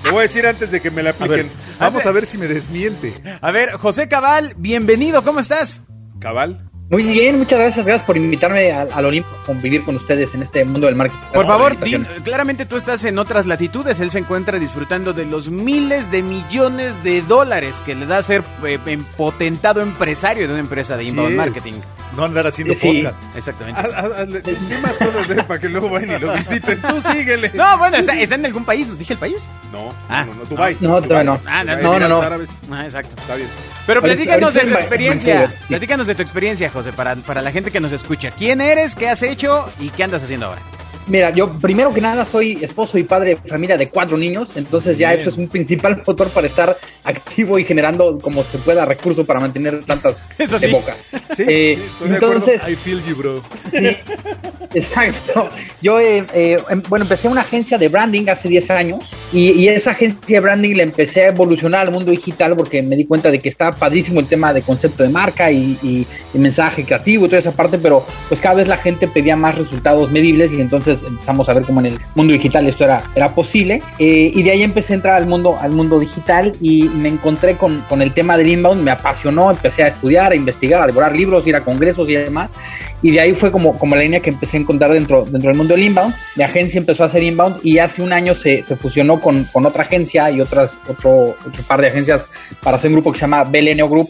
Te 0.02 0.10
voy 0.10 0.20
a 0.20 0.22
decir 0.22 0.46
antes 0.46 0.70
de 0.70 0.80
que 0.80 0.90
me 0.90 1.02
la 1.02 1.10
A 1.10 1.12
ver, 1.12 1.40
apliquen. 1.40 1.50
vamos 1.78 2.06
a 2.06 2.10
ver 2.10 2.26
si 2.26 2.38
me 2.38 2.48
desmiente. 2.48 3.12
A 3.40 3.50
ver, 3.52 3.72
José 3.74 4.08
Cabal, 4.08 4.54
bienvenido, 4.56 5.22
¿cómo 5.22 5.38
estás? 5.40 5.80
Cabal. 6.18 6.68
Muy 6.92 7.04
bien, 7.04 7.38
muchas 7.38 7.58
gracias, 7.58 7.86
gracias 7.86 8.06
por 8.06 8.18
invitarme 8.18 8.70
al, 8.70 8.88
al 8.92 9.04
Olimpo 9.06 9.30
a 9.42 9.46
convivir 9.46 9.82
con 9.82 9.96
ustedes 9.96 10.34
en 10.34 10.42
este 10.42 10.62
mundo 10.66 10.86
del 10.88 10.94
marketing. 10.94 11.22
Por 11.32 11.46
favor, 11.46 11.80
di- 11.80 11.96
claramente 12.22 12.66
tú 12.66 12.76
estás 12.76 13.02
en 13.04 13.18
otras 13.18 13.46
latitudes, 13.46 13.98
él 14.00 14.10
se 14.10 14.18
encuentra 14.18 14.58
disfrutando 14.58 15.14
de 15.14 15.24
los 15.24 15.48
miles 15.48 16.10
de 16.10 16.22
millones 16.22 17.02
de 17.02 17.22
dólares 17.22 17.76
que 17.86 17.94
le 17.94 18.04
da 18.04 18.22
ser 18.22 18.44
eh, 18.66 18.78
potentado 19.16 19.80
empresario 19.80 20.46
de 20.46 20.52
una 20.52 20.60
empresa 20.60 20.98
de 20.98 21.04
inbound 21.04 21.30
es. 21.56 21.82
No 22.16 22.24
andar 22.24 22.46
haciendo 22.46 22.74
Sí. 22.74 23.02
podcast. 23.02 23.24
Exactamente. 23.36 23.80
Haz- 23.80 23.94
haz- 23.94 24.12
hazle- 24.18 24.42
Di 24.42 24.74
más 24.82 24.96
cosas 24.98 25.28
de 25.28 25.34
él 25.34 25.44
para 25.44 25.60
que 25.60 25.68
luego 25.68 25.88
vayan 25.88 26.10
y 26.16 26.18
lo 26.18 26.32
visiten. 26.34 26.80
Tú 26.82 27.02
síguele. 27.12 27.50
No, 27.54 27.78
bueno, 27.78 27.96
está, 27.96 28.18
está 28.20 28.34
en 28.34 28.46
algún 28.46 28.64
país, 28.64 28.86
¿no 28.88 28.94
dije 28.96 29.14
el 29.14 29.18
país? 29.18 29.48
No, 29.72 29.94
Ah. 30.08 30.24
no, 30.26 30.34
no, 30.34 30.44
Dubai. 30.44 30.76
No, 30.80 31.00
todavía 31.00 31.24
no. 31.24 31.40
Ah, 31.46 31.64
no, 31.64 31.76
Dubai, 31.78 32.00
no, 32.00 32.08
no. 32.08 32.20
Árabes. 32.22 32.50
Ah, 32.70 32.84
exacto. 32.84 33.14
Está 33.20 33.34
bien. 33.36 33.48
Pero 33.86 34.02
platícanos 34.02 34.52
de 34.54 34.60
tu 34.60 34.66
en 34.68 34.72
experiencia. 34.74 35.48
Sí. 35.48 35.54
Platícanos 35.68 36.06
de 36.06 36.14
tu 36.14 36.22
experiencia, 36.22 36.70
José, 36.70 36.92
para, 36.92 37.16
para 37.16 37.40
la 37.42 37.50
gente 37.50 37.70
que 37.70 37.80
nos 37.80 37.92
escucha. 37.92 38.30
¿Quién 38.30 38.60
eres? 38.60 38.94
¿Qué 38.94 39.08
has 39.08 39.22
hecho? 39.22 39.70
¿Y 39.80 39.88
qué 39.90 40.04
andas 40.04 40.22
haciendo 40.22 40.46
ahora? 40.46 40.62
Mira, 41.08 41.30
yo 41.30 41.50
primero 41.60 41.92
que 41.92 42.00
nada 42.00 42.24
soy 42.24 42.58
esposo 42.62 42.96
y 42.96 43.02
padre 43.02 43.30
de 43.30 43.48
familia 43.48 43.76
de 43.76 43.88
cuatro 43.88 44.16
niños, 44.16 44.50
entonces 44.54 44.96
ya 44.96 45.12
eso 45.12 45.30
es 45.30 45.36
un 45.36 45.48
principal 45.48 46.00
motor 46.06 46.28
para 46.28 46.46
estar 46.46 46.76
activo 47.04 47.58
y 47.58 47.64
generando 47.64 48.18
como 48.20 48.42
se 48.44 48.58
pueda 48.58 48.84
recursos 48.84 49.26
para 49.26 49.40
mantener 49.40 49.82
tantas 49.84 50.22
de 50.60 50.68
boca. 50.68 50.94
Sí, 51.36 51.42
Eh, 51.48 51.76
sí, 51.76 51.82
estoy 51.84 52.08
de 52.10 52.16
acuerdo. 52.16 52.34
entonces, 52.36 52.62
I 52.68 52.74
feel 52.76 53.00
you, 53.06 53.16
bro. 53.16 53.42
Exacto. 54.74 55.48
Yo, 55.82 56.00
eh, 56.00 56.24
eh, 56.34 56.56
em- 56.70 56.82
bueno, 56.88 57.04
empecé 57.04 57.28
una 57.28 57.42
agencia 57.42 57.76
de 57.78 57.88
branding 57.88 58.28
hace 58.28 58.48
10 58.48 58.70
años 58.70 59.10
y, 59.32 59.50
y 59.52 59.68
esa 59.68 59.90
agencia 59.90 60.20
de 60.26 60.40
branding 60.40 60.76
la 60.76 60.82
empecé 60.84 61.24
a 61.24 61.28
evolucionar 61.28 61.86
al 61.88 61.92
mundo 61.92 62.10
digital 62.10 62.56
porque 62.56 62.82
me 62.82 62.96
di 62.96 63.04
cuenta 63.04 63.30
de 63.30 63.40
que 63.40 63.48
estaba 63.48 63.72
padrísimo 63.76 64.20
el 64.20 64.26
tema 64.26 64.52
de 64.54 64.62
concepto 64.62 65.02
de 65.02 65.08
marca 65.10 65.50
y, 65.50 65.76
y- 65.82 66.06
y 66.34 66.38
mensaje 66.38 66.84
creativo 66.84 67.26
y 67.26 67.28
toda 67.28 67.40
esa 67.40 67.52
parte, 67.52 67.78
pero 67.78 68.06
pues 68.28 68.40
cada 68.40 68.54
vez 68.56 68.68
la 68.68 68.78
gente 68.78 69.08
pedía 69.08 69.36
más 69.36 69.56
resultados 69.56 70.10
medibles 70.10 70.52
y 70.52 70.60
entonces 70.60 70.91
empezamos 71.02 71.48
a 71.48 71.54
ver 71.54 71.64
cómo 71.64 71.80
en 71.80 71.86
el 71.86 71.98
mundo 72.14 72.32
digital 72.32 72.66
esto 72.66 72.84
era, 72.84 73.04
era 73.14 73.34
posible. 73.34 73.82
Eh, 73.98 74.30
y 74.34 74.42
de 74.42 74.50
ahí 74.50 74.62
empecé 74.62 74.92
a 74.92 74.96
entrar 74.96 75.16
al 75.16 75.26
mundo, 75.26 75.56
al 75.60 75.72
mundo 75.72 75.98
digital 75.98 76.52
y 76.60 76.84
me 76.84 77.08
encontré 77.08 77.56
con, 77.56 77.80
con 77.88 78.02
el 78.02 78.12
tema 78.12 78.36
del 78.36 78.48
inbound, 78.48 78.82
me 78.82 78.90
apasionó, 78.90 79.50
empecé 79.50 79.84
a 79.84 79.88
estudiar, 79.88 80.32
a 80.32 80.36
investigar, 80.36 80.82
a 80.82 80.86
devorar 80.86 81.14
libros, 81.14 81.46
ir 81.46 81.56
a 81.56 81.62
congresos 81.62 82.08
y 82.08 82.14
demás. 82.14 82.54
Y 83.02 83.10
de 83.10 83.20
ahí 83.20 83.32
fue 83.32 83.50
como, 83.50 83.76
como 83.78 83.96
la 83.96 84.02
línea 84.02 84.20
que 84.20 84.30
empecé 84.30 84.56
a 84.56 84.60
encontrar 84.60 84.92
dentro, 84.92 85.24
dentro 85.24 85.48
del 85.48 85.56
mundo 85.56 85.74
del 85.74 85.82
inbound. 85.84 86.14
Mi 86.36 86.44
agencia 86.44 86.78
empezó 86.78 87.02
a 87.02 87.06
hacer 87.06 87.22
inbound 87.22 87.56
y 87.64 87.78
hace 87.78 88.00
un 88.00 88.12
año 88.12 88.34
se, 88.34 88.62
se 88.62 88.76
fusionó 88.76 89.20
con, 89.20 89.42
con 89.44 89.66
otra 89.66 89.82
agencia 89.82 90.30
y 90.30 90.40
otras, 90.40 90.78
otro, 90.88 91.36
otro 91.46 91.62
par 91.66 91.80
de 91.80 91.88
agencias 91.88 92.28
para 92.62 92.76
hacer 92.76 92.88
un 92.88 92.94
grupo 92.94 93.12
que 93.12 93.18
se 93.18 93.22
llama 93.22 93.42
Belenio 93.44 93.88
Group, 93.88 94.08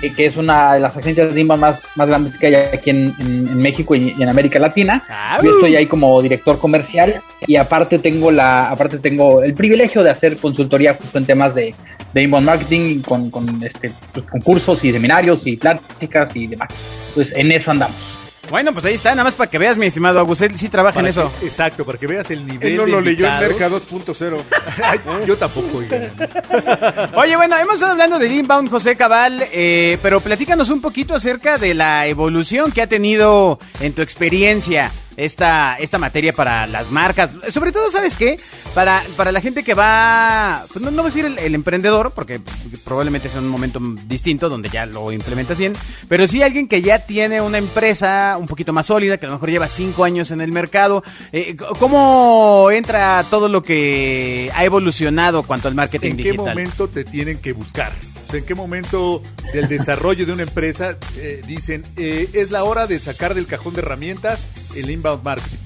que, 0.00 0.12
que 0.16 0.26
es 0.26 0.36
una 0.36 0.74
de 0.74 0.80
las 0.80 0.96
agencias 0.96 1.34
de 1.34 1.40
inbound 1.40 1.60
más, 1.60 1.88
más 1.96 2.06
grandes 2.08 2.38
que 2.38 2.46
hay 2.46 2.54
aquí 2.54 2.90
en, 2.90 3.14
en- 3.18 3.48
en 3.48 3.58
México 3.60 3.94
y, 3.94 4.14
y 4.16 4.22
en 4.22 4.28
América 4.28 4.58
Latina. 4.60 5.02
Yo 5.42 5.50
estoy 5.56 5.74
ahí 5.76 5.86
como 5.86 6.22
director 6.22 6.58
comercial 6.58 7.20
y 7.46 7.56
aparte 7.56 7.98
tengo 7.98 8.30
la, 8.30 8.70
aparte 8.70 8.98
tengo 8.98 9.42
el 9.42 9.54
privilegio 9.54 10.02
de 10.04 10.10
hacer 10.10 10.36
consultoría 10.36 10.94
justo 10.94 11.18
en 11.18 11.26
temas 11.26 11.54
de, 11.54 11.74
de 12.12 12.22
inbound 12.22 12.46
marketing 12.46 13.00
con, 13.02 13.30
con 13.30 13.62
este, 13.64 13.92
pues, 14.12 14.24
concursos 14.26 14.84
y 14.84 14.92
seminarios 14.92 15.46
y 15.46 15.56
pláticas 15.56 16.36
y 16.36 16.46
demás. 16.46 16.68
Entonces 17.08 17.34
en 17.36 17.50
eso 17.52 17.70
andamos. 17.72 18.13
Bueno, 18.50 18.72
pues 18.72 18.84
ahí 18.84 18.94
está, 18.94 19.10
nada 19.10 19.24
más 19.24 19.34
para 19.34 19.50
que 19.50 19.58
veas, 19.58 19.76
mi 19.78 19.86
estimado 19.86 20.20
Agus, 20.20 20.40
él 20.42 20.56
sí 20.56 20.68
trabaja 20.68 21.00
en 21.00 21.06
Para 21.06 21.10
eso. 21.10 21.32
que- 21.40 21.46
exacto, 21.46 21.84
para 21.84 21.98
que 21.98 22.06
veas 22.06 22.30
el 22.30 22.46
nivel 22.46 22.68
Él 22.72 22.76
no 22.76 22.84
de 22.84 22.90
lo 22.92 23.00
leyó 23.00 23.26
en 23.26 23.32
invitados. 23.32 23.48
Merca 23.60 23.68
2.0. 24.14 24.36
Ay, 24.84 25.00
yo 25.26 25.36
tampoco, 25.36 25.78
oiga. 25.78 26.10
Oye, 27.16 27.36
bueno, 27.36 27.56
hemos 27.58 27.74
estado 27.74 27.92
hablando 27.92 28.18
del 28.18 28.32
inbound, 28.32 28.70
José 28.70 28.96
Cabal, 28.96 29.44
eh, 29.52 29.98
pero 30.02 30.20
platícanos 30.20 30.70
un 30.70 30.80
poquito 30.80 31.14
acerca 31.14 31.58
de 31.58 31.74
la 31.74 32.06
evolución 32.06 32.70
que 32.70 32.82
ha 32.82 32.86
tenido 32.86 33.58
en 33.80 33.92
tu 33.92 34.02
experiencia 34.02 34.90
esta, 35.16 35.76
esta 35.76 35.98
materia 35.98 36.32
para 36.32 36.66
las 36.66 36.90
marcas. 36.90 37.30
Sobre 37.50 37.72
todo, 37.72 37.90
¿sabes 37.90 38.16
qué? 38.16 38.38
Para, 38.74 39.02
para 39.16 39.32
la 39.32 39.40
gente 39.40 39.62
que 39.62 39.74
va, 39.74 40.64
pues 40.72 40.84
no, 40.84 40.90
no 40.90 41.02
voy 41.02 41.10
a 41.10 41.14
decir 41.14 41.24
el, 41.26 41.38
el 41.38 41.54
emprendedor, 41.54 42.12
porque 42.12 42.40
probablemente 42.84 43.28
sea 43.28 43.40
un 43.40 43.48
momento 43.48 43.80
distinto 44.06 44.48
donde 44.48 44.68
ya 44.68 44.86
lo 44.86 45.12
implementas 45.12 45.58
bien, 45.58 45.72
pero 46.08 46.26
sí 46.26 46.42
alguien 46.42 46.66
que 46.68 46.82
ya 46.82 46.98
tiene 47.00 47.40
una 47.40 47.58
empresa 47.58 48.36
un 48.38 48.46
poquito 48.46 48.72
más 48.72 48.86
sólida, 48.86 49.18
que 49.18 49.26
a 49.26 49.28
lo 49.28 49.34
mejor 49.36 49.50
lleva 49.50 49.68
cinco 49.68 50.04
años 50.04 50.30
en 50.30 50.40
el 50.40 50.52
mercado. 50.52 51.04
Eh, 51.32 51.56
¿Cómo 51.78 52.68
entra 52.72 53.24
todo 53.30 53.48
lo 53.48 53.62
que 53.62 54.50
ha 54.54 54.64
evolucionado 54.64 55.42
cuanto 55.42 55.68
al 55.68 55.74
marketing 55.74 56.10
¿En 56.10 56.16
qué 56.16 56.22
digital? 56.24 56.46
momento 56.46 56.88
te 56.88 57.04
tienen 57.04 57.38
que 57.38 57.52
buscar? 57.52 57.92
¿En 58.34 58.44
qué 58.44 58.54
momento 58.54 59.22
del 59.52 59.68
desarrollo 59.68 60.26
de 60.26 60.32
una 60.32 60.42
empresa 60.42 60.96
eh, 61.18 61.42
dicen 61.46 61.84
eh, 61.96 62.28
es 62.32 62.50
la 62.50 62.64
hora 62.64 62.86
de 62.86 62.98
sacar 62.98 63.34
del 63.34 63.46
cajón 63.46 63.74
de 63.74 63.80
herramientas 63.80 64.46
el 64.76 64.90
inbound 64.90 65.22
marketing? 65.22 65.56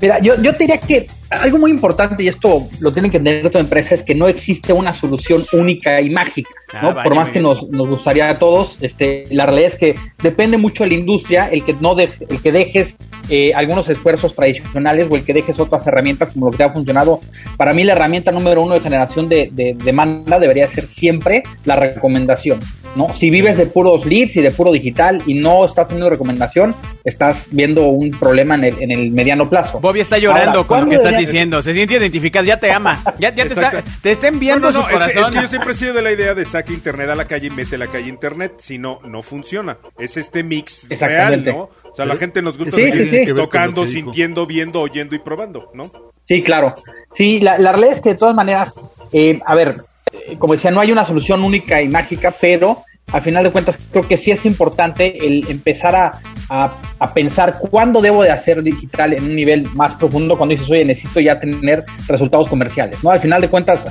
Mira, 0.00 0.20
yo, 0.20 0.40
yo 0.40 0.52
diría 0.52 0.78
que 0.78 1.08
algo 1.30 1.58
muy 1.58 1.70
importante, 1.70 2.22
y 2.22 2.28
esto 2.28 2.66
lo 2.80 2.92
tienen 2.92 3.10
que 3.10 3.16
entender 3.18 3.50
toda 3.50 3.60
empresa, 3.64 3.94
es 3.94 4.02
que 4.02 4.14
no 4.14 4.28
existe 4.28 4.72
una 4.72 4.92
solución 4.94 5.44
única 5.52 6.00
y 6.00 6.10
mágica. 6.10 6.50
¿no? 6.82 6.88
Ah, 6.90 6.92
vale, 6.92 7.08
Por 7.08 7.14
más 7.16 7.30
que 7.30 7.40
nos, 7.40 7.68
nos 7.70 7.88
gustaría 7.88 8.28
a 8.30 8.38
todos, 8.38 8.78
este, 8.80 9.24
la 9.30 9.46
realidad 9.46 9.68
es 9.68 9.76
que 9.76 9.94
depende 10.22 10.56
mucho 10.58 10.84
de 10.84 10.90
la 10.90 10.96
industria 10.96 11.48
el 11.50 11.64
que 11.64 11.74
no 11.80 11.94
dej- 11.94 12.26
el 12.28 12.40
que 12.42 12.52
dejes 12.52 12.96
eh, 13.30 13.52
algunos 13.54 13.88
esfuerzos 13.88 14.34
tradicionales 14.34 15.06
o 15.10 15.16
el 15.16 15.24
que 15.24 15.32
dejes 15.32 15.58
otras 15.60 15.86
herramientas 15.86 16.30
como 16.32 16.46
lo 16.46 16.52
que 16.52 16.58
te 16.58 16.64
ha 16.64 16.72
funcionado. 16.72 17.20
Para 17.56 17.72
mí 17.72 17.84
la 17.84 17.92
herramienta 17.92 18.32
número 18.32 18.62
uno 18.62 18.74
de 18.74 18.80
generación 18.80 19.28
de, 19.28 19.48
de 19.52 19.76
demanda 19.84 20.38
debería 20.38 20.66
ser 20.68 20.86
siempre 20.88 21.42
la 21.64 21.76
recomendación. 21.76 22.58
¿no? 22.96 23.12
Si 23.14 23.28
vives 23.30 23.56
de 23.56 23.66
puros 23.66 24.04
leads 24.06 24.36
y 24.36 24.42
de 24.42 24.50
puro 24.52 24.70
digital 24.72 25.22
y 25.26 25.34
no 25.34 25.64
estás 25.64 25.88
teniendo 25.88 26.10
recomendación, 26.10 26.74
estás 27.02 27.48
viendo 27.50 27.86
un 27.88 28.10
problema 28.18 28.54
en 28.56 28.64
el, 28.64 28.82
en 28.82 28.90
el 28.92 29.10
mediano 29.10 29.48
plazo. 29.48 29.80
Bobby 29.80 30.00
está 30.00 30.18
llorando 30.18 30.58
Ahora, 30.58 30.68
con 30.68 30.80
lo 30.80 30.84
que 30.90 30.96
¿cuándo 30.96 31.08
estás 31.16 31.32
diciendo. 31.32 31.62
Se 31.62 31.74
siente 31.74 31.94
identificado, 31.94 32.44
ya 32.44 32.58
te 32.58 32.70
ama. 32.72 33.02
Ya, 33.18 33.34
ya 33.34 33.44
te, 33.44 33.54
está, 33.54 33.82
te 34.02 34.10
está 34.10 34.28
enviando 34.28 34.70
No, 34.70 34.72
no, 34.72 34.78
no, 34.78 34.80
su 34.80 34.80
es 34.80 34.86
que- 34.86 34.92
corazón. 35.14 35.24
Es 35.24 35.30
que, 35.36 35.42
yo 35.42 35.48
siempre 35.48 35.72
he 35.72 35.74
sido 35.74 35.92
de 35.94 36.02
la 36.02 36.12
idea 36.12 36.34
de 36.34 36.44
saque 36.44 36.72
internet 36.72 37.10
a 37.10 37.14
la 37.14 37.24
calle 37.26 37.46
y 37.46 37.50
mete 37.50 37.78
la 37.78 37.86
calle 37.86 38.08
internet. 38.08 38.54
Si 38.58 38.78
no, 38.78 38.98
no 39.04 39.22
funciona. 39.22 39.78
Es 39.98 40.16
este 40.16 40.42
mix 40.42 40.88
real. 40.88 41.44
¿no? 41.44 41.58
O 41.84 41.96
sea, 41.96 42.06
la 42.06 42.16
gente 42.16 42.42
nos 42.42 42.58
gusta 42.58 42.76
Sí, 42.76 42.90
sí, 43.06 43.26
tocando, 43.34 43.86
sintiendo, 43.86 44.46
viendo, 44.46 44.80
oyendo 44.80 45.14
y 45.14 45.20
probando, 45.20 45.70
¿no? 45.74 45.90
Sí, 46.24 46.42
claro. 46.42 46.74
Sí, 47.12 47.40
la, 47.40 47.58
la 47.58 47.70
realidad 47.72 47.92
es 47.94 48.00
que 48.00 48.08
de 48.10 48.14
todas 48.16 48.34
maneras, 48.34 48.74
eh, 49.12 49.38
a 49.46 49.54
ver, 49.54 49.76
eh, 50.12 50.36
como 50.38 50.54
decía, 50.54 50.70
no 50.70 50.80
hay 50.80 50.90
una 50.90 51.04
solución 51.04 51.44
única 51.44 51.80
y 51.82 51.88
mágica, 51.88 52.34
pero 52.40 52.78
al 53.12 53.22
final 53.22 53.44
de 53.44 53.50
cuentas 53.50 53.78
creo 53.92 54.06
que 54.08 54.16
sí 54.16 54.30
es 54.32 54.44
importante 54.46 55.24
el 55.26 55.44
empezar 55.48 55.94
a, 55.94 56.12
a- 56.48 56.70
a 56.98 57.14
pensar 57.14 57.58
cuándo 57.70 58.00
debo 58.00 58.22
de 58.22 58.30
hacer 58.30 58.62
digital 58.62 59.12
en 59.12 59.24
un 59.24 59.36
nivel 59.36 59.66
más 59.74 59.94
profundo, 59.94 60.36
cuando 60.36 60.54
dices, 60.54 60.70
oye, 60.70 60.84
necesito 60.84 61.20
ya 61.20 61.38
tener 61.38 61.84
resultados 62.08 62.48
comerciales, 62.48 63.02
¿no? 63.04 63.10
Al 63.10 63.20
final 63.20 63.40
de 63.40 63.48
cuentas, 63.48 63.86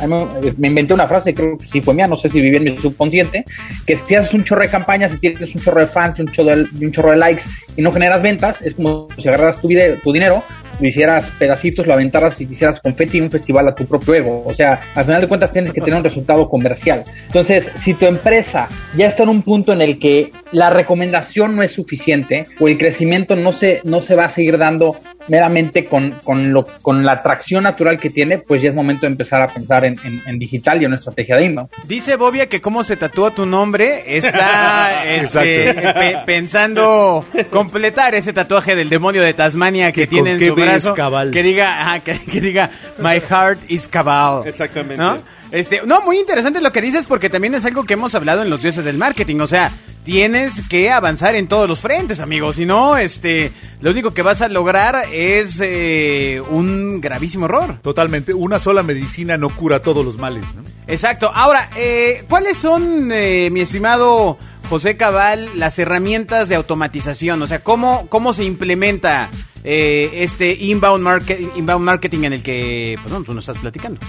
me- 0.58 0.68
inventé 0.68 0.94
una 0.94 1.08
frase, 1.08 1.34
creo 1.34 1.58
que 1.58 1.66
sí 1.66 1.80
fue 1.82 1.94
mía, 1.94 2.08
no 2.08 2.18
sé 2.18 2.28
si 2.30 2.42
viví 2.42 2.58
en 2.58 2.64
mi 2.66 2.78
subconsciente, 2.78 3.46
que 3.86 3.96
si 3.98 4.16
haces 4.16 4.34
un 4.34 4.44
chorro 4.44 4.62
de 4.64 4.70
campañas, 4.70 5.12
si 5.12 5.20
tienes 5.20 5.54
un 5.56 5.62
chorro 5.62 5.80
de 5.82 5.88
fans, 5.88 6.20
un 6.20 6.28
chorro 6.28 6.56
de, 6.56 6.86
un 6.86 6.92
chorro 6.92 7.12
de 7.12 7.18
likes 7.18 7.44
y 7.78 7.82
no 7.82 7.92
generas 7.92 8.22
ventas, 8.22 8.62
es 8.62 8.74
como 8.76 9.08
si 9.18 9.28
agarraras 9.30 9.62
tu, 9.62 9.68
video, 9.68 9.98
tu 10.04 10.12
dinero, 10.12 10.44
lo 10.80 10.88
hicieras 10.88 11.32
pedacitos, 11.38 11.88
lo 11.88 11.94
aventaras 11.94 12.40
y 12.42 12.46
quisieras 12.46 12.80
confeti 12.80 13.18
en 13.18 13.26
un 13.26 13.32
festival 13.32 13.68
a 13.68 13.76
tu 13.76 13.86
propio 13.86 14.14
ego. 14.14 14.44
O 14.46 14.54
sea, 14.54 14.82
al 14.96 15.06
final 15.06 15.22
de 15.22 15.28
cuentas 15.28 15.52
tienes 15.52 15.74
que 15.74 15.82
tener 15.82 15.98
un 15.98 16.04
resultado 16.04 16.50
comercial. 16.50 17.04
Entonces, 17.28 17.72
si 17.76 17.94
tu 17.94 18.06
empresa 18.06 18.68
ya 18.96 19.08
está 19.08 19.24
en 19.24 19.30
un 19.30 19.42
punto 19.42 19.74
en 19.74 19.82
el 19.82 20.00
que 20.00 20.32
la 20.52 20.70
recomendación 20.70 21.56
no 21.56 21.64
es 21.64 21.72
suficiente 21.72 22.46
o 22.60 22.68
el 22.68 22.78
crecimiento 22.78 23.36
no 23.36 23.52
se, 23.52 23.82
no 23.84 24.02
se 24.02 24.16
va 24.16 24.26
a 24.26 24.30
seguir 24.30 24.58
dando 24.58 24.96
meramente 25.28 25.86
con, 25.86 26.12
con, 26.24 26.52
lo, 26.54 26.66
con 26.82 27.06
la 27.06 27.14
atracción 27.14 27.64
natural 27.64 27.98
que 28.00 28.10
tiene, 28.10 28.40
pues 28.40 28.62
ya 28.62 28.70
es 28.70 28.76
momento 28.76 29.02
de 29.06 29.12
empezar 29.12 29.42
a 29.42 29.48
pensar 29.48 29.86
en, 29.86 29.96
en- 30.04 30.22
en 30.26 30.40
digital 30.40 30.82
y 30.82 30.86
en 30.86 30.92
una 30.92 30.98
estrategia 30.98 31.38
de 31.38 31.46
inbound. 31.46 31.70
Dice 31.88 32.16
Bobia 32.16 32.48
que 32.48 32.62
cómo 32.62 32.84
se 32.84 32.98
tatúa 32.98 33.32
tu 33.32 33.46
nombre 33.46 34.16
está 34.18 35.06
este, 35.16 35.74
pe- 35.74 36.18
pensando 36.26 37.26
completar 37.50 38.16
ese 38.16 38.34
tatuaje 38.34 38.76
del 38.76 38.90
demonio 38.90 39.22
de 39.22 39.34
Tasmania 39.34 39.92
que, 39.92 40.02
Que 40.02 40.08
tiene 40.08 40.32
en 40.32 40.46
su 40.46 40.56
brazo. 40.56 40.94
cabal. 40.94 41.32
Que 41.32 41.44
diga, 41.44 41.82
ajá, 41.82 42.00
que, 42.02 42.20
que 42.20 42.42
diga 42.42 42.70
My 43.00 43.20
heart 43.20 43.60
is 43.70 43.88
cabal. 43.88 44.48
Exactamente. 44.48 44.98
¿No? 44.98 45.18
Este, 45.52 45.82
no, 45.86 46.02
muy 46.02 46.18
interesante 46.18 46.60
lo 46.62 46.72
que 46.72 46.82
dices 46.82 47.06
porque 47.08 47.30
también 47.30 47.54
es 47.54 47.66
algo 47.66 47.84
que 47.84 47.94
hemos 47.94 48.16
hablado 48.16 48.42
en 48.42 48.50
los 48.50 48.62
dioses 48.64 48.84
del 48.86 48.98
marketing, 48.98 49.40
o 49.40 49.48
sea, 49.48 49.70
tienes 50.04 50.68
que 50.68 50.92
avanzar 50.92 51.36
en 51.36 51.48
todos 51.48 51.68
los 51.68 51.80
frentes, 51.80 52.20
amigos, 52.20 52.58
si 52.58 52.66
no, 52.66 52.98
este, 52.98 53.52
lo 53.82 53.92
único 53.92 54.12
que 54.12 54.22
vas 54.22 54.42
a 54.42 54.48
lograr 54.48 55.06
es 55.12 55.60
eh, 55.62 56.42
un 56.50 57.02
gravísimo 57.02 57.46
error. 57.46 57.80
Totalmente. 57.82 58.34
Una 58.34 58.60
sola 58.60 58.84
medicina 58.84 59.38
no 59.38 59.50
cura 59.50 59.82
todos 59.82 60.06
los 60.06 60.18
males, 60.18 60.44
¿no? 60.56 60.64
Exacto. 60.88 61.32
Ahora, 61.34 61.70
eh, 61.76 62.24
¿cuáles 62.30 62.58
son, 62.58 63.12
eh, 63.12 63.50
mi 63.52 63.62
estimado 63.62 64.38
José 64.70 64.98
Cabal, 64.98 65.50
las 65.56 65.80
herramientas 65.80 66.50
de 66.50 66.56
automatización? 66.56 67.42
O 67.42 67.48
sea, 67.48 67.60
¿cómo, 67.60 68.08
cómo 68.10 68.34
se 68.34 68.44
implementa 68.44 69.30
eh, 69.64 70.10
este 70.16 70.54
inbound, 70.54 71.04
market, 71.04 71.40
inbound 71.56 71.86
marketing 71.86 72.24
en 72.26 72.34
el 72.34 72.44
que 72.44 72.98
pues, 73.02 73.14
no, 73.14 73.24
tú 73.24 73.34
nos 73.34 73.48
estás 73.48 73.62
platicando? 73.62 74.00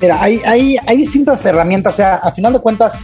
Mira, 0.00 0.22
hay, 0.22 0.40
hay, 0.46 0.78
hay 0.86 0.96
distintas 0.96 1.44
herramientas, 1.44 1.92
o 1.94 1.96
sea, 1.96 2.14
a 2.16 2.32
final 2.32 2.54
de 2.54 2.60
cuentas, 2.60 2.94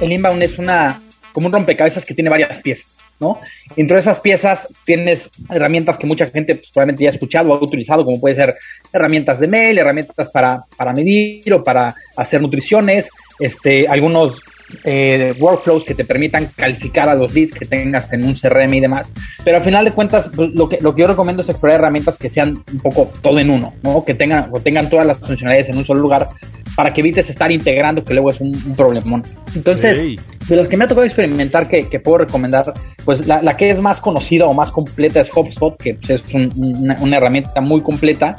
el 0.00 0.12
inbound 0.12 0.42
es 0.42 0.56
una, 0.58 1.00
como 1.34 1.48
un 1.48 1.52
rompecabezas 1.52 2.04
que 2.04 2.14
tiene 2.14 2.30
varias 2.30 2.60
piezas, 2.62 2.96
¿no? 3.18 3.40
Entre 3.76 3.98
esas 3.98 4.20
piezas 4.20 4.68
tienes 4.84 5.28
herramientas 5.50 5.98
que 5.98 6.06
mucha 6.06 6.28
gente 6.28 6.54
pues, 6.54 6.70
probablemente 6.70 7.02
ya 7.02 7.10
ha 7.10 7.12
escuchado 7.12 7.50
o 7.50 7.54
ha 7.54 7.60
utilizado, 7.60 8.04
como 8.04 8.20
puede 8.20 8.36
ser 8.36 8.54
herramientas 8.92 9.40
de 9.40 9.48
mail, 9.48 9.76
herramientas 9.76 10.30
para, 10.30 10.64
para 10.76 10.92
medir 10.92 11.52
o 11.52 11.64
para 11.64 11.92
hacer 12.16 12.40
nutriciones, 12.40 13.10
este, 13.40 13.88
algunos 13.88 14.40
eh, 14.84 15.34
workflows 15.38 15.84
que 15.84 15.94
te 15.94 16.04
permitan 16.04 16.48
calificar 16.56 17.08
a 17.08 17.14
los 17.14 17.32
leads 17.34 17.52
que 17.54 17.64
tengas 17.66 18.12
en 18.12 18.24
un 18.24 18.34
CRM 18.34 18.74
y 18.74 18.80
demás. 18.80 19.12
Pero 19.44 19.58
al 19.58 19.64
final 19.64 19.84
de 19.84 19.92
cuentas, 19.92 20.30
pues, 20.34 20.50
lo 20.54 20.68
que, 20.68 20.78
lo 20.80 20.94
que 20.94 21.02
yo 21.02 21.08
recomiendo 21.08 21.42
es 21.42 21.48
explorar 21.48 21.78
herramientas 21.78 22.18
que 22.18 22.30
sean 22.30 22.62
un 22.72 22.78
poco 22.80 23.10
todo 23.22 23.38
en 23.38 23.50
uno, 23.50 23.72
¿no? 23.82 24.04
Que 24.04 24.14
tengan, 24.14 24.48
o 24.52 24.60
tengan 24.60 24.88
todas 24.90 25.06
las 25.06 25.18
funcionalidades 25.18 25.68
en 25.70 25.78
un 25.78 25.84
solo 25.84 26.00
lugar 26.00 26.28
para 26.76 26.92
que 26.92 27.00
evites 27.02 27.30
estar 27.30 27.52
integrando, 27.52 28.04
que 28.04 28.14
luego 28.14 28.30
es 28.30 28.40
un, 28.40 28.48
un 28.48 28.74
problemón. 28.74 29.22
Entonces, 29.54 29.96
Ey. 29.98 30.18
de 30.48 30.56
los 30.56 30.66
que 30.66 30.76
me 30.76 30.84
ha 30.84 30.88
tocado 30.88 31.04
experimentar 31.06 31.68
que, 31.68 31.84
que 31.84 32.00
puedo 32.00 32.18
recomendar, 32.18 32.72
pues 33.04 33.26
la, 33.28 33.40
la 33.42 33.56
que 33.56 33.70
es 33.70 33.80
más 33.80 34.00
conocida 34.00 34.46
o 34.46 34.52
más 34.54 34.72
completa 34.72 35.20
es 35.20 35.30
HubSpot, 35.32 35.76
que 35.80 35.94
pues, 35.94 36.10
es 36.26 36.34
un- 36.34 36.50
una, 36.82 36.96
una 37.00 37.16
herramienta 37.18 37.60
muy 37.60 37.80
completa 37.80 38.34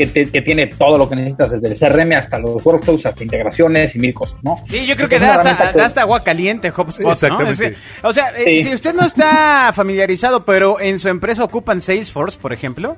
que, 0.00 0.06
te- 0.06 0.30
que 0.30 0.40
tiene 0.40 0.66
todo 0.68 0.96
lo 0.96 1.08
que 1.08 1.14
necesitas, 1.16 1.50
desde 1.50 1.68
el 1.68 1.78
CRM 1.78 2.12
hasta 2.16 2.38
los 2.38 2.64
workflows, 2.64 3.04
hasta 3.04 3.22
integraciones 3.22 3.94
y 3.94 3.98
mil 3.98 4.14
cosas, 4.14 4.38
¿no? 4.42 4.56
Sí, 4.64 4.86
yo 4.86 4.96
creo 4.96 5.08
que 5.10 5.18
da 5.18 5.26
hasta, 5.34 5.40
herramienta 5.42 5.72
que- 5.72 5.78
da 5.78 5.84
hasta 5.84 6.00
agua 6.00 6.24
caliente 6.24 6.70
HubSpot, 6.70 7.00
¿no? 7.04 7.12
Exactamente. 7.12 7.52
Es 7.52 7.58
que, 7.60 7.76
o 8.06 8.12
sea, 8.14 8.30
eh, 8.36 8.44
Sí. 8.62 8.68
si 8.68 8.74
usted 8.74 8.94
no 8.94 9.04
está 9.04 9.72
familiarizado, 9.74 10.44
pero 10.46 10.80
en 10.80 10.98
su 10.98 11.08
empresa 11.08 11.44
ocupan 11.44 11.82
Salesforce, 11.82 12.38
por 12.40 12.52
ejemplo, 12.54 12.96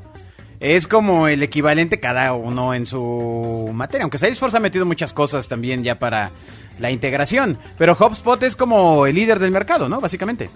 es 0.60 0.86
como 0.86 1.26
el 1.26 1.42
equivalente 1.42 1.98
cada 1.98 2.32
uno 2.34 2.72
en 2.72 2.86
su 2.86 3.70
materia. 3.74 4.04
Aunque 4.04 4.18
Salesforce 4.18 4.56
ha 4.56 4.60
metido 4.60 4.86
muchas 4.86 5.12
cosas 5.12 5.48
también 5.48 5.82
ya 5.82 5.98
para 5.98 6.30
la 6.78 6.92
integración. 6.92 7.58
Pero 7.78 7.96
HubSpot 7.98 8.40
es 8.44 8.54
como 8.54 9.06
el 9.06 9.16
líder 9.16 9.40
del 9.40 9.50
mercado, 9.50 9.88
¿no? 9.88 10.00
Básicamente. 10.00 10.48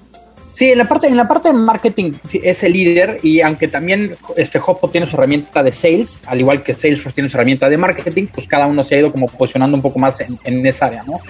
Sí, 0.56 0.72
en 0.72 0.78
la 0.78 0.86
parte, 0.86 1.06
en 1.06 1.18
la 1.18 1.28
parte 1.28 1.52
de 1.52 1.54
marketing 1.58 2.12
es 2.32 2.62
el 2.62 2.72
líder 2.72 3.18
y 3.22 3.42
aunque 3.42 3.68
también 3.68 4.16
este 4.38 4.58
HubSpot 4.58 4.90
tiene 4.90 5.06
su 5.06 5.14
herramienta 5.14 5.62
de 5.62 5.70
sales, 5.70 6.18
al 6.24 6.40
igual 6.40 6.62
que 6.62 6.72
Salesforce 6.72 7.14
tiene 7.14 7.28
su 7.28 7.36
herramienta 7.36 7.68
de 7.68 7.76
marketing, 7.76 8.28
pues 8.32 8.48
cada 8.48 8.66
uno 8.66 8.82
se 8.82 8.94
ha 8.94 9.00
ido 9.00 9.12
como 9.12 9.26
posicionando 9.26 9.76
un 9.76 9.82
poco 9.82 9.98
más 9.98 10.18
en, 10.20 10.38
en 10.44 10.66
esa 10.66 10.86
área, 10.86 11.02
¿no? 11.02 11.20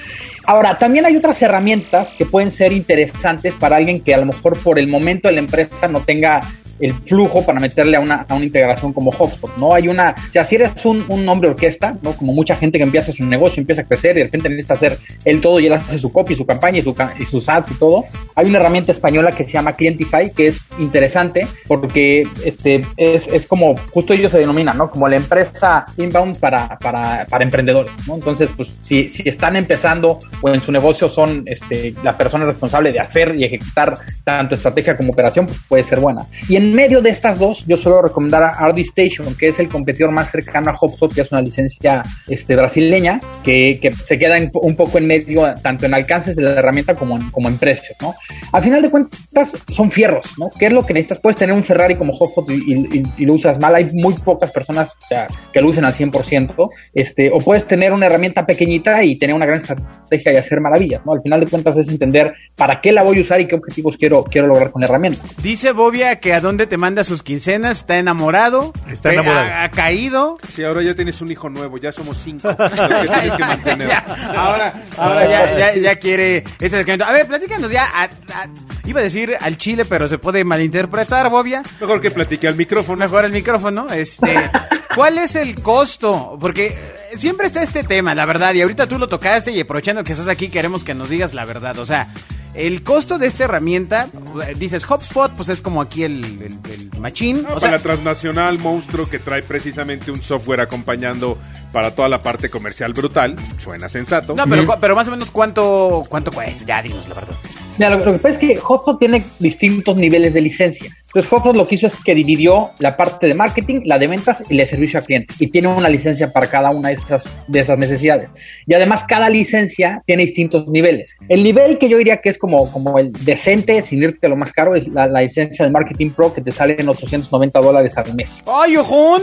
Ahora, 0.44 0.78
también 0.78 1.06
hay 1.06 1.16
otras 1.16 1.42
herramientas 1.42 2.14
que 2.16 2.24
pueden 2.24 2.52
ser 2.52 2.72
interesantes 2.72 3.52
para 3.54 3.74
alguien 3.74 3.98
que 3.98 4.14
a 4.14 4.18
lo 4.18 4.26
mejor 4.26 4.56
por 4.60 4.78
el 4.78 4.86
momento 4.86 5.26
de 5.26 5.34
la 5.34 5.40
empresa 5.40 5.88
no 5.88 6.02
tenga 6.02 6.40
el 6.80 6.94
flujo 6.94 7.44
para 7.44 7.60
meterle 7.60 7.96
a 7.96 8.00
una, 8.00 8.26
a 8.28 8.34
una 8.34 8.44
integración 8.44 8.92
como 8.92 9.10
HubSpot, 9.10 9.56
¿no? 9.56 9.74
Hay 9.74 9.88
una, 9.88 10.14
o 10.16 10.32
sea, 10.32 10.44
si 10.44 10.56
eres 10.56 10.84
un, 10.84 11.04
un 11.08 11.28
hombre 11.28 11.50
orquesta, 11.50 11.96
¿no? 12.02 12.12
Como 12.12 12.32
mucha 12.32 12.56
gente 12.56 12.78
que 12.78 12.84
empieza 12.84 13.12
su 13.12 13.24
negocio, 13.24 13.60
empieza 13.60 13.82
a 13.82 13.84
crecer 13.84 14.16
y 14.16 14.20
de 14.20 14.24
repente 14.24 14.48
necesita 14.48 14.74
hacer 14.74 14.98
él 15.24 15.40
todo 15.40 15.60
y 15.60 15.66
él 15.66 15.72
hace 15.72 15.98
su 15.98 16.12
copy, 16.12 16.34
su 16.34 16.46
campaña 16.46 16.78
y, 16.78 16.82
su, 16.82 16.94
y 17.18 17.24
sus 17.24 17.48
ads 17.48 17.70
y 17.70 17.74
todo. 17.74 18.04
Hay 18.34 18.46
una 18.46 18.58
herramienta 18.58 18.92
española 18.92 19.32
que 19.32 19.44
se 19.44 19.50
llama 19.50 19.74
Clientify, 19.74 20.30
que 20.30 20.48
es 20.48 20.66
interesante 20.78 21.46
porque 21.66 22.24
este, 22.44 22.84
es, 22.96 23.28
es 23.28 23.46
como, 23.46 23.76
justo 23.92 24.12
ellos 24.12 24.32
se 24.32 24.38
denominan, 24.38 24.76
¿no? 24.76 24.90
Como 24.90 25.08
la 25.08 25.16
empresa 25.16 25.86
inbound 25.96 26.38
para, 26.38 26.78
para, 26.78 27.26
para 27.28 27.44
emprendedores, 27.44 27.92
¿no? 28.06 28.14
Entonces, 28.14 28.50
pues, 28.56 28.70
si, 28.82 29.08
si 29.08 29.28
están 29.28 29.56
empezando 29.56 30.18
o 30.40 30.48
en 30.48 30.60
su 30.60 30.72
negocio 30.72 31.08
son 31.08 31.42
este, 31.46 31.94
la 32.02 32.16
persona 32.16 32.44
responsable 32.44 32.92
de 32.92 33.00
hacer 33.00 33.34
y 33.36 33.44
ejecutar 33.44 33.98
tanto 34.24 34.54
estrategia 34.54 34.96
como 34.96 35.12
operación, 35.12 35.46
pues 35.46 35.58
puede 35.68 35.82
ser 35.82 36.00
buena. 36.00 36.26
Y 36.48 36.56
en 36.56 36.65
medio 36.74 37.00
de 37.02 37.10
estas 37.10 37.38
dos, 37.38 37.64
yo 37.66 37.76
suelo 37.76 38.02
recomendar 38.02 38.42
a 38.42 38.68
RD 38.68 38.78
Station, 38.80 39.34
que 39.36 39.48
es 39.48 39.58
el 39.58 39.68
competidor 39.68 40.10
más 40.12 40.30
cercano 40.30 40.70
a 40.70 40.76
HubSpot, 40.80 41.12
que 41.14 41.20
es 41.22 41.32
una 41.32 41.40
licencia 41.42 42.02
este, 42.28 42.56
brasileña, 42.56 43.20
que, 43.42 43.78
que 43.80 43.92
se 43.92 44.18
queda 44.18 44.36
en- 44.38 44.50
un 44.54 44.76
poco 44.76 44.98
en 44.98 45.06
medio, 45.06 45.44
tanto 45.62 45.86
en 45.86 45.94
alcances 45.94 46.36
de 46.36 46.42
la 46.42 46.52
herramienta 46.52 46.94
como 46.94 47.16
en, 47.16 47.30
como 47.30 47.48
en 47.48 47.58
precios, 47.58 47.96
¿no? 48.00 48.14
Al 48.52 48.62
final 48.62 48.82
de 48.82 48.90
cuentas, 48.90 49.56
son 49.72 49.90
fierros, 49.90 50.26
¿no? 50.38 50.50
¿Qué 50.58 50.66
es 50.66 50.72
lo 50.72 50.84
que 50.86 50.94
necesitas? 50.94 51.18
Puedes 51.18 51.38
tener 51.38 51.54
un 51.54 51.64
Ferrari 51.64 51.94
como 51.96 52.12
HubSpot 52.12 52.50
y, 52.50 52.54
y- 52.54 52.98
y- 52.98 53.02
y 53.22 53.26
lo 53.26 53.34
usas 53.34 53.58
mal. 53.60 53.74
Hay 53.74 53.86
muy 53.92 54.14
pocas 54.14 54.50
personas 54.50 54.96
o 55.04 55.06
sea, 55.08 55.28
que 55.52 55.60
lo 55.60 55.68
usen 55.68 55.84
al 55.84 55.94
100%, 55.94 56.70
este, 56.94 57.30
o 57.32 57.38
puedes 57.38 57.66
tener 57.66 57.92
una 57.92 58.06
herramienta 58.06 58.46
pequeñita 58.46 59.04
y 59.04 59.18
tener 59.18 59.34
una 59.36 59.46
gran 59.46 59.58
estrategia 59.58 60.32
y 60.32 60.36
hacer 60.36 60.60
maravillas, 60.60 61.04
¿no? 61.04 61.12
Al 61.12 61.22
final 61.22 61.40
de 61.40 61.46
cuentas 61.46 61.76
es 61.76 61.88
entender 61.88 62.32
para 62.54 62.80
qué 62.80 62.92
la 62.92 63.02
voy 63.02 63.18
a 63.18 63.20
usar 63.20 63.40
y 63.40 63.46
qué 63.46 63.54
objetivos 63.56 63.96
quiero, 63.98 64.24
quiero 64.24 64.46
lograr 64.46 64.70
con 64.70 64.80
la 64.80 64.86
herramienta. 64.86 65.20
Dice 65.42 65.72
Bobia 65.72 66.16
que 66.20 66.32
a 66.32 66.40
dónde 66.40 66.55
te 66.64 66.78
manda 66.78 67.04
sus 67.04 67.22
quincenas, 67.22 67.78
está 67.78 67.98
enamorado. 67.98 68.72
Está 68.88 69.10
eh, 69.10 69.14
enamorado. 69.14 69.46
Ha, 69.50 69.64
ha 69.64 69.70
caído. 69.70 70.38
Sí, 70.54 70.64
ahora 70.64 70.82
ya 70.82 70.94
tienes 70.94 71.20
un 71.20 71.30
hijo 71.30 71.50
nuevo, 71.50 71.76
ya 71.76 71.92
somos 71.92 72.16
cinco. 72.24 72.48
los 72.58 72.70
que 72.70 73.08
tienes 73.08 73.34
que 73.34 73.44
mantener. 73.44 73.92
Ahora, 74.34 74.82
ahora 74.96 75.28
ya, 75.28 75.58
ya, 75.58 75.74
ya 75.74 75.96
quiere 75.96 76.38
ese 76.58 76.76
acercamiento. 76.76 77.04
A 77.04 77.12
ver, 77.12 77.26
platícanos 77.26 77.70
ya. 77.70 77.84
a- 77.84 78.04
a- 78.04 78.48
iba 78.86 79.00
a 79.00 79.02
decir 79.02 79.36
al 79.40 79.58
chile, 79.58 79.84
pero 79.84 80.06
se 80.08 80.16
puede 80.16 80.44
malinterpretar, 80.44 81.28
Bobia. 81.28 81.62
Mejor 81.80 82.00
que 82.00 82.10
platique 82.10 82.46
al 82.48 82.54
micrófono. 82.56 82.96
Mejor 82.98 83.24
el 83.26 83.32
micrófono. 83.32 83.88
Este, 83.90 84.48
¿Cuál 84.94 85.18
es 85.18 85.34
el 85.34 85.60
costo? 85.60 86.38
Porque 86.40 86.68
eh, 86.68 87.16
siempre 87.18 87.48
está 87.48 87.62
este 87.64 87.82
tema, 87.82 88.14
la 88.14 88.24
verdad. 88.26 88.54
Y 88.54 88.62
ahorita 88.62 88.86
tú 88.86 88.96
lo 88.98 89.08
tocaste 89.08 89.50
y 89.50 89.60
aprovechando 89.60 90.04
que 90.04 90.12
estás 90.12 90.28
aquí, 90.28 90.48
queremos 90.48 90.84
que 90.84 90.94
nos 90.94 91.08
digas 91.10 91.34
la 91.34 91.44
verdad. 91.44 91.76
O 91.78 91.84
sea, 91.86 92.08
el 92.54 92.82
costo 92.82 93.18
de 93.18 93.26
esta 93.26 93.44
herramienta, 93.44 94.08
dices 94.56 94.88
HubSpot, 94.88 95.32
pues 95.32 95.48
es 95.48 95.60
como 95.60 95.80
aquí 95.80 96.04
el, 96.04 96.24
el, 96.24 96.58
el 96.72 97.00
machín. 97.00 97.38
Ah, 97.38 97.42
o 97.42 97.46
para 97.48 97.60
sea, 97.60 97.70
la 97.72 97.78
transnacional 97.78 98.58
monstruo 98.58 99.08
que 99.08 99.18
trae 99.18 99.42
precisamente 99.42 100.10
un 100.10 100.22
software 100.22 100.60
acompañando 100.60 101.38
para 101.72 101.94
toda 101.94 102.08
la 102.08 102.22
parte 102.22 102.48
comercial 102.48 102.92
brutal. 102.92 103.36
Suena 103.58 103.88
sensato. 103.88 104.34
no, 104.34 104.46
pero, 104.46 104.78
pero 104.80 104.96
más 104.96 105.08
o 105.08 105.10
menos 105.10 105.30
cuánto, 105.30 106.04
cuánto 106.08 106.30
cuesta. 106.30 106.64
Ya, 106.64 106.82
dinos 106.82 107.08
la 107.08 107.14
verdad. 107.14 107.36
Mira, 107.78 107.90
lo, 107.90 108.02
que 108.02 108.18
pasa 108.18 108.30
es 108.30 108.38
que 108.38 108.58
HubSpot 108.58 108.98
tiene 108.98 109.22
distintos 109.38 109.96
niveles 109.96 110.32
de 110.32 110.40
licencia. 110.40 110.90
Entonces, 111.06 111.30
HubSpot 111.30 111.54
lo 111.54 111.66
que 111.66 111.74
hizo 111.74 111.86
es 111.86 111.96
que 111.96 112.14
dividió 112.14 112.70
la 112.78 112.96
parte 112.96 113.26
de 113.26 113.34
marketing, 113.34 113.82
la 113.84 113.98
de 113.98 114.06
ventas 114.06 114.42
y 114.48 114.54
la 114.54 114.62
de 114.62 114.68
servicio 114.68 114.98
al 114.98 115.04
cliente. 115.04 115.34
Y 115.38 115.48
tiene 115.48 115.68
una 115.68 115.88
licencia 115.88 116.32
para 116.32 116.46
cada 116.46 116.70
una 116.70 116.88
de 116.88 116.94
esas, 116.94 117.24
de 117.46 117.60
esas 117.60 117.78
necesidades. 117.78 118.30
Y 118.66 118.74
además, 118.74 119.04
cada 119.04 119.28
licencia 119.28 120.02
tiene 120.06 120.24
distintos 120.24 120.66
niveles. 120.68 121.14
El 121.28 121.42
nivel 121.42 121.78
que 121.78 121.88
yo 121.88 121.98
diría 121.98 122.20
que 122.20 122.30
es 122.30 122.38
como, 122.38 122.98
el 122.98 123.12
decente, 123.12 123.82
sin 123.82 124.02
irte 124.02 124.28
lo 124.28 124.36
más 124.36 124.52
caro, 124.52 124.74
es 124.74 124.88
la, 124.88 125.06
la 125.06 125.22
licencia 125.22 125.64
de 125.64 125.70
Marketing 125.70 126.10
Pro 126.10 126.32
que 126.32 126.40
te 126.40 126.52
sale 126.52 126.76
en 126.78 126.88
890 126.88 127.60
dólares 127.60 127.96
al 127.96 128.14
mes. 128.14 128.42
¡Ay, 128.46 128.76
ojón! 128.76 129.22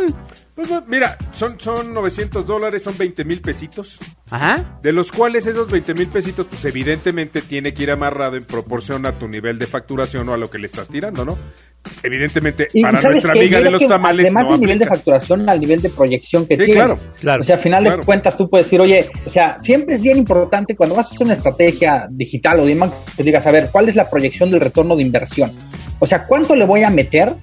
Pues, 0.55 0.69
mira, 0.87 1.17
son, 1.31 1.59
son 1.59 1.93
900 1.95 2.45
dólares, 2.45 2.83
son 2.83 2.95
20 2.95 3.25
mil 3.25 3.41
pesitos. 3.41 3.97
Ajá. 4.29 4.79
De 4.83 4.91
los 4.91 5.11
cuales 5.11 5.47
esos 5.47 5.69
20 5.69 5.93
mil 5.95 6.07
pesitos, 6.09 6.45
pues 6.47 6.63
evidentemente 6.65 7.41
tiene 7.41 7.73
que 7.73 7.83
ir 7.83 7.91
amarrado 7.91 8.35
en 8.35 8.45
proporción 8.45 9.05
a 9.07 9.13
tu 9.17 9.27
nivel 9.27 9.57
de 9.57 9.65
facturación 9.65 10.29
o 10.29 10.33
a 10.33 10.37
lo 10.37 10.49
que 10.51 10.59
le 10.59 10.67
estás 10.67 10.87
tirando, 10.89 11.25
¿no? 11.25 11.37
Evidentemente, 12.01 12.67
Y 12.73 12.81
para 12.81 12.97
¿sabes 12.97 13.15
nuestra 13.15 13.33
qué? 13.33 13.39
amiga 13.39 13.61
de 13.61 13.71
los 13.71 13.87
tamales 13.87 14.25
Además 14.25 14.43
no 14.45 14.51
del 14.51 14.61
nivel 14.61 14.79
de 14.79 14.85
facturación 14.85 15.49
al 15.49 15.59
nivel 15.59 15.81
de 15.81 15.89
proyección 15.89 16.45
que 16.45 16.55
Sí, 16.55 16.65
tienes. 16.65 16.75
claro, 16.75 16.97
claro. 17.19 17.41
O 17.41 17.45
sea, 17.45 17.55
al 17.55 17.61
final 17.61 17.83
Claro. 17.83 17.97
de 17.99 18.05
cuentas 18.05 18.37
tú 18.37 18.49
puedes 18.49 18.67
decir, 18.67 18.79
oye, 18.79 19.09
o 19.25 19.29
sea, 19.29 19.57
siempre 19.61 19.95
es 19.95 20.01
bien 20.01 20.17
importante 20.17 20.75
cuando 20.75 20.95
vas 20.95 21.07
a 21.07 21.15
hacer 21.15 21.25
una 21.25 21.33
estrategia 21.35 22.07
digital 22.11 22.59
o 22.59 22.65
de 22.65 22.77
que 23.17 23.23
digas, 23.23 23.45
a 23.47 23.51
ver, 23.51 23.69
¿cuál 23.71 23.89
es 23.89 23.95
la 23.95 24.09
proyección 24.09 24.49
del 24.51 24.61
retorno 24.61 24.95
de 24.95 25.01
inversión? 25.01 25.51
O 25.99 26.07
sea, 26.07 26.25
¿cuánto 26.25 26.55
le 26.55 26.65
voy 26.65 26.83
a 26.83 26.89
meter 26.89 27.33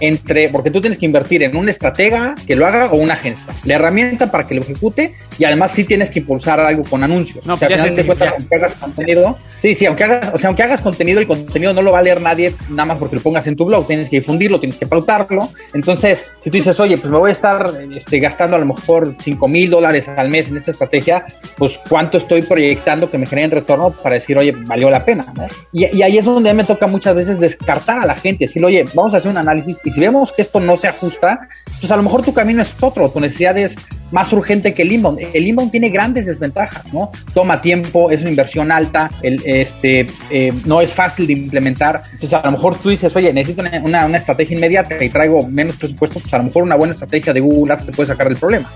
entre, 0.00 0.48
porque 0.48 0.70
tú 0.70 0.80
tienes 0.80 0.98
que 0.98 1.06
invertir 1.06 1.42
en 1.42 1.56
un 1.56 1.68
estratega 1.68 2.34
que 2.46 2.56
lo 2.56 2.66
haga 2.66 2.86
o 2.86 2.96
una 2.96 3.14
agencia, 3.14 3.52
la 3.64 3.74
herramienta 3.74 4.30
para 4.30 4.46
que 4.46 4.54
lo 4.54 4.62
ejecute 4.62 5.14
y 5.38 5.44
además 5.44 5.72
sí 5.72 5.84
tienes 5.84 6.10
que 6.10 6.20
impulsar 6.20 6.60
algo 6.60 6.84
con 6.84 7.02
anuncios. 7.02 7.46
No, 7.46 7.54
o 7.54 7.56
sea, 7.56 7.68
pues 7.68 7.80
al 7.80 7.88
final 7.88 8.00
que 8.00 8.06
cuentas, 8.06 8.34
aunque 8.38 8.54
hagas 8.56 8.72
contenido, 8.74 9.38
sí, 9.60 9.74
sí, 9.74 9.86
aunque 9.86 10.04
hagas, 10.04 10.30
o 10.34 10.38
sea, 10.38 10.48
aunque 10.48 10.62
hagas 10.62 10.80
contenido, 10.80 11.20
el 11.20 11.26
contenido 11.26 11.72
no 11.72 11.82
lo 11.82 11.92
va 11.92 11.98
a 11.98 12.02
leer 12.02 12.20
nadie 12.20 12.54
nada 12.70 12.86
más 12.86 12.98
porque 12.98 13.16
lo 13.16 13.22
pongas 13.22 13.46
en 13.46 13.56
tu 13.56 13.64
blog, 13.64 13.86
tienes 13.86 14.08
que 14.08 14.18
difundirlo, 14.18 14.60
tienes 14.60 14.78
que 14.78 14.86
pautarlo. 14.86 15.50
Entonces, 15.74 16.26
si 16.40 16.50
tú 16.50 16.56
dices, 16.56 16.78
oye, 16.80 16.98
pues 16.98 17.10
me 17.10 17.18
voy 17.18 17.30
a 17.30 17.32
estar 17.32 17.74
este, 17.94 18.18
gastando 18.18 18.56
a 18.56 18.60
lo 18.60 18.66
mejor 18.66 19.16
5 19.20 19.48
mil 19.48 19.70
dólares 19.70 20.08
al 20.08 20.28
mes 20.28 20.48
en 20.48 20.56
esta 20.56 20.70
estrategia, 20.70 21.24
pues 21.56 21.78
cuánto 21.88 22.18
estoy 22.18 22.42
proyectando 22.42 23.10
que 23.10 23.18
me 23.18 23.26
generen 23.26 23.50
retorno 23.50 23.90
para 23.90 24.16
decir, 24.16 24.36
oye, 24.38 24.52
valió 24.52 24.90
la 24.90 25.04
pena. 25.04 25.32
¿no? 25.34 25.46
Y, 25.72 25.96
y 25.96 26.02
ahí 26.02 26.18
es 26.18 26.24
donde 26.24 26.52
me 26.54 26.64
toca 26.64 26.86
muchas 26.86 27.14
veces 27.14 27.40
descartar 27.40 27.98
a 28.00 28.06
la 28.06 28.14
gente, 28.14 28.46
decir, 28.46 28.64
oye, 28.64 28.84
vamos 28.94 29.14
a 29.14 29.18
hacer 29.18 29.30
un 29.30 29.38
análisis 29.38 29.80
y 29.88 29.90
si 29.90 30.00
vemos 30.00 30.32
que 30.32 30.42
esto 30.42 30.60
no 30.60 30.76
se 30.76 30.86
ajusta, 30.86 31.48
pues 31.80 31.90
a 31.90 31.96
lo 31.96 32.02
mejor 32.02 32.22
tu 32.22 32.34
camino 32.34 32.60
es 32.60 32.74
otro, 32.78 33.08
tu 33.10 33.20
necesidad 33.20 33.56
es 33.56 33.74
más 34.10 34.30
urgente 34.34 34.74
que 34.74 34.82
el 34.82 34.92
inbound. 34.92 35.18
El 35.32 35.46
inbound 35.46 35.70
tiene 35.70 35.88
grandes 35.88 36.26
desventajas, 36.26 36.92
¿no? 36.92 37.10
Toma 37.32 37.62
tiempo, 37.62 38.10
es 38.10 38.20
una 38.20 38.28
inversión 38.28 38.70
alta, 38.70 39.10
el, 39.22 39.40
este, 39.46 40.04
eh, 40.28 40.52
no 40.66 40.82
es 40.82 40.92
fácil 40.92 41.26
de 41.26 41.32
implementar. 41.32 42.02
Entonces, 42.12 42.34
a 42.34 42.44
lo 42.44 42.52
mejor 42.52 42.76
tú 42.76 42.90
dices, 42.90 43.16
oye, 43.16 43.32
necesito 43.32 43.62
una, 43.62 44.04
una, 44.04 44.18
estrategia 44.18 44.58
inmediata 44.58 45.02
y 45.02 45.08
traigo 45.08 45.48
menos 45.48 45.76
presupuesto, 45.76 46.20
pues 46.20 46.34
a 46.34 46.38
lo 46.38 46.44
mejor 46.44 46.64
una 46.64 46.76
buena 46.76 46.92
estrategia 46.92 47.32
de 47.32 47.40
Google 47.40 47.72
Ads 47.72 47.86
te 47.86 47.92
puede 47.92 48.08
sacar 48.08 48.28
del 48.28 48.36
problema. 48.36 48.70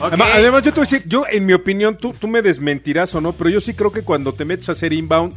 Además, 0.00 0.28
además, 0.32 0.62
yo 0.62 0.72
te 0.72 0.78
voy 0.78 0.86
a 0.86 0.90
decir, 0.90 1.08
yo 1.08 1.24
en 1.28 1.44
mi 1.44 1.54
opinión, 1.54 1.96
tú, 1.96 2.12
tú 2.12 2.28
me 2.28 2.40
desmentirás 2.40 3.12
o 3.16 3.20
no, 3.20 3.32
pero 3.32 3.50
yo 3.50 3.60
sí 3.60 3.74
creo 3.74 3.90
que 3.90 4.02
cuando 4.02 4.32
te 4.32 4.44
metes 4.44 4.68
a 4.68 4.72
hacer 4.72 4.92
inbound 4.92 5.32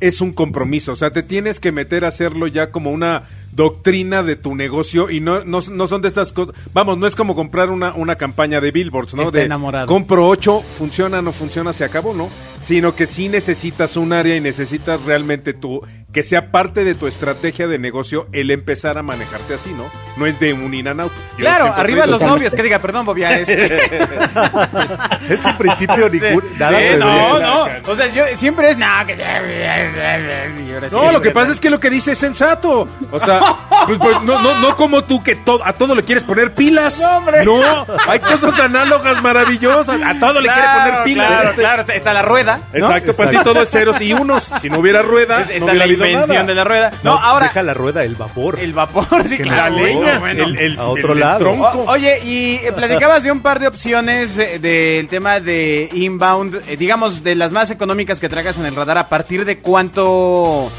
es 0.00 0.20
un 0.20 0.32
compromiso, 0.32 0.92
o 0.92 0.96
sea, 0.96 1.10
te 1.10 1.22
tienes 1.22 1.60
que 1.60 1.72
meter 1.72 2.04
a 2.04 2.08
hacerlo 2.08 2.46
ya 2.46 2.70
como 2.70 2.90
una 2.90 3.28
doctrina 3.52 4.22
de 4.22 4.36
tu 4.36 4.54
negocio 4.54 5.10
y 5.10 5.20
no, 5.20 5.44
no, 5.44 5.60
no 5.60 5.86
son 5.86 6.02
de 6.02 6.08
estas 6.08 6.32
cosas, 6.32 6.54
vamos, 6.72 6.98
no 6.98 7.06
es 7.06 7.14
como 7.14 7.34
comprar 7.34 7.70
una, 7.70 7.92
una 7.92 8.16
campaña 8.16 8.60
de 8.60 8.70
billboards, 8.70 9.14
¿no? 9.14 9.24
Está 9.24 9.38
de 9.38 9.44
enamorado. 9.44 9.86
compro 9.86 10.26
ocho, 10.28 10.60
funciona, 10.60 11.20
no 11.20 11.32
funciona, 11.32 11.72
se 11.72 11.84
acabó, 11.84 12.14
¿no? 12.14 12.28
Sino 12.62 12.94
que 12.94 13.06
sí 13.06 13.28
necesitas 13.28 13.96
un 13.96 14.12
área 14.12 14.36
y 14.36 14.40
necesitas 14.40 15.04
realmente 15.04 15.52
tu, 15.52 15.82
que 16.12 16.24
sea 16.24 16.50
parte 16.50 16.82
de 16.84 16.94
tu 16.96 17.06
estrategia 17.06 17.68
de 17.68 17.78
negocio 17.78 18.26
el 18.32 18.50
empezar 18.50 18.98
a 18.98 19.02
manejarte 19.02 19.54
así, 19.54 19.70
¿no? 19.70 19.84
No 20.16 20.26
es 20.26 20.40
de 20.40 20.52
un 20.52 20.74
in 20.74 20.88
and 20.88 21.00
out. 21.02 21.12
Yo 21.32 21.44
Claro, 21.44 21.66
arriba 21.66 22.04
los 22.06 22.14
Totalmente. 22.18 22.26
novios, 22.26 22.54
que 22.56 22.62
diga, 22.64 22.78
perdón, 22.80 23.06
Bobia, 23.06 23.38
es... 23.38 23.48
Es 23.48 25.40
que 25.40 25.48
en 25.48 25.56
principio 25.58 26.08
ningún- 26.08 26.44
nada 26.58 26.78
Sí, 26.80 26.86
no, 26.98 27.38
no, 27.38 27.66
o 27.86 27.96
sea, 27.96 28.08
yo 28.12 28.24
siempre 28.36 28.70
es, 28.70 28.78
no, 28.78 28.86
que... 29.06 29.16
sí 29.16 30.96
No, 30.96 31.12
lo 31.12 31.20
que 31.20 31.30
pasa 31.30 31.52
es 31.52 31.60
que 31.60 31.70
lo 31.70 31.78
que 31.78 31.90
dice 31.90 32.12
es 32.12 32.18
sensato. 32.18 32.88
O 33.10 33.20
sea, 33.20 33.40
pues, 33.86 33.98
pues, 33.98 34.22
no, 34.22 34.40
no, 34.42 34.58
no 34.60 34.76
como 34.76 35.04
tú 35.04 35.22
que 35.22 35.36
to- 35.36 35.60
a 35.64 35.72
todo 35.74 35.94
le 35.94 36.02
quieres 36.02 36.24
poner 36.24 36.54
pilas. 36.54 36.98
No, 36.98 37.18
hombre. 37.18 37.44
No, 37.44 37.86
hay 38.08 38.18
cosas 38.20 38.58
análogas 38.58 39.22
maravillosas. 39.22 40.00
A 40.02 40.18
todo 40.18 40.40
le 40.40 40.48
quiere 40.48 40.60
Claro, 40.62 40.90
poner 40.90 41.04
pilas. 41.04 41.26
Claro, 41.28 41.48
Este- 41.50 41.60
claro, 41.60 41.84
está, 41.86 42.12
la 42.12 42.22
rueda, 42.22 42.60
¿no? 42.72 42.86
Exacto, 42.86 43.14
para 43.14 43.30
ti 43.30 43.38
todo 43.44 43.62
es 43.62 43.70
ceros 43.70 44.00
y 44.00 44.12
unos. 44.12 44.42
Si 44.60 44.68
no 44.70 44.78
hubiera 44.78 45.02
rueda, 45.02 45.46
no 45.58 45.66
hubiera 45.66 45.84
habido 45.84 45.99
invención 46.08 46.36
nada. 46.36 46.46
de 46.48 46.54
la 46.54 46.64
rueda. 46.64 46.90
No, 47.02 47.14
No, 47.14 47.18
ahora, 47.20 47.46
Deja 47.48 47.62
la 47.62 47.74
rueda, 47.74 48.04
el 48.04 48.14
vapor. 48.14 48.58
el 48.60 48.72
vapor, 48.72 49.04
sí, 49.28 49.36
Que 49.36 49.42
claro. 49.42 49.76
La 49.76 49.82
leña, 49.82 50.18
bueno. 50.18 50.44
el, 50.44 50.58
el- 50.58 50.78
A 50.78 50.84
otro 50.88 51.12
el- 51.12 51.18
el 51.18 51.20
lado. 51.20 51.38
tronco. 51.38 51.66
O- 51.66 51.90
oye, 51.90 52.20
y 52.24 52.54
eh, 52.64 52.72
platicabas 52.74 53.22
de 53.24 53.32
un 53.32 53.40
par 53.40 53.58
de 53.60 53.66
opciones 53.68 54.36
eh, 54.38 54.58
del 54.58 55.08
tema 55.08 55.40
de 55.40 55.88
inbound, 55.92 56.62
eh, 56.68 56.76
digamos, 56.76 57.22
de 57.24 57.34
las 57.34 57.52
más 57.52 57.70
económicas 57.70 58.20
que 58.20 58.28
traigas 58.28 58.58
en 58.58 58.66
el 58.66 58.74
radar, 58.76 58.98
¿a 58.98 59.08
partir 59.08 59.44
de 59.44 59.58
cuánto 59.58 60.70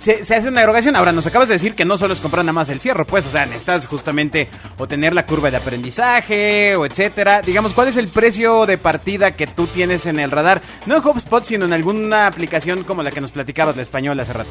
se, 0.00 0.24
se 0.24 0.34
hace 0.34 0.48
una 0.48 0.62
erogación? 0.62 0.96
Ahora, 0.96 1.12
nos 1.12 1.26
acabas 1.26 1.48
de 1.48 1.54
decir 1.54 1.74
que 1.74 1.84
no 1.84 1.98
solo 1.98 2.14
es 2.14 2.20
comprar 2.20 2.44
nada 2.44 2.52
más 2.52 2.68
el 2.68 2.80
fierro, 2.80 3.04
pues, 3.04 3.26
o 3.26 3.30
sea, 3.30 3.46
necesitas 3.46 3.86
justamente 3.86 4.48
o 4.78 4.86
tener 4.86 5.14
la 5.14 5.26
curva 5.26 5.50
de 5.50 5.56
aprendizaje 5.56 6.76
o 6.76 6.86
etcétera. 6.86 7.42
Digamos, 7.42 7.72
¿cuál 7.72 7.88
es 7.88 7.96
el 7.96 8.08
precio 8.08 8.66
de 8.66 8.78
partida 8.78 9.32
que 9.32 9.46
tú 9.46 9.66
tienes 9.66 10.06
en 10.06 10.20
el 10.20 10.30
radar? 10.30 10.62
No 10.86 10.96
en 10.96 11.06
HubSpot, 11.06 11.44
sino 11.44 11.64
en 11.64 11.72
alguna 11.72 12.26
aplicación 12.26 12.84
como 12.84 13.02
la 13.02 13.10
que 13.10 13.20
nos 13.20 13.30
platicabas, 13.30 13.76
la 13.76 13.82
española, 13.82 14.22
hace 14.22 14.32
rato. 14.32 14.50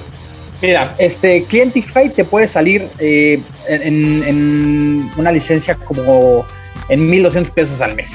Mira, 0.62 0.96
este 0.98 1.44
Clientify 1.44 2.10
te 2.10 2.24
puede 2.24 2.48
salir 2.48 2.88
eh, 3.00 3.42
en, 3.68 4.24
en 4.24 5.12
una 5.18 5.32
licencia 5.32 5.76
como 5.76 6.46
en 6.90 7.10
1200 7.10 7.54
pesos 7.54 7.82
al 7.82 7.96
mes. 7.96 8.12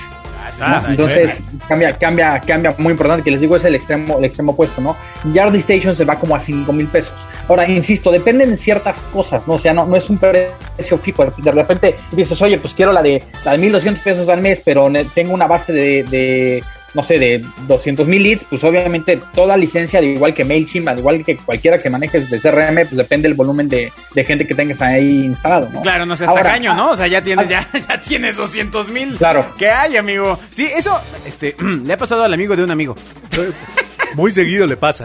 Ah, 0.61 0.83
¿no? 0.85 0.91
Entonces 0.91 1.39
cambia, 1.67 1.93
cambia, 1.97 2.41
cambia 2.41 2.75
muy 2.79 2.93
importante, 2.93 3.23
que 3.23 3.31
les 3.31 3.41
digo 3.41 3.57
es 3.57 3.65
el 3.65 3.75
extremo, 3.75 4.19
el 4.19 4.25
extremo 4.25 4.53
opuesto, 4.53 4.81
¿no? 4.81 4.97
Yardi 5.33 5.59
Station 5.59 5.95
se 5.95 6.05
va 6.05 6.17
como 6.17 6.35
a 6.37 6.41
5 6.41 6.73
mil 6.73 6.87
pesos. 6.87 7.13
Ahora, 7.49 7.67
insisto, 7.69 8.11
dependen 8.11 8.51
de 8.51 8.57
ciertas 8.57 8.99
cosas, 9.13 9.47
¿no? 9.47 9.55
O 9.55 9.59
sea, 9.59 9.73
no, 9.73 9.87
no 9.87 9.97
es 9.97 10.11
un 10.11 10.19
precio 10.19 10.99
fijo. 10.99 11.25
De 11.25 11.51
repente 11.51 11.97
dices, 12.13 12.41
oye, 12.43 12.59
pues 12.59 12.75
quiero 12.75 12.93
la 12.93 13.03
de, 13.03 13.23
la 13.45 13.53
de 13.53 13.59
1200 13.59 14.05
pesos 14.05 14.29
al 14.29 14.41
mes, 14.41 14.61
pero 14.65 14.91
tengo 15.15 15.33
una 15.33 15.47
base 15.47 15.73
de, 15.73 16.03
de 16.05 16.63
no 16.95 17.03
sé, 17.03 17.19
de 17.19 17.45
200 17.67 18.07
mil 18.09 18.23
leads, 18.23 18.45
pues 18.49 18.65
obviamente 18.65 19.21
toda 19.35 19.57
licencia, 19.57 19.99
al 19.99 20.07
igual 20.07 20.35
que 20.35 20.45
MailChimp, 20.45 20.89
al 20.89 20.99
igual 20.99 21.25
que 21.25 21.37
cualquiera 21.37 21.79
que 21.79 21.91
manejes 21.91 22.31
de 22.31 22.41
CRM, 22.41 22.75
pues 22.75 22.97
depende 22.97 23.29
del 23.29 23.35
volumen 23.37 23.69
de, 23.69 23.93
de 24.15 24.25
gente 24.25 24.47
que 24.47 24.55
tengas 24.55 24.81
ahí 24.81 25.21
instalado, 25.25 25.69
¿no? 25.73 25.83
Claro, 25.83 26.07
no 26.07 26.17
seas 26.17 26.31
Ahora, 26.31 26.45
tacaño, 26.45 26.75
¿no? 26.75 26.91
O 26.93 26.97
sea, 26.97 27.07
ya 27.07 27.23
tienes, 27.23 27.47
ah, 27.47 27.49
ya, 27.49 27.69
ya 27.89 28.01
tienes 28.01 28.37
200 28.37 28.89
mil. 28.89 29.17
Claro. 29.17 29.53
¿Qué 29.59 29.71
hay, 29.71 29.97
amigo? 29.97 30.39
Sí, 30.55 30.69
eso, 30.75 30.99
este, 31.27 31.55
le 31.85 31.93
ha 31.93 31.99
pasado 31.99 32.25
al 32.25 32.33
amigo 32.33 32.57
de 32.57 32.65
un 32.65 32.71
amigo. 32.71 32.97
Muy 34.15 34.33
seguido 34.33 34.67
le 34.67 34.77
pasa. 34.79 35.05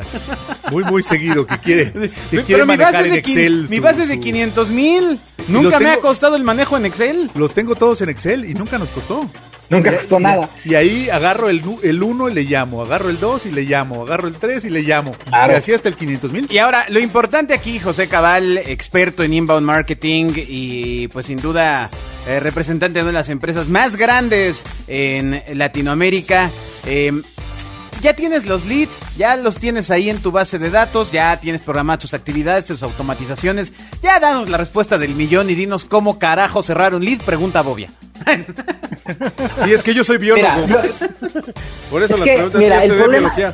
Muy, 0.71 0.84
muy 0.86 1.03
seguido 1.03 1.45
que 1.45 1.57
quiere, 1.57 1.91
que 1.91 2.09
quiere 2.29 2.43
Pero 2.47 2.65
mi 2.65 2.67
manejar 2.77 2.93
base, 2.93 3.03
es 3.03 3.05
en 3.07 3.13
de, 3.13 3.19
Excel. 3.19 3.67
mi 3.69 3.75
su- 3.75 3.81
base 3.84 4.01
es 4.03 4.07
de 4.07 4.15
su- 4.15 4.21
500 4.21 4.69
mil. 4.71 5.19
Nunca 5.49 5.79
me 5.79 5.89
ha 5.89 5.97
costado 5.97 6.38
el 6.38 6.43
manejo 6.43 6.77
en 6.77 6.86
Excel. 6.86 7.29
Los 7.36 7.53
tengo 7.53 7.75
todos 7.75 8.01
en 8.01 8.07
Excel 8.09 8.45
y 8.45 8.53
nunca 8.53 8.77
nos 8.77 8.88
costó. 8.89 9.29
Nunca 9.74 9.91
Y- 9.91 9.95
costó 9.97 10.19
y- 10.19 10.24
nada. 10.24 10.49
Y 10.65 10.76
ahí 10.76 11.09
agarro 11.09 11.49
el 11.49 11.61
1 12.03 12.30
y 12.30 12.34
le 12.34 12.43
llamo, 12.43 12.82
agarro 12.82 13.09
el 13.09 13.19
2 13.19 13.45
y 13.47 13.51
le 13.51 13.63
llamo, 13.63 14.03
agarro 14.03 14.28
el 14.28 14.36
3 14.36 14.63
y 14.65 14.69
le 14.69 14.82
llamo. 14.82 15.11
Claro. 15.26 15.53
Y 15.53 15.55
así 15.55 15.74
hasta 15.74 15.89
el 15.89 15.95
500 15.95 16.32
mil. 16.32 16.47
Y 16.49 16.57
ahora, 16.59 16.86
lo 16.89 16.99
importante 16.99 17.53
aquí, 17.53 17.80
José 17.80 18.07
Cabal, 18.07 18.57
experto 18.57 19.24
en 19.24 19.34
inbound 19.34 19.65
marketing 19.65 20.32
y 20.36 21.07
pues 21.09 21.26
sin 21.26 21.38
duda 21.41 21.89
eh, 22.28 22.39
representante 22.39 22.99
de 22.99 23.03
una 23.03 23.11
de 23.11 23.17
las 23.17 23.30
empresas 23.30 23.67
más 23.67 23.95
grandes 23.97 24.63
en 24.88 25.43
Latinoamérica. 25.53 26.49
Eh, 26.86 27.11
ya 28.04 28.14
tienes 28.14 28.45
los 28.45 28.66
leads, 28.66 29.01
ya 29.18 29.36
los 29.36 29.58
tienes 29.58 29.89
ahí 29.89 30.10
en 30.10 30.20
tu 30.22 30.32
base 30.32 30.60
de 30.60 30.70
datos, 30.70 31.12
ya 31.12 31.36
tienes 31.38 31.62
programadas 31.62 32.01
tus 32.01 32.14
actividades, 32.14 32.66
tus 32.66 32.84
automatizaciones. 32.84 33.74
Ya 34.04 34.20
danos 34.20 34.49
la 34.49 34.58
respuesta 34.58 34.97
del 34.97 35.16
millón 35.16 35.49
y 35.49 35.56
dinos 35.56 35.86
cómo 35.86 36.20
carajo 36.20 36.62
cerrar 36.62 36.93
un 36.93 37.04
lead, 37.04 37.22
pregunta 37.22 37.62
Bobia. 37.62 37.89
Sí, 39.66 39.72
es 39.74 39.82
que 39.84 39.93
yo 39.93 40.04
soy 40.04 40.18
biólogo. 40.18 40.49
Mira, 40.68 40.82
Por 41.89 42.04
eso 42.04 42.14
es 42.14 42.20
las 42.20 42.28
que, 42.30 42.34
preguntas 42.36 42.62
mira, 42.62 42.80
que 42.80 42.86
el 42.86 42.91
estudié 42.91 43.04
problema- 43.04 43.36
biología. 43.36 43.54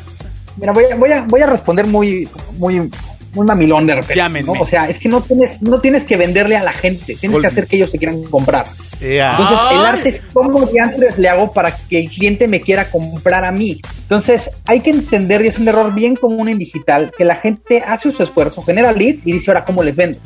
Mira, 0.58 0.74
voy 0.74 0.84
a, 0.92 0.96
voy 0.96 1.12
a, 1.12 1.22
voy 1.22 1.42
a 1.42 1.48
responder 1.48 1.88
muy, 1.88 2.28
muy, 2.58 2.90
muy 3.34 3.46
mamilón 3.46 3.88
de 3.88 3.96
repente. 3.96 4.16
Llámenme. 4.16 4.54
¿no? 4.54 4.62
O 4.62 4.66
sea, 4.66 4.86
es 4.86 5.00
que 5.00 5.10
no 5.10 5.22
tienes, 5.22 5.62
no 5.62 5.80
tienes 5.80 6.06
que 6.06 6.18
venderle 6.18 6.58
a 6.58 6.64
la 6.64 6.74
gente, 6.74 7.16
tienes 7.16 7.40
que 7.40 7.48
hacer 7.48 7.68
que 7.68 7.78
ellos 7.78 7.92
te 7.92 7.98
quieran 7.98 8.24
comprar. 8.24 8.66
Entonces, 9.02 9.58
el 9.72 9.86
arte 9.86 10.10
es 10.10 10.22
cómo 10.34 10.66
diantres 10.66 11.18
le 11.18 11.30
hago 11.30 11.54
para 11.54 11.72
que 11.72 12.00
el 12.00 12.10
cliente 12.10 12.48
me 12.48 12.60
quiera 12.62 12.90
comprar 12.92 13.46
a 13.46 13.52
mí. 13.52 13.80
Entonces, 14.02 14.50
hay 14.66 14.82
que 14.82 14.90
entender, 14.90 15.44
y 15.44 15.48
es 15.48 15.58
un 15.58 15.68
error 15.68 15.94
bien 15.94 16.16
común 16.16 16.50
en 16.50 16.60
digital, 16.60 17.12
que 17.18 17.24
la 17.24 17.36
gente 17.36 17.82
hace 17.86 18.12
su 18.12 18.24
esfuerzo, 18.24 18.62
genera 18.62 18.92
leads 18.92 19.26
y 19.26 19.34
dice, 19.34 19.52
ahora, 19.52 19.64
¿cómo 19.64 19.84
les 19.84 19.96
vendo? 19.96 20.20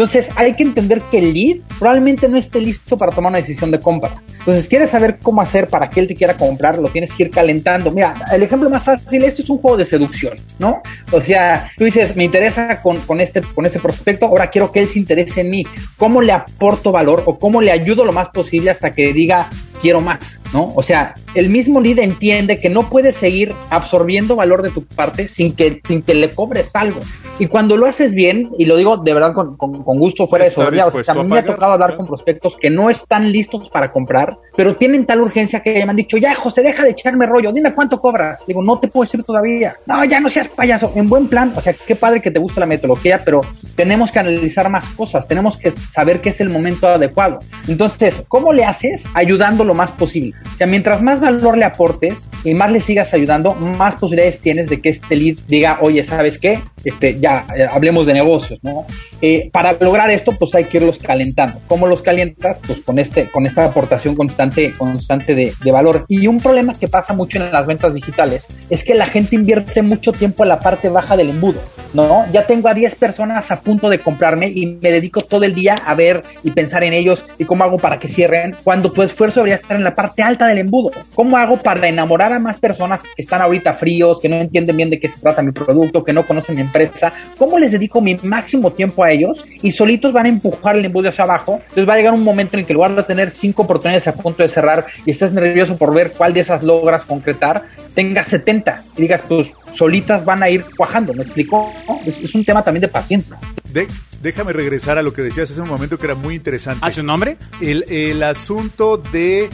Entonces 0.00 0.30
hay 0.34 0.54
que 0.54 0.62
entender 0.62 1.02
que 1.10 1.18
el 1.18 1.34
lead 1.34 1.58
probablemente 1.78 2.26
no 2.26 2.38
esté 2.38 2.58
listo 2.58 2.96
para 2.96 3.12
tomar 3.12 3.32
una 3.32 3.38
decisión 3.38 3.70
de 3.70 3.82
compra. 3.82 4.10
Entonces, 4.38 4.66
quieres 4.66 4.88
saber 4.88 5.18
cómo 5.18 5.42
hacer 5.42 5.68
para 5.68 5.90
que 5.90 6.00
él 6.00 6.06
te 6.06 6.14
quiera 6.14 6.38
comprar, 6.38 6.78
lo 6.78 6.88
tienes 6.88 7.12
que 7.12 7.24
ir 7.24 7.30
calentando. 7.30 7.90
Mira, 7.90 8.14
el 8.32 8.42
ejemplo 8.42 8.70
más 8.70 8.82
fácil, 8.82 9.22
esto 9.24 9.42
es 9.42 9.50
un 9.50 9.58
juego 9.58 9.76
de 9.76 9.84
seducción, 9.84 10.38
¿no? 10.58 10.80
O 11.12 11.20
sea, 11.20 11.70
tú 11.76 11.84
dices, 11.84 12.16
me 12.16 12.24
interesa 12.24 12.80
con, 12.80 12.96
con, 13.00 13.20
este, 13.20 13.42
con 13.42 13.66
este 13.66 13.78
prospecto, 13.78 14.24
ahora 14.24 14.48
quiero 14.48 14.72
que 14.72 14.80
él 14.80 14.88
se 14.88 14.98
interese 14.98 15.42
en 15.42 15.50
mí. 15.50 15.66
¿Cómo 15.98 16.22
le 16.22 16.32
aporto 16.32 16.92
valor 16.92 17.22
o 17.26 17.38
cómo 17.38 17.60
le 17.60 17.70
ayudo 17.70 18.06
lo 18.06 18.12
más 18.12 18.30
posible 18.30 18.70
hasta 18.70 18.94
que 18.94 19.12
diga, 19.12 19.50
quiero 19.80 20.00
más, 20.00 20.40
¿no? 20.52 20.72
O 20.74 20.82
sea, 20.82 21.14
el 21.34 21.48
mismo 21.50 21.80
lead 21.80 21.98
entiende 21.98 22.58
que 22.58 22.68
no 22.68 22.88
puede 22.88 23.12
seguir 23.12 23.54
absorbiendo 23.70 24.36
valor 24.36 24.62
de 24.62 24.70
tu 24.70 24.84
parte 24.84 25.28
sin 25.28 25.54
que, 25.54 25.80
sin 25.82 26.02
que 26.02 26.14
le 26.14 26.30
cobres 26.30 26.74
algo. 26.76 27.00
Y 27.38 27.46
cuando 27.46 27.76
lo 27.76 27.86
haces 27.86 28.14
bien, 28.14 28.50
y 28.58 28.66
lo 28.66 28.76
digo 28.76 28.98
de 28.98 29.14
verdad 29.14 29.32
con, 29.32 29.56
con, 29.56 29.82
con 29.82 29.98
gusto, 29.98 30.28
fuera 30.28 30.44
de 30.44 30.50
soberbia, 30.50 30.86
o 30.86 31.02
sea, 31.02 31.14
a 31.14 31.22
mí 31.22 31.28
me 31.28 31.38
ha 31.38 31.44
tocado 31.44 31.72
hablar 31.72 31.96
con 31.96 32.06
prospectos 32.06 32.56
que 32.56 32.68
no 32.68 32.90
están 32.90 33.32
listos 33.32 33.70
para 33.70 33.90
comprar, 33.92 34.36
pero 34.56 34.76
tienen 34.76 35.06
tal 35.06 35.22
urgencia 35.22 35.62
que 35.62 35.72
me 35.72 35.90
han 35.90 35.96
dicho, 35.96 36.18
ya, 36.18 36.34
José, 36.34 36.62
deja 36.62 36.84
de 36.84 36.90
echarme 36.90 37.26
rollo, 37.26 37.50
dime 37.52 37.72
cuánto 37.72 37.98
cobras. 37.98 38.42
Digo, 38.46 38.62
no 38.62 38.78
te 38.78 38.88
puedo 38.88 39.04
decir 39.04 39.24
todavía. 39.24 39.76
No, 39.86 40.04
ya 40.04 40.20
no 40.20 40.28
seas 40.28 40.48
payaso. 40.48 40.92
En 40.94 41.08
buen 41.08 41.28
plan, 41.28 41.52
o 41.56 41.60
sea, 41.62 41.72
qué 41.72 41.96
padre 41.96 42.20
que 42.20 42.30
te 42.30 42.38
gusta 42.38 42.60
la 42.60 42.66
metodología, 42.66 43.22
pero 43.24 43.40
tenemos 43.74 44.12
que 44.12 44.18
analizar 44.18 44.68
más 44.68 44.86
cosas, 44.88 45.26
tenemos 45.26 45.56
que 45.56 45.70
saber 45.70 46.20
qué 46.20 46.30
es 46.30 46.40
el 46.42 46.50
momento 46.50 46.88
adecuado. 46.88 47.38
Entonces, 47.66 48.22
¿cómo 48.28 48.52
le 48.52 48.64
haces? 48.64 49.06
Ayudando 49.14 49.64
lo 49.70 49.74
más 49.76 49.92
posible. 49.92 50.34
O 50.52 50.56
sea, 50.56 50.66
mientras 50.66 51.00
más 51.00 51.20
valor 51.20 51.56
le 51.56 51.64
aportes 51.64 52.28
y 52.42 52.54
más 52.54 52.72
le 52.72 52.80
sigas 52.80 53.14
ayudando, 53.14 53.54
más 53.54 53.94
posibilidades 53.94 54.40
tienes 54.40 54.68
de 54.68 54.80
que 54.80 54.88
este 54.88 55.14
lead 55.14 55.36
diga, 55.46 55.78
oye, 55.80 56.02
¿sabes 56.02 56.38
qué? 56.38 56.58
Este, 56.84 57.20
ya, 57.20 57.46
eh, 57.56 57.68
hablemos 57.70 58.04
de 58.06 58.14
negocios, 58.14 58.58
¿no? 58.62 58.84
Eh, 59.22 59.48
para 59.52 59.72
lograr 59.80 60.10
esto, 60.10 60.32
pues 60.32 60.54
hay 60.56 60.64
que 60.64 60.78
irlos 60.78 60.98
calentando. 60.98 61.60
¿Cómo 61.68 61.86
los 61.86 62.02
calientas? 62.02 62.58
Pues 62.66 62.80
con 62.80 62.98
este, 62.98 63.30
con 63.30 63.46
esta 63.46 63.64
aportación 63.64 64.16
constante, 64.16 64.72
constante 64.76 65.36
de, 65.36 65.52
de 65.62 65.72
valor. 65.72 66.04
Y 66.08 66.26
un 66.26 66.40
problema 66.40 66.74
que 66.74 66.88
pasa 66.88 67.14
mucho 67.14 67.38
en 67.38 67.52
las 67.52 67.66
ventas 67.66 67.94
digitales 67.94 68.48
es 68.70 68.82
que 68.82 68.94
la 68.94 69.06
gente 69.06 69.36
invierte 69.36 69.82
mucho 69.82 70.10
tiempo 70.10 70.42
en 70.42 70.48
la 70.48 70.58
parte 70.58 70.88
baja 70.88 71.16
del 71.16 71.30
embudo, 71.30 71.60
¿no? 71.94 72.24
Ya 72.32 72.46
tengo 72.46 72.68
a 72.68 72.74
10 72.74 72.96
personas 72.96 73.50
a 73.52 73.60
punto 73.60 73.88
de 73.88 74.00
comprarme 74.00 74.48
y 74.48 74.66
me 74.66 74.90
dedico 74.90 75.20
todo 75.20 75.44
el 75.44 75.54
día 75.54 75.74
a 75.74 75.94
ver 75.94 76.22
y 76.42 76.50
pensar 76.50 76.82
en 76.82 76.92
ellos 76.92 77.24
y 77.38 77.44
cómo 77.44 77.64
hago 77.64 77.78
para 77.78 77.98
que 77.98 78.08
cierren, 78.08 78.56
cuando 78.64 78.92
tu 78.92 79.02
esfuerzo 79.02 79.40
debería 79.40 79.59
estar 79.60 79.76
en 79.76 79.84
la 79.84 79.94
parte 79.94 80.22
alta 80.22 80.46
del 80.46 80.58
embudo. 80.58 80.90
¿Cómo 81.14 81.36
hago 81.36 81.62
para 81.62 81.86
enamorar 81.88 82.32
a 82.32 82.38
más 82.38 82.58
personas 82.58 83.00
que 83.02 83.22
están 83.22 83.42
ahorita 83.42 83.72
fríos, 83.72 84.20
que 84.20 84.28
no 84.28 84.36
entienden 84.36 84.76
bien 84.76 84.90
de 84.90 84.98
qué 84.98 85.08
se 85.08 85.20
trata 85.20 85.42
mi 85.42 85.52
producto, 85.52 86.04
que 86.04 86.12
no 86.12 86.26
conocen 86.26 86.56
mi 86.56 86.62
empresa? 86.62 87.12
¿Cómo 87.38 87.58
les 87.58 87.72
dedico 87.72 88.00
mi 88.00 88.16
máximo 88.22 88.72
tiempo 88.72 89.04
a 89.04 89.10
ellos 89.10 89.44
y 89.62 89.72
solitos 89.72 90.12
van 90.12 90.26
a 90.26 90.28
empujar 90.28 90.76
el 90.76 90.84
embudo 90.84 91.08
hacia 91.08 91.24
abajo? 91.24 91.60
Entonces 91.62 91.88
va 91.88 91.94
a 91.94 91.96
llegar 91.96 92.14
un 92.14 92.24
momento 92.24 92.56
en 92.56 92.60
el 92.60 92.66
que 92.66 92.72
en 92.72 92.76
lugar 92.76 92.94
de 92.94 93.02
tener 93.04 93.30
cinco 93.30 93.62
oportunidades 93.62 94.08
a 94.08 94.14
punto 94.14 94.42
de 94.42 94.48
cerrar 94.48 94.86
y 95.04 95.10
estás 95.10 95.32
nervioso 95.32 95.76
por 95.76 95.94
ver 95.94 96.12
cuál 96.12 96.34
de 96.34 96.40
esas 96.40 96.62
logras 96.62 97.04
concretar, 97.04 97.64
tengas 97.94 98.28
70 98.28 98.82
y 98.96 99.02
digas, 99.02 99.22
pues 99.28 99.52
solitas 99.74 100.24
van 100.24 100.42
a 100.42 100.48
ir 100.50 100.64
cuajando, 100.76 101.12
¿me 101.14 101.22
explico? 101.22 101.72
Es, 102.06 102.18
es 102.20 102.34
un 102.34 102.44
tema 102.44 102.62
también 102.62 102.82
de 102.82 102.88
paciencia. 102.88 103.38
De- 103.72 103.86
déjame 104.22 104.52
regresar 104.52 104.98
a 104.98 105.02
lo 105.02 105.12
que 105.12 105.22
decías 105.22 105.50
hace 105.50 105.60
un 105.60 105.68
momento 105.68 105.98
que 105.98 106.06
era 106.06 106.14
muy 106.14 106.34
interesante. 106.34 106.84
¿A 106.84 106.90
su 106.90 107.02
nombre? 107.02 107.36
el, 107.60 107.84
el 107.88 108.22
asunto 108.22 108.96
de 108.98 109.48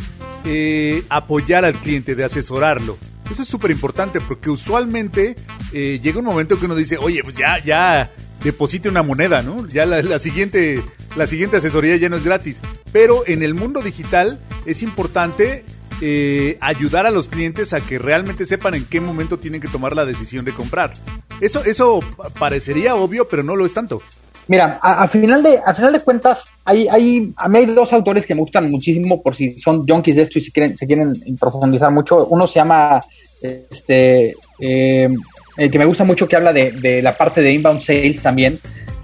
eh, 0.44 1.02
apoyar 1.08 1.64
al 1.64 1.80
cliente, 1.80 2.14
de 2.14 2.24
asesorarlo. 2.24 2.96
Eso 3.30 3.42
es 3.42 3.48
súper 3.48 3.70
importante 3.72 4.20
porque 4.20 4.50
usualmente 4.50 5.34
eh, 5.72 5.98
llega 6.02 6.20
un 6.20 6.24
momento 6.24 6.58
que 6.58 6.66
uno 6.66 6.74
dice, 6.76 6.96
oye, 6.96 7.22
pues 7.24 7.34
ya, 7.36 7.58
ya 7.64 8.10
deposite 8.44 8.88
una 8.88 9.02
moneda, 9.02 9.42
¿no? 9.42 9.66
Ya 9.66 9.84
la, 9.84 10.00
la 10.02 10.20
siguiente, 10.20 10.80
la 11.16 11.26
siguiente 11.26 11.56
asesoría 11.56 11.96
ya 11.96 12.08
no 12.08 12.16
es 12.16 12.24
gratis. 12.24 12.60
Pero 12.92 13.24
en 13.26 13.42
el 13.42 13.54
mundo 13.54 13.82
digital 13.82 14.38
es 14.64 14.82
importante 14.82 15.64
eh, 16.02 16.58
ayudar 16.60 17.06
a 17.06 17.10
los 17.10 17.28
clientes 17.28 17.72
a 17.72 17.80
que 17.80 17.98
realmente 17.98 18.46
sepan 18.46 18.74
en 18.74 18.84
qué 18.84 19.00
momento 19.00 19.38
tienen 19.38 19.60
que 19.60 19.68
tomar 19.68 19.94
la 19.96 20.04
decisión 20.04 20.44
de 20.44 20.52
comprar. 20.54 20.92
Eso, 21.40 21.64
eso 21.64 22.00
pa- 22.16 22.30
parecería 22.30 22.94
obvio, 22.94 23.28
pero 23.28 23.42
no 23.42 23.56
lo 23.56 23.66
es 23.66 23.74
tanto. 23.74 24.02
Mira, 24.48 24.78
a 24.80 25.08
final 25.08 25.42
de 25.42 25.58
a 25.64 25.74
final 25.74 25.92
de 25.92 25.98
cuentas, 26.00 26.44
hay, 26.64 26.86
hay, 26.86 27.32
a 27.36 27.48
mí 27.48 27.58
hay 27.58 27.66
dos 27.66 27.92
autores 27.92 28.24
que 28.24 28.34
me 28.34 28.42
gustan 28.42 28.70
muchísimo 28.70 29.20
por 29.20 29.34
si 29.34 29.58
son 29.58 29.84
junkies 29.84 30.14
de 30.16 30.22
esto 30.22 30.38
y 30.38 30.42
si 30.42 30.52
quieren, 30.52 30.76
se 30.76 30.86
quieren 30.86 31.12
profundizar 31.38 31.90
mucho. 31.90 32.26
Uno 32.28 32.46
se 32.46 32.54
llama, 32.54 33.00
este, 33.42 34.36
eh, 34.60 35.08
el 35.56 35.70
que 35.70 35.78
me 35.80 35.84
gusta 35.84 36.04
mucho 36.04 36.28
que 36.28 36.36
habla 36.36 36.52
de, 36.52 36.70
de 36.70 37.02
la 37.02 37.16
parte 37.16 37.42
de 37.42 37.52
inbound 37.52 37.80
sales 37.80 38.22
también, 38.22 38.56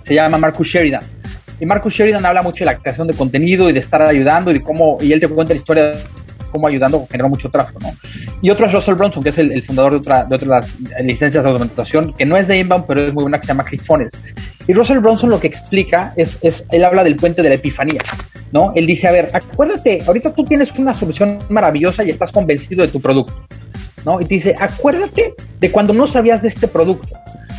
se 0.02 0.14
llama 0.14 0.38
Marcus 0.38 0.68
Sheridan. 0.68 1.02
Y 1.58 1.66
Marcus 1.66 1.94
Sheridan 1.94 2.24
habla 2.24 2.42
mucho 2.42 2.60
de 2.60 2.66
la 2.66 2.78
creación 2.78 3.08
de 3.08 3.14
contenido 3.14 3.68
y 3.68 3.72
de 3.72 3.80
estar 3.80 4.00
ayudando 4.02 4.52
y 4.52 4.54
de 4.54 4.62
cómo, 4.62 4.98
y 5.00 5.12
él 5.12 5.18
te 5.18 5.26
cuenta 5.28 5.54
la 5.54 5.58
historia 5.58 5.92
de 6.52 6.58
cómo 6.58 6.68
ayudando 6.68 7.06
generó 7.10 7.28
mucho 7.28 7.50
tráfico, 7.50 7.80
¿no? 7.80 7.92
Y 8.40 8.50
otro 8.50 8.66
es 8.66 8.72
Russell 8.72 8.94
Brunson, 8.94 9.22
que 9.22 9.30
es 9.30 9.38
el, 9.38 9.62
fundador 9.62 9.92
de 9.92 9.98
otra 9.98 10.24
de 10.24 10.36
otras 10.36 10.76
licencias 11.00 11.42
de 11.42 11.50
automatización, 11.50 12.12
que 12.12 12.24
no 12.24 12.36
es 12.36 12.46
de 12.46 12.58
inbound, 12.58 12.84
pero 12.86 13.00
es 13.00 13.14
muy 13.14 13.22
buena, 13.22 13.40
que 13.40 13.46
se 13.46 13.52
llama 13.52 13.64
ClickFunnels. 13.64 14.20
Y 14.66 14.72
Russell 14.72 14.98
Brunson 14.98 15.30
lo 15.30 15.40
que 15.40 15.46
explica 15.46 16.12
es, 16.16 16.38
es, 16.42 16.64
él 16.70 16.84
habla 16.84 17.02
del 17.02 17.16
puente 17.16 17.42
de 17.42 17.48
la 17.48 17.54
epifanía, 17.56 18.00
¿no? 18.52 18.72
Él 18.74 18.86
dice, 18.86 19.08
a 19.08 19.12
ver, 19.12 19.30
acuérdate, 19.32 20.02
ahorita 20.06 20.34
tú 20.34 20.44
tienes 20.44 20.70
una 20.78 20.94
solución 20.94 21.38
maravillosa 21.48 22.04
y 22.04 22.10
estás 22.10 22.30
convencido 22.32 22.82
de 22.82 22.88
tu 22.88 23.00
producto, 23.00 23.44
¿no? 24.04 24.20
Y 24.20 24.24
te 24.24 24.34
dice, 24.34 24.56
acuérdate 24.58 25.34
de 25.58 25.70
cuando 25.70 25.92
no 25.92 26.06
sabías 26.06 26.42
de 26.42 26.48
este 26.48 26.68
producto. 26.68 27.08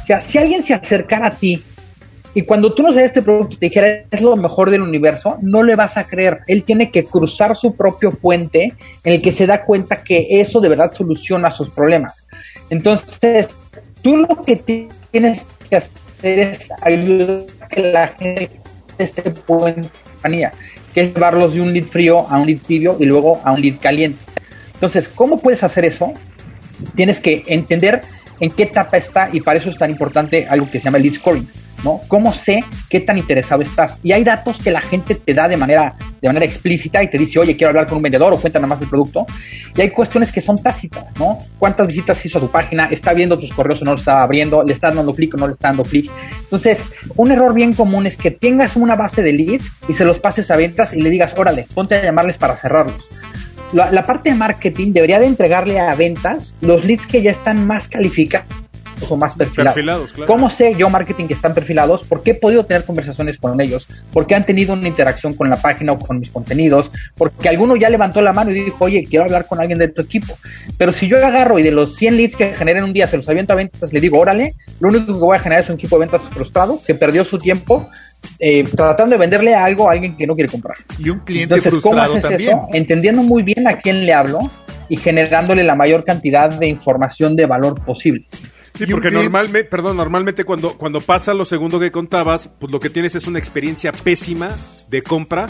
O 0.04 0.06
sea, 0.06 0.22
si 0.22 0.38
alguien 0.38 0.64
se 0.64 0.74
acercara 0.74 1.28
a 1.28 1.32
ti 1.32 1.64
y 2.36 2.42
cuando 2.44 2.74
tú 2.74 2.82
no 2.82 2.90
sabes 2.90 3.06
este 3.06 3.22
producto 3.22 3.58
te 3.58 3.68
dijera 3.68 4.06
es 4.10 4.22
lo 4.22 4.36
mejor 4.36 4.72
del 4.72 4.82
universo, 4.82 5.38
no 5.42 5.62
le 5.62 5.76
vas 5.76 5.98
a 5.98 6.06
creer. 6.06 6.40
Él 6.48 6.64
tiene 6.64 6.90
que 6.90 7.04
cruzar 7.04 7.56
su 7.56 7.76
propio 7.76 8.12
puente 8.12 8.74
en 9.04 9.14
el 9.14 9.22
que 9.22 9.32
se 9.32 9.46
da 9.46 9.64
cuenta 9.64 10.04
que 10.04 10.42
eso 10.42 10.60
de 10.60 10.70
verdad 10.70 10.94
soluciona 10.94 11.52
sus 11.52 11.70
problemas. 11.70 12.26
Entonces, 12.70 13.50
tú 14.02 14.18
lo 14.18 14.42
que 14.44 14.56
tienes 14.56 15.44
que 15.70 15.76
hacer 15.76 16.00
es 16.24 16.70
ayudar 16.82 17.46
a 17.62 17.68
que 17.68 17.82
la 17.82 18.08
gente 18.08 18.50
este 18.98 19.30
puente 19.32 19.90
que 20.94 21.02
es 21.02 21.14
llevarlos 21.14 21.54
de 21.54 21.62
un 21.62 21.74
lead 21.74 21.86
frío 21.86 22.28
a 22.30 22.40
un 22.40 22.48
lead 22.48 22.60
tibio 22.60 22.96
y 23.00 23.06
luego 23.06 23.42
a 23.44 23.52
un 23.52 23.62
lead 23.62 23.80
caliente. 23.80 24.20
Entonces, 24.74 25.10
¿cómo 25.10 25.40
puedes 25.40 25.64
hacer 25.64 25.86
eso? 25.86 26.14
Tienes 26.96 27.20
que 27.20 27.44
entender 27.48 28.02
en 28.40 28.52
qué 28.52 28.64
etapa 28.64 28.98
está 28.98 29.30
y 29.32 29.42
para 29.42 29.60
eso 29.60 29.70
es 29.70 29.78
tan 29.78 29.90
importante 29.90 30.48
algo 30.50 30.70
que 30.70 30.80
se 30.80 30.86
llama 30.86 31.00
lead 31.00 31.14
scoring. 31.14 31.48
¿No? 31.84 32.02
¿Cómo 32.08 32.34
sé 32.34 32.64
qué 32.90 33.00
tan 33.00 33.18
interesado 33.18 33.62
estás? 33.62 34.00
Y 34.04 34.12
hay 34.12 34.24
datos 34.24 34.60
que 34.60 34.72
la 34.72 34.82
gente 34.82 35.16
te 35.16 35.34
da 35.34 35.48
de 35.48 35.58
manera, 35.58 35.96
de 36.22 36.28
manera 36.28 36.46
explícita 36.46 37.04
y 37.04 37.10
te 37.10 37.18
dice, 37.18 37.40
oye, 37.40 37.56
quiero 37.56 37.70
hablar 37.70 37.88
con 37.88 37.98
un 37.98 38.04
vendedor 38.04 38.34
o 38.34 38.38
cuéntame 38.38 38.68
más 38.68 38.80
del 38.80 38.90
producto. 38.90 39.26
Y 39.76 39.82
hay 39.82 39.90
cuestiones 39.90 40.32
que 40.32 40.42
son 40.42 40.62
tácitas, 40.62 41.06
¿no? 41.20 41.40
¿Cuántas 41.60 41.88
visitas 41.88 42.24
hizo 42.26 42.38
a 42.38 42.42
tu 42.42 42.50
página? 42.50 42.86
¿Está 42.86 43.14
viendo 43.14 43.38
tus 43.38 43.52
correos 43.52 43.82
o 43.82 43.86
no 43.86 43.92
lo 43.92 43.98
está 43.98 44.22
abriendo? 44.22 44.64
¿Le 44.64 44.74
está 44.74 44.92
dando 44.92 45.14
clic 45.14 45.34
o 45.34 45.38
no 45.38 45.48
le 45.48 45.54
está 45.54 45.70
dando 45.70 45.84
clic? 45.84 46.12
Entonces, 46.42 46.84
un 47.16 47.32
error 47.32 47.54
bien 47.54 47.74
común 47.74 48.08
es 48.08 48.18
que 48.18 48.32
tengas 48.32 48.76
una 48.76 48.96
base 48.96 49.22
de 49.22 49.34
leads 49.34 49.66
y 49.88 49.94
se 49.94 50.06
los 50.06 50.20
pases 50.20 50.52
a 50.52 50.56
ventas 50.56 50.94
y 50.94 51.02
le 51.02 51.10
digas, 51.10 51.34
órale, 51.38 51.68
ponte 51.74 51.96
a 51.96 52.04
llamarles 52.04 52.38
para 52.38 52.56
cerrarlos. 52.56 53.10
La, 53.74 53.92
la 53.92 54.06
parte 54.06 54.30
de 54.30 54.36
marketing 54.36 54.94
debería 54.94 55.20
de 55.20 55.26
entregarle 55.26 55.80
a 55.80 55.94
ventas 55.96 56.54
los 56.62 56.86
leads 56.86 57.08
que 57.08 57.24
ya 57.24 57.32
están 57.32 57.66
más 57.66 57.88
calificados 57.88 58.64
o 59.10 59.16
más 59.16 59.36
perfilados. 59.36 59.74
Perfilados, 59.74 60.12
claro. 60.12 60.28
¿Cómo 60.28 60.50
sé 60.50 60.76
yo 60.78 60.90
marketing 60.90 61.28
que 61.28 61.34
están 61.34 61.54
perfilados? 61.54 62.04
Porque 62.08 62.32
he 62.32 62.36
podido 62.36 62.66
tener 62.66 62.86
conversaciones 62.86 63.38
con 63.38 63.60
ellos, 63.60 63.88
porque 64.12 64.36
han 64.36 64.46
tenido 64.46 64.74
una 64.74 64.88
interacción 64.88 65.34
con 65.34 65.50
la 65.50 65.58
página 65.58 65.94
o 65.94 66.00
con 66.00 66.20
mis 66.20 66.30
contenidos, 66.30 66.92
porque 67.16 67.50
alguno 67.50 67.76
ya 67.76 67.90
levantó 67.90 68.22
la 68.22 68.34
mano 68.34 68.52
y 68.52 68.56
dijo, 68.56 68.86
oye, 68.86 69.04
quiero 69.10 69.26
hablar 69.26 69.48
con 69.48 69.60
alguien 69.60 69.80
de 69.80 69.88
tu 69.90 70.02
equipo. 70.02 70.38
Pero 70.78 70.92
si 70.92 71.08
yo 71.08 71.18
agarro 71.18 71.60
y 71.60 71.64
de 71.64 71.72
los 71.72 71.96
100 71.96 72.18
leads 72.18 72.36
que 72.36 72.54
generé 72.56 72.80
en 72.80 72.86
un 72.86 72.94
día 72.94 73.08
se 73.08 73.18
los 73.18 73.28
aviento 73.28 73.54
a 73.54 73.56
ventas, 73.56 73.92
le 73.92 74.00
digo, 74.00 74.20
órale, 74.20 74.54
lo 74.80 74.90
único 74.90 75.14
que 75.14 75.20
voy 75.20 75.38
a 75.38 75.40
generar 75.40 75.64
es 75.64 75.70
un 75.70 75.76
equipo 75.76 75.98
de 75.98 76.02
ventas 76.02 76.24
frustrado 76.24 76.80
que 76.86 76.96
perdió 76.96 77.24
su 77.24 77.40
tiempo 77.40 77.90
eh, 78.40 78.64
tratando 78.64 79.12
de 79.12 79.18
venderle 79.18 79.54
algo 79.56 79.90
a 79.90 79.94
alguien 79.94 80.16
que 80.16 80.26
no 80.28 80.36
quiere 80.36 80.50
comprar. 80.50 80.78
Y 80.98 81.10
un 81.10 81.20
cliente 81.20 81.56
Entonces, 81.56 81.82
¿cómo 81.82 81.96
frustrado 81.96 82.14
haces 82.14 82.24
también. 82.24 82.50
eso? 82.52 82.68
Entendiendo 82.74 83.24
muy 83.24 83.44
bien 83.44 83.68
a 83.68 83.78
quién 83.78 84.06
le 84.06 84.14
hablo 84.14 84.40
y 84.90 84.98
generándole 84.98 85.64
la 85.64 85.76
mayor 85.76 86.04
cantidad 86.04 86.50
de 86.50 86.68
información 86.68 87.36
de 87.36 87.46
valor 87.46 87.84
posible. 87.84 88.26
Sí, 88.76 88.86
porque 88.88 89.10
normalmente, 89.12 89.70
perdón, 89.70 89.98
normalmente 89.98 90.44
cuando, 90.46 90.78
cuando 90.78 91.00
pasa 91.00 91.34
lo 91.34 91.46
segundo 91.46 91.80
que 91.80 91.92
contabas, 91.92 92.48
pues 92.60 92.72
lo 92.72 92.80
que 92.80 92.90
tienes 92.90 93.14
es 93.16 93.28
una 93.28 93.38
experiencia 93.40 93.92
pésima 93.92 94.50
de 94.90 95.04
compra 95.04 95.46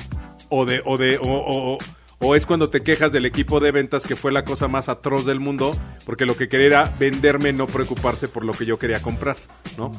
o 0.49 0.65
de, 0.65 0.81
o 0.85 0.97
de, 0.97 1.17
o, 1.17 1.21
o- 1.29 1.77
o 2.25 2.35
es 2.35 2.45
cuando 2.45 2.69
te 2.69 2.81
quejas 2.83 3.11
del 3.11 3.25
equipo 3.25 3.59
de 3.59 3.71
ventas 3.71 4.03
que 4.07 4.15
fue 4.15 4.31
la 4.31 4.43
cosa 4.45 4.69
más 4.69 4.87
atroz 4.87 5.25
del 5.25 5.41
mundo, 5.41 5.75
porque 6.05 6.25
lo 6.25 6.37
que 6.37 6.47
quería 6.47 6.67
era 6.67 6.93
venderme, 6.97 7.51
no 7.51 7.67
preocuparse 7.67 8.29
por 8.29 8.45
lo 8.45 8.53
que 8.53 8.65
yo 8.65 8.79
quería 8.79 9.01
comprar, 9.01 9.35
¿no? 9.77 9.91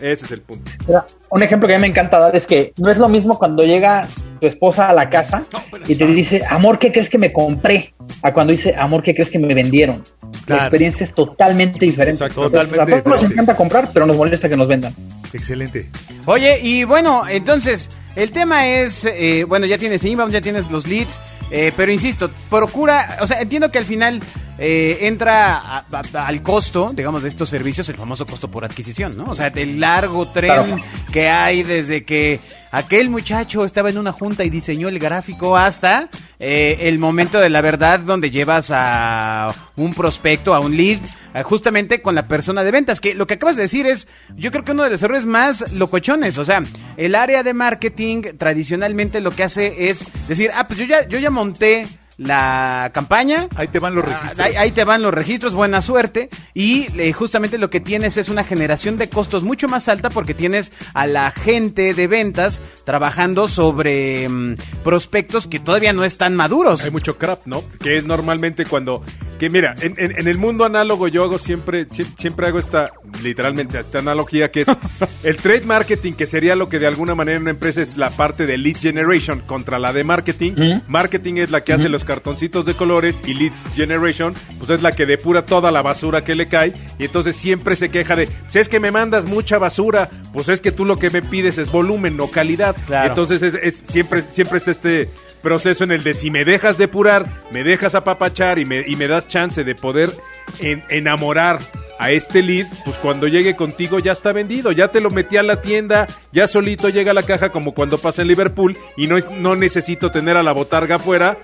Ese 0.00 0.24
es 0.24 0.32
el 0.32 0.40
punto. 0.40 0.68
Mira, 0.88 1.06
un 1.28 1.42
ejemplo 1.44 1.68
que 1.68 1.74
a 1.74 1.78
mí 1.78 1.82
me 1.82 1.86
encanta 1.86 2.18
dar 2.18 2.34
es 2.34 2.44
que 2.44 2.72
no 2.78 2.90
es 2.90 2.98
lo 2.98 3.08
mismo 3.08 3.38
cuando 3.38 3.62
llega 3.64 4.08
tu 4.40 4.46
esposa 4.48 4.88
a 4.88 4.92
la 4.94 5.08
casa 5.10 5.44
y 5.86 5.94
te 5.94 6.06
dice, 6.06 6.42
amor, 6.48 6.78
¿qué 6.80 6.90
crees 6.90 7.08
que 7.08 7.18
me 7.18 7.32
compré? 7.32 7.94
A 8.22 8.32
cuando 8.32 8.52
dice, 8.52 8.74
amor, 8.76 9.02
¿qué 9.04 9.14
crees 9.14 9.30
que 9.30 9.38
me 9.38 9.54
vendieron? 9.54 10.02
La 10.40 10.46
Claro. 10.46 10.62
experiencia 10.64 11.04
es 11.06 11.14
totalmente 11.14 11.78
diferente. 11.78 12.24
Exacto, 12.24 12.46
Entonces, 12.46 12.70
totalmente 12.70 13.00
a 13.00 13.02
todos 13.12 13.22
nos 13.22 13.32
encanta 13.32 13.56
comprar, 13.56 13.90
pero 13.92 14.06
nos 14.06 14.16
molesta 14.16 14.48
que 14.48 14.56
nos 14.56 14.66
vendan. 14.68 14.94
Excelente. 15.32 15.88
Oye, 16.26 16.58
y 16.60 16.84
bueno, 16.84 17.22
entonces, 17.28 17.88
el 18.16 18.30
tema 18.32 18.66
es, 18.66 19.04
eh, 19.04 19.44
bueno, 19.46 19.66
ya 19.66 19.78
tienes 19.78 20.04
inbound, 20.04 20.32
ya 20.32 20.40
tienes 20.40 20.70
los 20.70 20.86
leads, 20.88 21.20
eh, 21.52 21.72
pero 21.76 21.92
insisto, 21.92 22.30
procura, 22.48 23.18
o 23.20 23.26
sea, 23.26 23.40
entiendo 23.40 23.70
que 23.70 23.78
al 23.78 23.84
final 23.84 24.20
eh, 24.62 25.06
entra 25.06 25.56
a- 25.56 25.84
a- 26.12 26.26
al 26.26 26.42
costo, 26.42 26.90
digamos, 26.94 27.22
de 27.22 27.28
estos 27.30 27.48
servicios, 27.48 27.88
el 27.88 27.96
famoso 27.96 28.26
costo 28.26 28.50
por 28.50 28.62
adquisición, 28.64 29.16
¿no? 29.16 29.24
O 29.30 29.34
sea, 29.34 29.46
el 29.54 29.80
largo 29.80 30.28
tren 30.30 30.52
Claro. 30.52 30.76
que 31.12 31.28
hay 31.30 31.62
desde 31.62 32.04
que 32.04 32.40
aquel 32.70 33.10
muchacho 33.10 33.64
estaba 33.64 33.90
en 33.90 33.98
una 33.98 34.12
junta 34.12 34.44
y 34.44 34.50
diseñó 34.50 34.88
el 34.88 34.98
gráfico 34.98 35.56
hasta 35.56 36.08
eh, 36.38 36.78
el 36.80 36.98
momento 36.98 37.40
de 37.40 37.50
la 37.50 37.60
verdad 37.60 38.00
donde 38.00 38.30
llevas 38.30 38.70
a 38.72 39.54
un 39.76 39.92
prospecto, 39.94 40.54
a 40.54 40.60
un 40.60 40.76
lead, 40.76 40.98
eh, 41.34 41.42
justamente 41.42 42.00
con 42.00 42.14
la 42.14 42.26
persona 42.28 42.64
de 42.64 42.70
ventas. 42.70 43.00
Que 43.00 43.14
lo 43.14 43.26
que 43.26 43.34
acabas 43.34 43.56
de 43.56 43.62
decir 43.62 43.86
es, 43.86 44.08
yo 44.36 44.50
creo 44.50 44.64
que 44.64 44.72
uno 44.72 44.84
de 44.84 44.90
los 44.90 45.02
errores 45.02 45.24
más 45.24 45.72
locochones. 45.72 46.38
O 46.38 46.44
sea, 46.44 46.62
el 46.96 47.14
área 47.14 47.42
de 47.42 47.54
marketing 47.54 48.22
tradicionalmente 48.38 49.20
lo 49.20 49.30
que 49.30 49.44
hace 49.44 49.90
es 49.90 50.06
decir, 50.28 50.50
ah, 50.54 50.66
pues 50.66 50.78
yo 50.78 50.86
ya, 50.86 51.06
yo 51.06 51.18
ya 51.18 51.30
monté 51.30 51.86
la 52.20 52.90
campaña. 52.92 53.48
Ahí 53.56 53.66
te 53.68 53.78
van 53.78 53.94
los 53.94 54.04
Ah, 54.04 54.08
registros. 54.20 54.46
Ahí, 54.46 54.54
ahí 54.56 54.70
te 54.72 54.84
van 54.84 55.00
los 55.02 55.12
registros, 55.12 55.54
buena 55.54 55.80
suerte. 55.80 56.28
Y 56.52 56.86
eh, 57.00 57.12
justamente 57.14 57.56
lo 57.56 57.70
que 57.70 57.80
tienes 57.80 58.18
es 58.18 58.28
una 58.28 58.44
generación 58.44 58.98
de 58.98 59.08
costos 59.08 59.42
mucho 59.42 59.68
más 59.68 59.88
alta 59.88 60.10
porque 60.10 60.34
tienes 60.34 60.70
a 60.92 61.06
la 61.06 61.30
gente 61.30 61.94
de 61.94 62.06
ventas 62.06 62.60
trabajando 62.84 63.48
sobre 63.48 64.28
mm, 64.28 64.56
prospectos 64.84 65.46
que 65.46 65.60
todavía 65.60 65.94
no 65.94 66.04
están 66.04 66.36
maduros. 66.36 66.82
Hay 66.84 66.90
mucho 66.90 67.16
crap, 67.16 67.46
¿no? 67.46 67.62
Que 67.82 67.96
es 67.96 68.04
normalmente 68.04 68.64
cuando... 68.66 69.02
Que 69.38 69.48
mira, 69.48 69.74
en, 69.80 69.94
en- 69.96 70.18
en 70.18 70.28
el 70.28 70.36
mundo 70.36 70.66
análogo 70.66 71.08
yo 71.08 71.24
hago 71.24 71.38
siempre, 71.38 71.88
sie- 71.88 72.06
siempre 72.18 72.48
hago 72.48 72.58
esta, 72.58 72.90
literalmente, 73.22 73.80
esta 73.80 74.00
analogía 74.00 74.50
que 74.50 74.60
es 74.60 74.68
el 75.22 75.36
trade 75.36 75.62
marketing, 75.62 76.12
que 76.12 76.26
sería 76.26 76.54
lo 76.54 76.68
que 76.68 76.78
de 76.78 76.86
alguna 76.86 77.14
manera 77.14 77.36
en 77.38 77.42
una 77.44 77.52
empresa 77.52 77.80
es 77.80 77.96
la 77.96 78.10
parte 78.10 78.44
de 78.44 78.58
lead 78.58 78.76
generation 78.76 79.40
contra 79.40 79.78
la 79.78 79.94
de 79.94 80.04
marketing. 80.04 80.80
Marketing 80.88 81.36
es 81.38 81.50
la 81.50 81.64
que 81.64 81.72
hace 81.72 81.88
los 81.88 82.04
cartoncitos 82.14 82.64
de 82.64 82.74
colores 82.74 83.20
y 83.24 83.34
lead 83.34 83.52
generation, 83.76 84.34
pues 84.58 84.68
es 84.70 84.82
la 84.82 84.90
que 84.90 85.06
depura 85.06 85.44
toda 85.44 85.70
la 85.70 85.80
basura 85.80 86.24
que 86.24 86.34
le 86.34 86.46
cae 86.46 86.72
y 86.98 87.04
entonces 87.04 87.36
siempre 87.36 87.76
se 87.76 87.88
queja 87.88 88.16
de, 88.16 88.26
pues 88.26 88.56
es 88.56 88.68
que 88.68 88.80
me 88.80 88.90
mandas 88.90 89.26
mucha 89.26 89.58
basura, 89.58 90.10
pues 90.32 90.48
es 90.48 90.60
que 90.60 90.72
tú 90.72 90.84
lo 90.84 90.98
que 90.98 91.08
me 91.10 91.22
pides 91.22 91.56
es 91.56 91.70
volumen, 91.70 92.16
no 92.16 92.26
calidad. 92.26 92.74
Claro. 92.88 93.10
Entonces 93.10 93.42
es, 93.42 93.54
es- 93.54 93.84
siempre, 93.88 94.22
siempre 94.22 94.58
está 94.58 94.72
este 94.72 95.08
proceso 95.40 95.84
en 95.84 95.92
el 95.92 96.02
de 96.02 96.14
si 96.14 96.32
me 96.32 96.44
dejas 96.44 96.76
depurar, 96.76 97.44
me 97.52 97.62
dejas 97.62 97.94
apapachar 97.94 98.58
y 98.58 98.64
me, 98.64 98.82
y 98.84 98.96
me 98.96 99.06
das 99.06 99.28
chance 99.28 99.62
de 99.62 99.74
poder 99.76 100.16
en- 100.58 100.82
enamorar 100.90 101.70
a 102.00 102.10
este 102.12 102.42
lead, 102.42 102.66
pues 102.86 102.96
cuando 102.96 103.28
llegue 103.28 103.54
contigo 103.56 103.98
ya 103.98 104.12
está 104.12 104.32
vendido, 104.32 104.72
ya 104.72 104.88
te 104.88 105.00
lo 105.02 105.10
metí 105.10 105.36
a 105.36 105.42
la 105.42 105.60
tienda, 105.60 106.08
ya 106.32 106.48
solito 106.48 106.88
llega 106.88 107.10
a 107.10 107.14
la 107.14 107.26
caja 107.26 107.50
como 107.50 107.74
cuando 107.74 108.00
pasa 108.00 108.22
en 108.22 108.28
Liverpool 108.28 108.76
y 108.96 109.06
no, 109.06 109.16
no 109.36 109.54
necesito 109.54 110.10
tener 110.10 110.34
a 110.38 110.42
la 110.42 110.52
botarga 110.52 110.94
afuera 110.96 111.36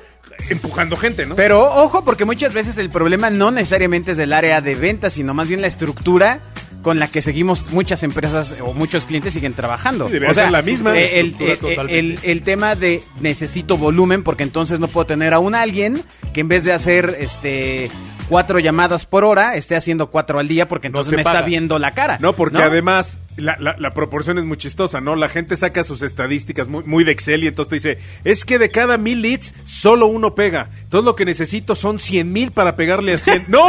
empujando 0.50 0.96
gente, 0.96 1.26
¿no? 1.26 1.34
Pero 1.36 1.64
ojo, 1.64 2.04
porque 2.04 2.24
muchas 2.24 2.52
veces 2.54 2.76
el 2.78 2.90
problema 2.90 3.30
no 3.30 3.50
necesariamente 3.50 4.12
es 4.12 4.16
del 4.16 4.32
área 4.32 4.60
de 4.60 4.74
ventas, 4.74 5.14
sino 5.14 5.34
más 5.34 5.48
bien 5.48 5.60
la 5.60 5.66
estructura 5.66 6.40
con 6.82 7.00
la 7.00 7.08
que 7.08 7.20
seguimos 7.20 7.72
muchas 7.72 8.04
empresas 8.04 8.54
o 8.62 8.72
muchos 8.72 9.06
clientes 9.06 9.32
siguen 9.34 9.54
trabajando. 9.54 10.06
Sí, 10.06 10.12
debería 10.14 10.34
ser 10.34 10.52
la 10.52 10.62
misma 10.62 10.96
eh, 10.96 11.18
El, 11.18 11.26
estructura 11.30 11.82
eh, 11.82 11.86
eh, 11.88 11.98
el- 11.98 12.18
el 12.22 12.42
tema 12.42 12.76
de 12.76 13.02
necesito 13.20 13.76
volumen 13.76 14.22
porque 14.22 14.44
entonces 14.44 14.78
no 14.78 14.86
puedo 14.86 15.04
tener 15.06 15.34
a 15.34 15.40
un 15.40 15.56
alguien 15.56 16.00
que 16.32 16.42
en 16.42 16.48
vez 16.48 16.64
de 16.64 16.72
hacer 16.72 17.16
este 17.18 17.90
cuatro 18.28 18.58
llamadas 18.58 19.06
por 19.06 19.24
hora 19.24 19.54
esté 19.56 19.76
haciendo 19.76 20.10
cuatro 20.10 20.38
al 20.38 20.48
día 20.48 20.68
porque 20.68 20.88
No 20.88 20.98
entonces 20.98 21.10
se 21.10 21.16
me 21.16 21.24
paga. 21.24 21.38
está 21.38 21.46
viendo 21.48 21.78
la 21.78 21.92
cara. 21.92 22.18
No, 22.20 22.32
porque 22.34 22.58
además 22.58 23.20
la, 23.36 23.56
la- 23.60 23.76
la 23.78 23.92
proporción 23.92 24.38
es 24.38 24.44
muy 24.44 24.56
chistosa, 24.56 25.00
¿no? 25.00 25.14
La 25.16 25.28
gente 25.28 25.56
saca 25.56 25.84
sus 25.84 26.02
estadísticas 26.02 26.68
muy, 26.68 26.84
muy 26.84 27.04
de 27.04 27.12
Excel 27.12 27.44
y 27.44 27.48
entonces 27.48 27.82
te 27.82 27.90
dice, 27.90 28.02
es 28.24 28.44
que 28.44 28.58
de 28.58 28.70
cada 28.70 28.96
mil 28.98 29.20
leads, 29.22 29.54
solo 29.66 30.06
uno 30.06 30.34
pega. 30.34 30.70
Entonces 30.82 31.04
lo 31.04 31.14
que 31.16 31.24
necesito 31.24 31.74
son 31.74 31.98
cien 31.98 32.32
mil 32.32 32.50
para 32.50 32.76
pegarle 32.76 33.14
a 33.14 33.18
100. 33.18 33.44
¡No! 33.48 33.68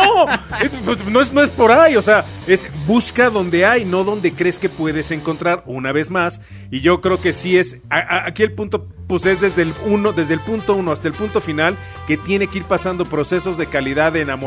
Es- 0.62 0.72
pues, 0.86 1.05
no, 1.05 1.22
es, 1.22 1.34
no 1.34 1.41
es 1.43 1.49
por 1.49 1.72
ahí, 1.72 1.95
o 1.95 2.01
sea, 2.01 2.24
es 2.47 2.68
busca 2.88 3.30
donde 3.30 3.66
hay, 3.66 3.86
no 3.86 4.03
donde 4.03 4.32
crees 4.34 4.58
que 4.60 4.70
puedes 4.70 5.12
encontrar 5.12 5.64
una 5.66 5.91
vez 5.91 6.10
más. 6.10 6.41
Y 6.72 6.82
yo 6.82 7.01
creo 7.01 7.20
que 7.22 7.34
sí 7.34 7.58
es, 7.58 7.78
a- 7.89 7.97
a- 7.99 8.28
aquí 8.28 8.43
el 8.43 8.53
punto 8.53 8.88
pues 9.08 9.26
es 9.26 9.39
desde 9.39 9.62
el 9.62 9.74
uno, 9.86 10.12
desde 10.12 10.34
el 10.34 10.41
punto 10.41 10.76
uno 10.76 10.91
hasta 10.91 11.08
el 11.08 11.14
punto 11.14 11.39
final, 11.39 11.78
que 12.08 12.18
tiene 12.18 12.47
que 12.47 12.58
ir 12.58 12.66
pasando 12.66 13.05
procesos 13.05 13.58
de 13.58 13.66
calidad, 13.66 14.12
de 14.12 14.20
enamoramiento, 14.22 14.47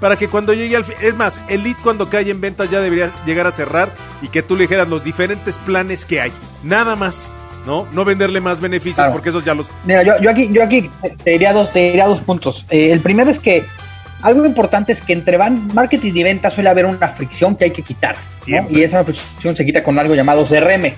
para 0.00 0.16
que 0.16 0.28
cuando 0.28 0.52
llegue 0.52 0.76
al 0.76 0.84
fin, 0.84 0.96
es 1.00 1.14
más, 1.14 1.40
el 1.48 1.62
lead 1.62 1.76
cuando 1.82 2.08
cae 2.08 2.28
en 2.30 2.40
ventas 2.40 2.70
ya 2.70 2.80
debería 2.80 3.10
llegar 3.26 3.46
a 3.46 3.52
cerrar 3.52 3.92
y 4.20 4.28
que 4.28 4.42
tú 4.42 4.56
le 4.56 4.62
dijeras 4.62 4.88
los 4.88 5.04
diferentes 5.04 5.56
planes 5.58 6.04
que 6.04 6.20
hay, 6.20 6.32
nada 6.62 6.96
más, 6.96 7.28
¿no? 7.66 7.86
No 7.92 8.04
venderle 8.04 8.40
más 8.40 8.60
beneficios 8.60 8.96
Claro. 8.96 9.12
porque 9.12 9.28
esos 9.28 9.44
ya 9.44 9.54
los... 9.54 9.68
Mira, 9.84 10.02
yo, 10.02 10.18
yo 10.20 10.30
aquí, 10.30 10.48
yo 10.50 10.62
aquí 10.64 10.90
te 11.24 11.30
diría 11.30 11.52
dos, 11.52 11.72
te 11.72 11.80
diría 11.90 12.06
dos 12.06 12.20
puntos. 12.20 12.66
Eh, 12.70 12.90
el 12.92 13.00
primero 13.00 13.30
es 13.30 13.38
que 13.38 13.64
algo 14.22 14.44
importante 14.46 14.92
es 14.92 15.02
que 15.02 15.12
entre 15.12 15.36
marketing 15.38 16.12
y 16.14 16.22
venta 16.22 16.50
suele 16.50 16.70
haber 16.70 16.86
una 16.86 17.08
fricción 17.08 17.56
que 17.56 17.64
hay 17.64 17.70
que 17.72 17.82
quitar. 17.82 18.16
Y 18.46 18.82
esa 18.82 19.04
fricción 19.04 19.56
se 19.56 19.64
quita 19.64 19.82
con 19.82 19.98
algo 19.98 20.14
llamado 20.14 20.44
CRM. 20.44 20.94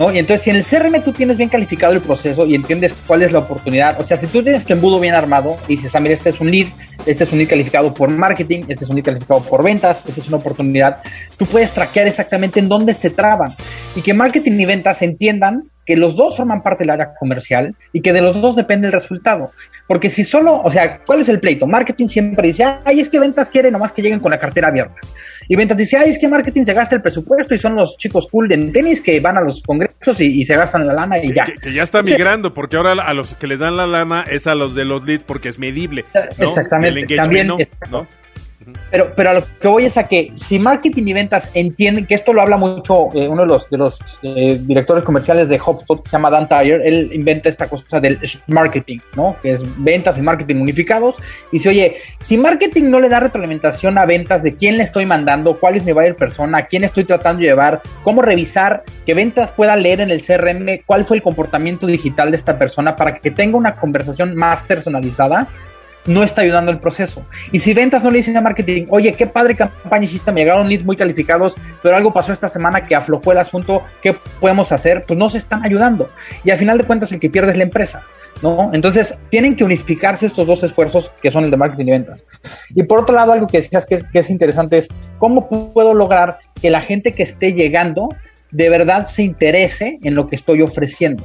¿No? 0.00 0.10
Y 0.12 0.18
entonces, 0.18 0.42
si 0.42 0.50
en 0.50 0.56
el 0.56 0.64
CRM 0.64 1.04
tú 1.04 1.12
tienes 1.12 1.36
bien 1.36 1.50
calificado 1.50 1.92
el 1.92 2.00
proceso 2.00 2.46
y 2.46 2.54
entiendes 2.54 2.94
cuál 3.06 3.22
es 3.22 3.32
la 3.32 3.40
oportunidad, 3.40 4.00
o 4.00 4.04
sea, 4.04 4.16
si 4.16 4.26
tú 4.26 4.42
tienes 4.42 4.64
tu 4.64 4.72
embudo 4.72 4.98
bien 4.98 5.14
armado 5.14 5.58
y 5.68 5.76
dices, 5.76 5.94
ah, 5.94 6.00
mira, 6.00 6.14
este 6.14 6.30
es 6.30 6.40
un 6.40 6.50
lead, 6.50 6.68
este 7.04 7.24
es 7.24 7.32
un 7.32 7.38
lead 7.38 7.50
calificado 7.50 7.92
por 7.92 8.08
marketing, 8.08 8.64
este 8.68 8.84
es 8.84 8.90
un 8.90 8.96
lead 8.96 9.04
calificado 9.04 9.42
por 9.42 9.62
ventas, 9.62 10.02
esta 10.08 10.20
es 10.20 10.26
una 10.28 10.38
oportunidad, 10.38 11.02
tú 11.36 11.44
puedes 11.44 11.72
traquear 11.72 12.08
exactamente 12.08 12.60
en 12.60 12.68
dónde 12.68 12.94
se 12.94 13.10
traban 13.10 13.52
y 13.94 14.00
que 14.00 14.14
marketing 14.14 14.52
y 14.52 14.64
ventas 14.64 15.02
entiendan 15.02 15.70
que 15.84 15.96
los 15.96 16.16
dos 16.16 16.36
forman 16.36 16.62
parte 16.62 16.84
del 16.84 16.90
área 16.90 17.14
comercial 17.18 17.74
y 17.92 18.00
que 18.00 18.12
de 18.12 18.22
los 18.22 18.40
dos 18.40 18.56
depende 18.56 18.86
el 18.86 18.92
resultado. 18.92 19.50
Porque 19.86 20.08
si 20.08 20.24
solo, 20.24 20.62
o 20.62 20.70
sea, 20.70 21.00
¿cuál 21.04 21.20
es 21.20 21.28
el 21.28 21.40
pleito? 21.40 21.66
Marketing 21.66 22.06
siempre 22.06 22.48
dice, 22.48 22.64
ay, 22.84 23.00
es 23.00 23.08
que 23.08 23.18
ventas 23.18 23.50
quiere 23.50 23.70
nomás 23.70 23.92
que 23.92 24.00
lleguen 24.00 24.20
con 24.20 24.30
la 24.30 24.38
cartera 24.38 24.68
abierta. 24.68 24.94
Y 25.50 25.56
ventas 25.56 25.76
dice, 25.76 25.96
ay, 25.96 26.10
es 26.10 26.18
que 26.20 26.28
marketing 26.28 26.62
se 26.62 26.72
gasta 26.72 26.94
el 26.94 27.02
presupuesto 27.02 27.56
y 27.56 27.58
son 27.58 27.74
los 27.74 27.96
chicos 27.96 28.28
cool 28.30 28.46
de 28.46 28.56
tenis 28.70 29.00
que 29.00 29.18
van 29.18 29.36
a 29.36 29.40
los 29.40 29.60
congresos 29.60 30.20
y, 30.20 30.40
y 30.40 30.44
se 30.44 30.54
gastan 30.54 30.86
la 30.86 30.92
lana 30.92 31.18
y 31.18 31.34
ya. 31.34 31.42
Que, 31.42 31.54
que 31.54 31.72
ya 31.72 31.82
está 31.82 32.02
migrando, 32.04 32.54
porque 32.54 32.76
ahora 32.76 32.92
a 32.92 33.12
los 33.14 33.34
que 33.34 33.48
les 33.48 33.58
dan 33.58 33.76
la 33.76 33.88
lana 33.88 34.22
es 34.30 34.46
a 34.46 34.54
los 34.54 34.76
de 34.76 34.84
los 34.84 35.04
leads 35.04 35.24
porque 35.24 35.48
es 35.48 35.58
medible. 35.58 36.04
¿no? 36.14 36.46
Exactamente, 36.46 36.90
El 36.90 36.98
engagement 36.98 37.48
también 37.48 37.68
¿no? 37.90 38.06
Pero, 38.90 39.12
pero 39.14 39.30
a 39.30 39.34
lo 39.34 39.42
que 39.60 39.68
voy 39.68 39.84
es 39.84 39.96
a 39.96 40.08
que 40.08 40.32
si 40.34 40.58
marketing 40.58 41.04
y 41.06 41.12
ventas 41.12 41.50
entienden, 41.54 42.06
que 42.06 42.14
esto 42.14 42.32
lo 42.32 42.42
habla 42.42 42.56
mucho 42.56 43.08
eh, 43.14 43.28
uno 43.28 43.42
de 43.42 43.48
los, 43.48 43.70
de 43.70 43.78
los 43.78 44.00
eh, 44.22 44.58
directores 44.60 45.04
comerciales 45.04 45.48
de 45.48 45.60
HubSpot, 45.60 46.02
que 46.02 46.08
se 46.08 46.16
llama 46.16 46.30
Dan 46.30 46.48
Tyre, 46.48 46.86
él 46.86 47.10
inventa 47.12 47.48
esta 47.48 47.68
cosa 47.68 48.00
del 48.00 48.18
marketing, 48.46 48.98
¿no? 49.16 49.36
Que 49.42 49.52
es 49.52 49.62
ventas 49.82 50.18
y 50.18 50.22
marketing 50.22 50.56
unificados. 50.56 51.16
Y 51.52 51.58
dice, 51.58 51.68
oye, 51.70 51.96
si 52.20 52.36
marketing 52.36 52.90
no 52.90 53.00
le 53.00 53.08
da 53.08 53.20
retroalimentación 53.20 53.98
a 53.98 54.06
ventas 54.06 54.42
de 54.42 54.56
quién 54.56 54.76
le 54.76 54.84
estoy 54.84 55.06
mandando, 55.06 55.58
cuál 55.58 55.76
es 55.76 55.84
mi 55.84 55.92
buyer 55.92 56.16
persona, 56.16 56.58
a 56.58 56.66
quién 56.66 56.84
estoy 56.84 57.04
tratando 57.04 57.40
de 57.40 57.48
llevar, 57.48 57.82
cómo 58.02 58.22
revisar 58.22 58.84
que 59.06 59.14
ventas 59.14 59.52
pueda 59.52 59.76
leer 59.76 60.00
en 60.00 60.10
el 60.10 60.24
CRM 60.24 60.82
cuál 60.86 61.04
fue 61.04 61.16
el 61.16 61.22
comportamiento 61.22 61.86
digital 61.86 62.30
de 62.30 62.36
esta 62.36 62.58
persona 62.58 62.96
para 62.96 63.18
que 63.18 63.30
tenga 63.30 63.56
una 63.56 63.76
conversación 63.76 64.34
más 64.34 64.62
personalizada, 64.62 65.48
no 66.06 66.22
está 66.22 66.42
ayudando 66.42 66.70
el 66.70 66.78
proceso. 66.78 67.26
Y 67.52 67.58
si 67.58 67.74
ventas 67.74 68.02
no 68.02 68.10
le 68.10 68.18
dicen 68.18 68.36
a 68.36 68.40
marketing, 68.40 68.86
oye, 68.90 69.12
qué 69.12 69.26
padre 69.26 69.56
campaña 69.56 70.04
hiciste, 70.04 70.32
me 70.32 70.40
llegaron 70.40 70.68
leads 70.68 70.84
muy 70.84 70.96
calificados, 70.96 71.56
pero 71.82 71.96
algo 71.96 72.12
pasó 72.12 72.32
esta 72.32 72.48
semana 72.48 72.84
que 72.84 72.94
aflojó 72.94 73.32
el 73.32 73.38
asunto, 73.38 73.82
¿qué 74.02 74.16
podemos 74.40 74.72
hacer? 74.72 75.04
Pues 75.06 75.18
no 75.18 75.28
se 75.28 75.38
están 75.38 75.64
ayudando. 75.64 76.10
Y 76.44 76.50
al 76.50 76.58
final 76.58 76.78
de 76.78 76.84
cuentas 76.84 77.12
el 77.12 77.20
que 77.20 77.30
pierde 77.30 77.52
es 77.52 77.56
la 77.56 77.64
empresa. 77.64 78.02
¿No? 78.42 78.70
Entonces, 78.72 79.14
tienen 79.28 79.54
que 79.54 79.64
unificarse 79.64 80.24
estos 80.24 80.46
dos 80.46 80.62
esfuerzos 80.62 81.12
que 81.20 81.30
son 81.30 81.44
el 81.44 81.50
de 81.50 81.58
marketing 81.58 81.86
y 81.86 81.90
ventas. 81.90 82.24
Y 82.70 82.84
por 82.84 83.00
otro 83.00 83.14
lado, 83.14 83.32
algo 83.32 83.46
que 83.46 83.58
decías 83.60 83.84
que 83.84 83.96
es, 83.96 84.04
que 84.04 84.20
es 84.20 84.30
interesante 84.30 84.78
es 84.78 84.88
cómo 85.18 85.46
puedo 85.48 85.92
lograr 85.92 86.38
que 86.62 86.70
la 86.70 86.80
gente 86.80 87.12
que 87.14 87.24
esté 87.24 87.52
llegando 87.52 88.08
de 88.50 88.70
verdad 88.70 89.06
se 89.08 89.24
interese 89.24 89.98
en 90.02 90.14
lo 90.14 90.26
que 90.26 90.36
estoy 90.36 90.62
ofreciendo. 90.62 91.24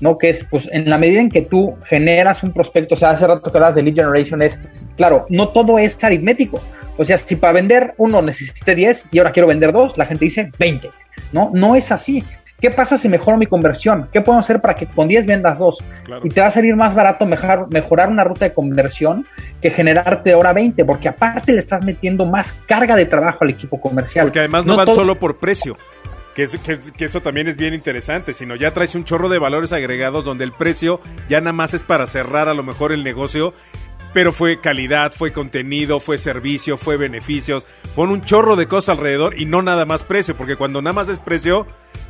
¿No? 0.00 0.18
Que 0.18 0.30
es, 0.30 0.44
pues, 0.44 0.68
en 0.72 0.88
la 0.88 0.98
medida 0.98 1.20
en 1.20 1.30
que 1.30 1.42
tú 1.42 1.76
generas 1.84 2.42
un 2.42 2.52
prospecto, 2.52 2.94
o 2.94 2.98
sea, 2.98 3.10
hace 3.10 3.26
rato 3.26 3.50
que 3.50 3.56
hablabas 3.56 3.76
de 3.76 3.82
lead 3.82 3.96
generation, 3.96 4.42
es, 4.42 4.58
claro, 4.96 5.26
no 5.28 5.48
todo 5.48 5.78
es 5.78 6.02
aritmético. 6.02 6.60
O 6.96 7.04
sea, 7.04 7.16
si 7.18 7.36
para 7.36 7.54
vender 7.54 7.94
uno 7.96 8.20
necesité 8.20 8.74
10 8.74 9.06
y 9.12 9.18
ahora 9.18 9.32
quiero 9.32 9.48
vender 9.48 9.72
dos, 9.72 9.96
la 9.96 10.06
gente 10.06 10.26
dice 10.26 10.50
20, 10.58 10.90
¿no? 11.32 11.50
No 11.54 11.74
es 11.74 11.90
así. 11.92 12.22
¿Qué 12.60 12.70
pasa 12.70 12.98
si 12.98 13.08
mejoro 13.08 13.38
mi 13.38 13.46
conversión? 13.46 14.08
¿Qué 14.12 14.20
puedo 14.20 14.38
hacer 14.38 14.60
para 14.60 14.74
que 14.74 14.86
con 14.86 15.08
10 15.08 15.24
vendas 15.24 15.58
dos? 15.58 15.78
Claro. 16.04 16.20
Y 16.24 16.28
te 16.28 16.42
va 16.42 16.48
a 16.48 16.50
salir 16.50 16.76
más 16.76 16.94
barato 16.94 17.24
mejorar, 17.24 17.66
mejorar 17.70 18.10
una 18.10 18.22
ruta 18.22 18.44
de 18.44 18.52
conversión 18.52 19.26
que 19.62 19.70
generarte 19.70 20.32
ahora 20.32 20.52
20, 20.52 20.84
porque 20.84 21.08
aparte 21.08 21.52
le 21.52 21.58
estás 21.58 21.82
metiendo 21.82 22.26
más 22.26 22.52
carga 22.66 22.96
de 22.96 23.06
trabajo 23.06 23.38
al 23.42 23.50
equipo 23.50 23.80
comercial. 23.80 24.26
Porque 24.26 24.40
además 24.40 24.66
no, 24.66 24.76
van 24.76 24.88
solo 24.88 25.18
por 25.18 25.38
precio. 25.38 25.78
Que, 26.34 26.44
es- 26.44 26.58
que- 26.60 27.04
eso 27.04 27.20
también 27.20 27.48
es 27.48 27.56
bien 27.56 27.74
interesante, 27.74 28.32
sino 28.34 28.54
ya 28.54 28.72
traes 28.72 28.94
un 28.94 29.04
chorro 29.04 29.28
de 29.28 29.38
valores 29.38 29.72
agregados 29.72 30.24
donde 30.24 30.44
el 30.44 30.52
precio 30.52 31.00
ya 31.28 31.40
nada 31.40 31.52
más 31.52 31.74
es 31.74 31.82
para 31.82 32.06
cerrar 32.06 32.48
a 32.48 32.54
lo 32.54 32.62
mejor 32.62 32.92
el 32.92 33.02
negocio, 33.02 33.52
pero 34.12 34.32
fue 34.32 34.60
calidad, 34.60 35.12
fue 35.12 35.32
contenido, 35.32 36.00
fue 36.00 36.18
servicio, 36.18 36.76
fue 36.76 36.96
beneficios, 36.96 37.64
fue 37.94 38.04
un 38.06 38.22
chorro 38.22 38.56
de 38.56 38.66
cosas 38.68 38.96
alrededor 38.98 39.40
y 39.40 39.44
no 39.46 39.62
nada 39.62 39.84
más 39.86 40.02
precio, 40.04 40.36
porque 40.36 40.56
cuando 40.56 40.80
nada 40.82 40.94
más 40.94 41.08
es 41.08 41.18
precio, 41.18 41.66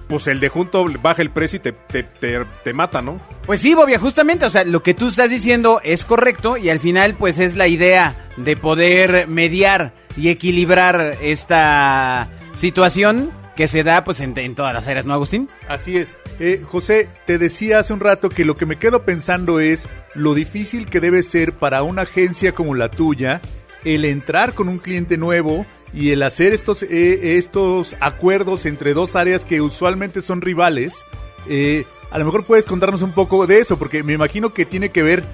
pues 0.09 0.27
el 0.27 0.41
de 0.41 0.49
junto 0.49 0.85
baja 1.03 1.23
el 1.23 1.31
precio 1.31 1.59
y 1.59 1.61
te, 1.61 1.73
te, 1.73 2.03
te, 2.03 2.45
te 2.65 2.73
mata, 2.73 3.01
¿no? 3.01 3.17
Pues 3.47 3.61
sí, 3.61 3.75
Bobia, 3.75 3.99
justamente, 3.99 4.45
o 4.45 4.51
sea, 4.51 4.65
lo 4.65 4.83
que 4.83 4.93
tú 4.95 5.09
estás 5.09 5.31
diciendo 5.31 5.81
es 5.85 6.05
correcto 6.05 6.57
y 6.57 6.69
al 6.69 6.81
final 6.81 7.15
pues 7.19 7.39
es 7.39 7.55
la 7.57 7.69
idea 7.69 8.15
de 8.37 8.57
poder 8.57 9.29
mediar 9.29 9.93
y 10.17 10.29
equilibrar 10.31 11.17
esta 11.23 12.29
situación 12.55 13.31
que 13.57 13.69
se 13.69 13.85
da 13.85 14.05
pues 14.05 14.21
en, 14.21 14.55
todas 14.55 14.73
las 14.73 14.89
áreas, 14.89 15.07
¿no, 15.07 15.15
Agustín? 15.15 15.49
Así 15.69 15.97
es. 15.97 16.17
Eh, 16.39 16.63
José, 16.65 17.09
te 17.27 17.39
decía 17.39 17.79
hace 17.79 17.93
un 17.93 18.01
rato 18.01 18.29
que 18.29 18.45
lo 18.45 18.57
que 18.57 18.67
me 18.67 18.77
quedo 18.77 19.05
pensando 19.05 19.61
es 19.61 19.89
lo 20.15 20.35
difícil 20.35 20.87
que 20.87 21.01
debe 21.01 21.23
ser 21.23 21.53
para 21.53 21.83
una 21.83 22.03
agencia 22.03 22.53
como 22.53 22.75
la 22.75 22.91
tuya 22.91 23.41
el 23.85 24.05
entrar 24.05 24.55
con 24.55 24.69
un 24.69 24.79
cliente 24.79 25.17
nuevo 25.17 25.67
y 25.93 26.11
el 26.11 26.23
hacer 26.23 26.53
estos, 26.53 26.83
eh, 26.83 27.39
estos 27.39 27.97
acuerdos 28.01 28.67
entre 28.67 28.95
dos 28.95 29.17
áreas 29.17 29.47
que 29.47 29.61
usualmente 29.61 30.23
son 30.23 30.41
rivales. 30.41 31.05
Eh, 31.49 31.85
a 32.11 32.19
lo 32.19 32.25
mejor 32.25 32.45
puedes 32.45 32.67
contarnos 32.67 33.03
un 33.03 33.13
poco 33.13 33.47
de 33.47 33.61
eso, 33.61 33.79
porque 33.79 34.03
me 34.03 34.13
imagino 34.13 34.53
que 34.53 34.67
tiene 34.67 34.91
que 34.91 35.03
ver 35.03 35.25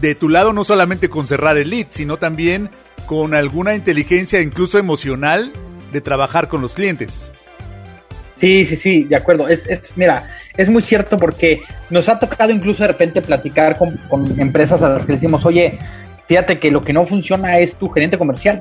de 0.00 0.14
tu 0.14 0.28
lado 0.28 0.52
no 0.52 0.64
solamente 0.64 1.08
con 1.08 1.26
cerrar 1.26 1.56
el 1.56 1.70
lead, 1.70 1.86
sino 1.88 2.18
también 2.18 2.70
con 3.06 3.34
alguna 3.34 3.74
inteligencia 3.74 4.40
incluso 4.40 4.78
emocional 4.78 5.52
de 5.92 6.00
trabajar 6.00 6.48
con 6.48 6.60
los 6.60 6.74
clientes. 6.74 7.30
Sí, 8.38 8.64
sí, 8.64 8.76
sí, 8.76 9.04
de 9.04 9.16
acuerdo. 9.16 9.48
Es, 9.48 9.66
es, 9.66 9.92
mira, 9.96 10.28
es 10.56 10.68
muy 10.68 10.82
cierto 10.82 11.16
porque 11.16 11.62
nos 11.90 12.08
ha 12.08 12.18
tocado 12.18 12.50
incluso 12.52 12.82
de 12.82 12.88
repente 12.88 13.22
platicar 13.22 13.78
con, 13.78 13.96
con 14.08 14.38
empresas 14.38 14.82
a 14.82 14.90
las 14.90 15.06
que 15.06 15.12
decimos, 15.12 15.44
oye, 15.46 15.78
fíjate 16.26 16.58
que 16.58 16.70
lo 16.70 16.82
que 16.82 16.92
no 16.92 17.06
funciona 17.06 17.58
es 17.58 17.76
tu 17.76 17.88
gerente 17.88 18.18
comercial, 18.18 18.60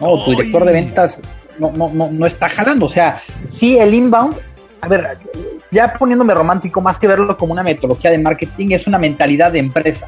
¿no? 0.00 0.08
O 0.08 0.24
tu 0.24 0.30
director 0.30 0.64
de 0.64 0.72
ventas 0.72 1.20
no, 1.58 1.72
no, 1.72 1.90
no, 1.92 2.10
no 2.10 2.26
está 2.26 2.48
jalando. 2.48 2.86
O 2.86 2.88
sea, 2.88 3.20
sí, 3.46 3.78
el 3.78 3.92
inbound, 3.94 4.36
a 4.80 4.88
ver, 4.88 5.18
ya 5.70 5.94
poniéndome 5.94 6.34
romántico, 6.34 6.80
más 6.80 6.98
que 6.98 7.06
verlo 7.06 7.36
como 7.36 7.52
una 7.52 7.62
metodología 7.62 8.10
de 8.10 8.18
marketing, 8.18 8.68
es 8.70 8.86
una 8.86 8.98
mentalidad 8.98 9.52
de 9.52 9.58
empresa. 9.58 10.06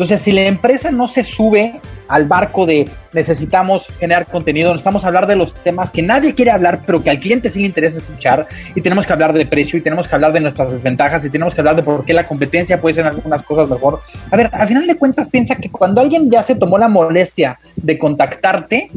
Entonces, 0.00 0.22
si 0.22 0.32
la 0.32 0.46
empresa 0.46 0.90
no 0.90 1.08
se 1.08 1.22
sube 1.24 1.78
al 2.08 2.24
barco 2.24 2.64
de 2.64 2.88
necesitamos 3.12 3.86
generar 3.98 4.24
contenido, 4.24 4.70
necesitamos 4.70 5.04
hablar 5.04 5.26
de 5.26 5.36
los 5.36 5.52
temas 5.52 5.90
que 5.90 6.00
nadie 6.00 6.34
quiere 6.34 6.52
hablar, 6.52 6.80
pero 6.86 7.02
que 7.02 7.10
al 7.10 7.20
cliente 7.20 7.50
sí 7.50 7.60
le 7.60 7.66
interesa 7.66 7.98
escuchar, 7.98 8.48
y 8.74 8.80
tenemos 8.80 9.06
que 9.06 9.12
hablar 9.12 9.34
de 9.34 9.44
precio, 9.44 9.78
y 9.78 9.82
tenemos 9.82 10.08
que 10.08 10.14
hablar 10.14 10.32
de 10.32 10.40
nuestras 10.40 10.72
desventajas, 10.72 11.22
y 11.26 11.28
tenemos 11.28 11.54
que 11.54 11.60
hablar 11.60 11.76
de 11.76 11.82
por 11.82 12.06
qué 12.06 12.14
la 12.14 12.26
competencia 12.26 12.80
puede 12.80 12.94
ser 12.94 13.08
algunas 13.08 13.42
cosas 13.42 13.68
mejor. 13.68 14.00
A 14.30 14.36
ver, 14.38 14.48
al 14.50 14.66
final 14.66 14.86
de 14.86 14.96
cuentas, 14.96 15.28
piensa 15.28 15.56
que 15.56 15.68
cuando 15.68 16.00
alguien 16.00 16.30
ya 16.30 16.42
se 16.42 16.54
tomó 16.54 16.78
la 16.78 16.88
molestia 16.88 17.58
de 17.76 17.98
contactarte, 17.98 18.90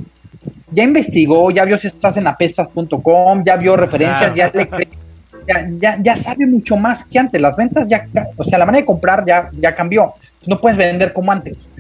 ya 0.72 0.84
investigó, 0.84 1.52
ya 1.52 1.66
vio 1.66 1.78
si 1.78 1.88
estás 1.88 2.16
en 2.16 2.28
apestas.com, 2.28 3.44
ya 3.46 3.58
vio 3.58 3.76
referencias, 3.76 4.34
ya 4.34 4.50
le 4.54 4.70
ya, 5.46 5.68
ya, 5.70 5.98
ya, 6.02 6.16
sabe 6.16 6.46
mucho 6.46 6.78
más 6.78 7.04
que 7.04 7.20
antes. 7.20 7.42
Las 7.42 7.58
ventas 7.58 7.90
ya, 7.90 8.08
o 8.38 8.46
sea, 8.46 8.58
la 8.58 8.66
manera 8.66 8.84
de 8.84 8.86
comprar 8.86 9.26
ya, 9.26 9.50
ya 9.60 9.76
cambió. 9.76 10.14
No 10.46 10.60
puedes 10.60 10.78
vender 10.78 11.14
como 11.14 11.32
antes. 11.32 11.72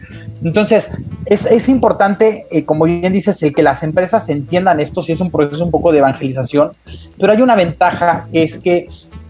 Entonces, 0.43 0.89
es, 1.25 1.45
es 1.45 1.69
importante, 1.69 2.47
eh, 2.51 2.65
como 2.65 2.85
bien 2.85 3.11
dices, 3.13 3.41
el 3.43 3.53
que 3.53 3.63
las 3.63 3.83
empresas 3.83 4.29
entiendan 4.29 4.79
esto, 4.79 5.01
si 5.01 5.11
es 5.11 5.21
un 5.21 5.31
proceso 5.31 5.63
un 5.63 5.71
poco 5.71 5.91
de 5.91 5.99
evangelización, 5.99 6.71
pero 7.19 7.33
hay 7.33 7.41
una 7.41 7.55
ventaja 7.55 8.27
que 8.31 8.43
es 8.43 8.57
que 8.57 8.87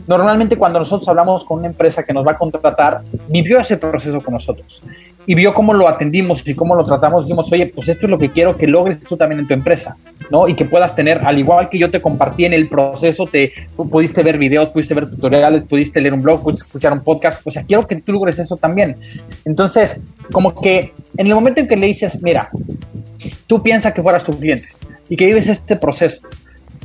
normalmente 0.07 0.57
cuando 0.57 0.79
nosotros 0.79 1.07
hablamos 1.07 1.45
con 1.45 1.59
una 1.59 1.67
empresa 1.67 2.03
que 2.03 2.13
nos 2.13 2.25
va 2.25 2.31
a 2.31 2.38
contratar, 2.38 3.01
vivió 3.29 3.59
ese 3.59 3.77
proceso 3.77 4.21
con 4.21 4.34
nosotros 4.34 4.84
y 5.26 5.36
vio 5.36 5.53
cómo 5.53 5.74
lo 5.74 5.88
atendimos 5.88 6.47
y 6.47 6.53
cómo 6.53 6.76
lo 6.76 6.86
tratamos, 6.86 7.24
dijimos, 7.24 7.51
oye, 7.51 7.67
pues 7.74 7.89
esto 7.89 8.07
es 8.07 8.09
lo 8.09 8.17
que 8.17 8.32
quiero 8.32 8.57
que 8.57 8.67
logres 8.67 8.99
tú 8.99 9.17
también 9.17 9.39
en 9.39 9.47
tu 9.47 9.53
empresa, 9.53 9.97
¿no? 10.30 10.47
Y 10.47 10.55
que 10.55 10.65
puedas 10.65 10.95
tener, 10.95 11.19
al 11.26 11.39
igual 11.39 11.69
que 11.69 11.80
yo 11.80 11.89
te 11.89 12.01
compartí 12.01 12.45
en 12.45 12.53
el 12.53 12.67
proceso, 12.67 13.26
te 13.26 13.53
pudiste 13.76 14.24
ver 14.24 14.38
videos, 14.38 14.69
pudiste 14.69 14.93
ver 14.93 15.09
tutoriales, 15.09 15.63
pudiste 15.63 16.01
leer 16.01 16.13
un 16.13 16.21
blog, 16.21 16.43
pudiste 16.43 16.65
escuchar 16.65 16.93
un 16.93 17.03
podcast, 17.03 17.45
o 17.45 17.51
sea, 17.51 17.63
quiero 17.63 17.88
que 17.88 17.95
tú 17.97 18.13
logres 18.13 18.39
eso 18.39 18.57
también. 18.57 18.97
Entonces, 19.45 20.01
como 20.32 20.53
que 20.53 20.93
en 21.17 21.28
el 21.28 21.34
momento 21.34 21.61
en 21.61 21.67
que 21.67 21.76
le 21.76 21.88
dices, 21.88 22.21
mira, 22.21 22.49
tú 23.47 23.61
piensas 23.61 23.93
que 23.93 24.03
fueras 24.03 24.24
tu 24.24 24.38
cliente 24.38 24.67
y 25.09 25.15
que 25.15 25.26
vives 25.26 25.47
este 25.47 25.76
proceso, 25.76 26.21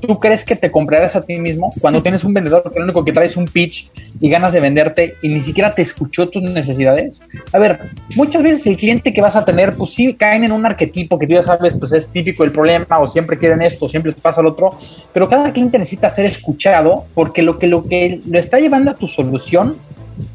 ¿Tú 0.00 0.18
crees 0.18 0.44
que 0.44 0.56
te 0.56 0.70
comprarás 0.70 1.16
a 1.16 1.22
ti 1.22 1.38
mismo 1.38 1.72
cuando 1.80 2.02
tienes 2.02 2.24
un 2.24 2.32
vendedor 2.32 2.62
que 2.62 2.78
lo 2.78 2.84
único 2.84 3.04
que 3.04 3.12
trae 3.12 3.26
es 3.26 3.36
un 3.36 3.46
pitch 3.46 3.90
y 4.20 4.28
ganas 4.30 4.52
de 4.52 4.60
venderte 4.60 5.16
y 5.22 5.28
ni 5.28 5.42
siquiera 5.42 5.72
te 5.72 5.82
escuchó 5.82 6.28
tus 6.28 6.42
necesidades? 6.42 7.20
A 7.52 7.58
ver, 7.58 7.80
muchas 8.14 8.42
veces 8.42 8.66
el 8.66 8.76
cliente 8.76 9.12
que 9.12 9.20
vas 9.20 9.36
a 9.36 9.44
tener, 9.44 9.74
pues 9.74 9.90
sí, 9.90 10.14
caen 10.14 10.44
en 10.44 10.52
un 10.52 10.64
arquetipo 10.64 11.18
que 11.18 11.26
tú 11.26 11.34
ya 11.34 11.42
sabes, 11.42 11.74
pues 11.78 11.92
es 11.92 12.08
típico 12.08 12.44
el 12.44 12.52
problema, 12.52 12.98
o 12.98 13.08
siempre 13.08 13.38
quieren 13.38 13.62
esto, 13.62 13.86
o 13.86 13.88
siempre 13.88 14.12
pasa 14.12 14.42
lo 14.42 14.50
otro, 14.50 14.78
pero 15.12 15.28
cada 15.28 15.52
cliente 15.52 15.78
necesita 15.78 16.10
ser 16.10 16.26
escuchado 16.26 17.04
porque 17.14 17.42
lo 17.42 17.58
que 17.58 17.66
lo, 17.66 17.86
que 17.86 18.20
lo 18.28 18.38
está 18.38 18.58
llevando 18.58 18.90
a 18.90 18.94
tu 18.94 19.08
solución 19.08 19.76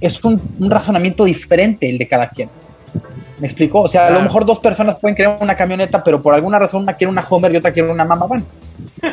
es 0.01 0.23
un, 0.23 0.41
un 0.59 0.71
razonamiento 0.71 1.25
diferente 1.25 1.89
el 1.89 1.97
de 1.97 2.07
cada 2.07 2.29
quien. 2.29 2.49
¿Me 3.39 3.47
explico? 3.47 3.81
O 3.81 3.87
sea, 3.87 4.07
a 4.07 4.11
lo 4.11 4.21
mejor 4.21 4.45
dos 4.45 4.59
personas 4.59 4.97
pueden 4.97 5.15
querer 5.15 5.35
una 5.41 5.57
camioneta, 5.57 6.03
pero 6.03 6.21
por 6.21 6.33
alguna 6.33 6.59
razón 6.59 6.83
una 6.83 6.93
quiere 6.93 7.11
una 7.11 7.25
Homer 7.27 7.53
y 7.53 7.57
otra 7.57 7.73
quiere 7.73 7.91
una 7.91 8.05
Mama 8.05 8.27
Van. 8.27 8.45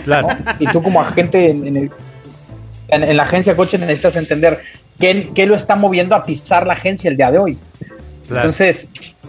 Claro. 0.05 0.29
¿no? 0.29 0.37
Y 0.59 0.67
tú 0.67 0.83
como 0.83 1.01
agente 1.01 1.51
en, 1.51 1.67
en, 1.67 1.77
el, 1.77 1.91
en, 2.89 3.03
en, 3.03 3.17
la 3.17 3.23
agencia 3.25 3.57
coche 3.57 3.79
necesitas 3.79 4.17
entender 4.17 4.61
qué, 4.99 5.31
qué, 5.35 5.47
lo 5.47 5.55
está 5.55 5.77
moviendo 5.77 6.15
a 6.15 6.25
pisar 6.25 6.67
la 6.67 6.75
agencia 6.75 7.11
el 7.11 7.17
día 7.17 7.31
de 7.31 7.39
hoy. 7.39 7.59
Claro. 8.29 8.49
Entonces, 8.49 8.89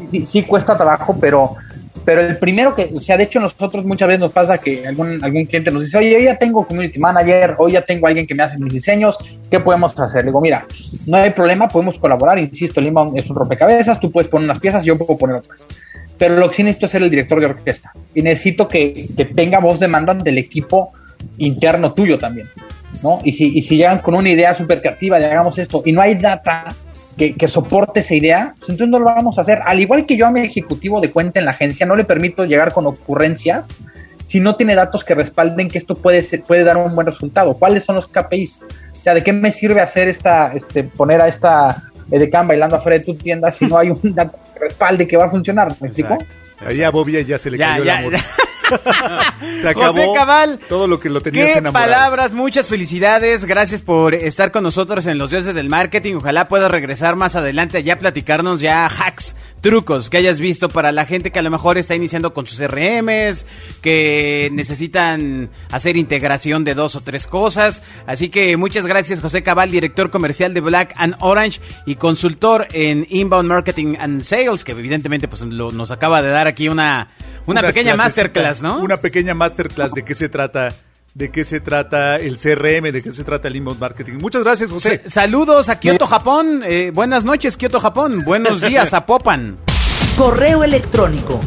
sí, 0.10 0.26
sí, 0.26 0.44
cuesta 0.44 0.78
trabajo, 0.78 1.18
pero 1.20 1.58
pero 2.04 2.22
el 2.22 2.38
primero 2.38 2.74
que, 2.74 2.90
o 2.96 3.00
sea, 3.00 3.18
de 3.18 3.26
hecho 3.26 3.40
nosotros 3.40 3.86
muchas 3.86 4.08
veces 4.08 4.22
nos 4.22 4.32
pasa 4.32 4.58
que 4.58 4.88
algún, 4.88 5.24
algún 5.24 5.46
cliente 5.46 5.72
nos 5.72 5.84
dice, 5.84 5.98
oye, 5.98 6.12
yo 6.12 6.20
ya 6.20 6.38
tengo 6.38 6.66
community 6.66 7.00
manager, 7.00 7.56
hoy 7.58 7.74
ya 7.74 7.82
tengo 7.82 8.08
alguien 8.08 8.26
que 8.26 8.34
me 8.34 8.44
hace 8.44 8.58
mis 8.58 8.74
diseños, 8.74 9.18
¿qué 9.50 9.60
podemos 9.60 9.98
hacer? 10.00 10.24
Le 10.24 10.32
digo, 10.32 10.42
mira, 10.42 10.66
no 11.06 11.18
hay 11.18 11.32
problema, 11.32 11.68
podemos 11.68 12.00
colaborar, 12.00 12.40
insisto, 12.40 12.82
inbound 12.82 13.18
es 13.18 13.30
un 13.30 13.36
rompecabezas, 13.36 14.00
tú 14.00 14.12
puedes 14.12 14.30
poner 14.30 14.46
unas 14.46 14.60
piezas, 14.60 14.84
yo 14.84 14.98
puedo 14.98 15.18
poner 15.18 15.38
otras. 15.38 15.68
Pero 16.22 16.36
lo 16.36 16.50
que 16.50 16.58
sí 16.58 16.64
necesito 16.64 16.86
es 16.86 16.92
ser 16.92 17.02
el 17.02 17.10
director 17.10 17.40
de 17.40 17.48
orquesta 17.48 17.92
y 18.14 18.22
necesito 18.22 18.68
que, 18.68 19.08
que 19.18 19.26
tenga 19.26 19.58
voz 19.58 19.80
de 19.80 19.88
mando 19.88 20.14
del 20.14 20.38
equipo 20.38 20.94
interno 21.40 21.94
tuyo 21.94 22.20
también, 22.20 22.48
¿no? 23.02 23.22
Y 23.24 23.32
si, 23.32 23.58
y 23.58 23.64
si 23.64 23.76
llegan 23.76 24.04
con 24.04 24.14
una 24.14 24.30
idea 24.30 24.54
súper 24.54 24.82
creativa 24.82 25.18
de 25.18 25.26
hagamos 25.26 25.58
esto 25.58 25.82
y 25.84 25.92
no 25.92 26.00
hay 26.00 26.14
data 26.14 26.66
que, 27.18 27.34
que, 27.34 27.48
soporte 27.48 28.02
esa 28.02 28.14
idea, 28.14 28.54
pues 28.60 28.70
entonces 28.70 28.90
no 28.90 29.00
lo 29.00 29.06
vamos 29.06 29.40
a 29.40 29.42
hacer. 29.42 29.62
Al 29.66 29.80
igual 29.80 30.06
que 30.06 30.16
yo 30.16 30.28
a 30.28 30.32
mi 30.32 30.42
ejecutivo 30.42 31.02
de 31.02 31.10
cuenta 31.10 31.40
en 31.40 31.46
la 31.46 31.54
agencia 31.54 31.88
no 31.88 31.96
le 31.96 32.04
permito 32.04 32.46
llegar 32.46 32.72
con 32.72 32.86
ocurrencias 32.86 33.80
si 34.20 34.40
no 34.40 34.56
tiene 34.58 34.76
datos 34.76 35.04
que 35.04 35.16
respalden 35.16 35.70
que 35.70 35.80
esto 35.80 35.96
puede, 35.96 36.22
ser, 36.22 36.44
puede 36.44 36.64
dar 36.64 36.78
un 36.78 36.94
buen 36.94 37.08
resultado. 37.08 37.56
¿Cuáles 37.56 37.84
son 37.84 37.96
los 37.96 38.06
KPIs? 38.06 38.60
O 38.62 39.04
sea, 39.04 39.16
¿de 39.16 39.24
qué 39.24 39.34
me 39.34 39.52
sirve 39.52 39.82
hacer 39.82 40.08
esta, 40.08 40.54
este, 40.54 40.84
poner 40.84 41.20
a 41.20 41.28
esta 41.28 41.91
Edecán 42.12 42.48
bailando 42.48 42.76
afuera 42.76 42.98
de 43.00 43.06
tu 43.06 43.16
tienda 43.16 43.52
si 43.52 43.66
no 43.66 43.78
hay 43.78 43.90
un 43.90 44.00
dato 44.16 44.38
que 44.54 44.60
respalde 44.60 45.08
que 45.08 45.18
va 45.18 45.26
a 45.26 45.32
funcionar? 45.32 45.74
¿Me 45.80 45.88
explico? 45.88 46.18
Ahí 46.60 46.84
a 46.84 46.92
Bobia 46.92 47.22
ya 47.22 47.38
se 47.40 47.50
le 47.50 47.58
ya, 47.58 47.70
cayó 47.70 47.84
ya, 47.86 47.94
el 47.94 48.06
amor. 48.06 48.14
ya. 48.14 48.26
Se 49.62 49.68
acabó 49.68 49.88
José 49.94 50.08
Cabal, 50.16 50.60
todo 50.70 50.88
lo 50.88 50.98
que 51.00 51.10
lo 51.10 51.20
tenías 51.22 51.46
qué 51.52 51.58
enamorado. 51.58 51.92
palabras, 51.92 52.32
muchas 52.32 52.68
felicidades, 52.68 53.44
gracias 53.44 53.82
por 53.82 54.14
estar 54.14 54.52
con 54.52 54.64
nosotros 54.64 55.06
en 55.08 55.18
Los 55.18 55.32
Dioses 55.32 55.54
del 55.56 55.68
Marketing, 55.68 56.16
ojalá 56.16 56.46
puedas 56.46 56.72
regresar 56.72 57.18
más 57.18 57.36
adelante 57.36 57.78
allá 57.80 57.96
a 57.96 57.98
platicarnos 57.98 58.62
ya 58.62 58.86
hacks, 58.86 59.36
trucos 59.62 60.10
que 60.10 60.18
hayas 60.18 60.40
visto 60.40 60.70
para 60.70 60.92
la 60.92 61.06
gente 61.06 61.32
que 61.32 61.40
a 61.40 61.42
lo 61.42 61.50
mejor 61.50 61.78
está 61.78 61.96
iniciando 61.96 62.34
con 62.34 62.46
sus 62.48 62.60
RMs, 62.60 63.46
que 63.82 64.50
necesitan 64.52 65.50
hacer 65.70 65.98
integración 65.98 66.64
de 66.64 66.74
dos 66.74 66.96
o 66.96 67.02
tres 67.02 67.28
cosas, 67.28 67.82
así 68.08 68.30
que 68.30 68.58
muchas 68.58 68.86
gracias 68.86 69.22
José 69.22 69.44
Cabal, 69.44 69.72
director 69.72 70.10
comercial 70.10 70.54
de 70.54 70.62
Black 70.62 70.94
and 70.98 71.16
Orange 71.20 71.62
y 71.86 71.96
consultor 71.96 72.68
en 72.74 73.06
Inbound 73.10 73.48
Marketing 73.48 73.96
and 74.00 74.24
Sales, 74.24 74.64
que 74.64 74.74
evidentemente 74.74 75.28
pues 75.28 75.42
lo, 75.42 75.72
nos 75.72 75.92
acaba 75.92 76.22
de 76.22 76.30
dar 76.30 76.48
aquí 76.48 76.68
una, 76.68 77.10
una, 77.46 77.62
una 77.62 77.68
pequeña 77.70 77.96
masterclass, 77.96 78.62
¿no? 78.62 78.80
Una 78.80 78.98
pequeña 78.98 79.34
masterclass 79.34 79.94
de 79.94 80.04
qué 80.04 80.16
se 80.16 80.30
trata 80.30 80.74
de 81.14 81.32
qué 81.32 81.44
se 81.44 81.60
trata 81.60 82.16
el 82.18 82.38
CRM, 82.38 82.92
de 82.92 83.02
qué 83.04 83.14
se 83.14 83.24
trata 83.24 83.48
el 83.48 83.56
inbound 83.56 83.80
marketing. 83.80 84.14
Muchas 84.14 84.44
gracias, 84.44 84.72
José. 84.72 85.04
Saludos 85.08 85.70
a 85.70 85.80
Kyoto, 85.80 86.08
Japón. 86.08 86.64
Eh, 86.66 86.92
buenas 86.94 87.26
noches, 87.26 87.58
Kyoto, 87.58 87.80
Japón. 87.80 88.24
Buenos 88.26 88.62
días, 88.68 88.90
Zapopan. 88.90 89.58
Correo 90.18 90.64
electrónico 90.64 91.40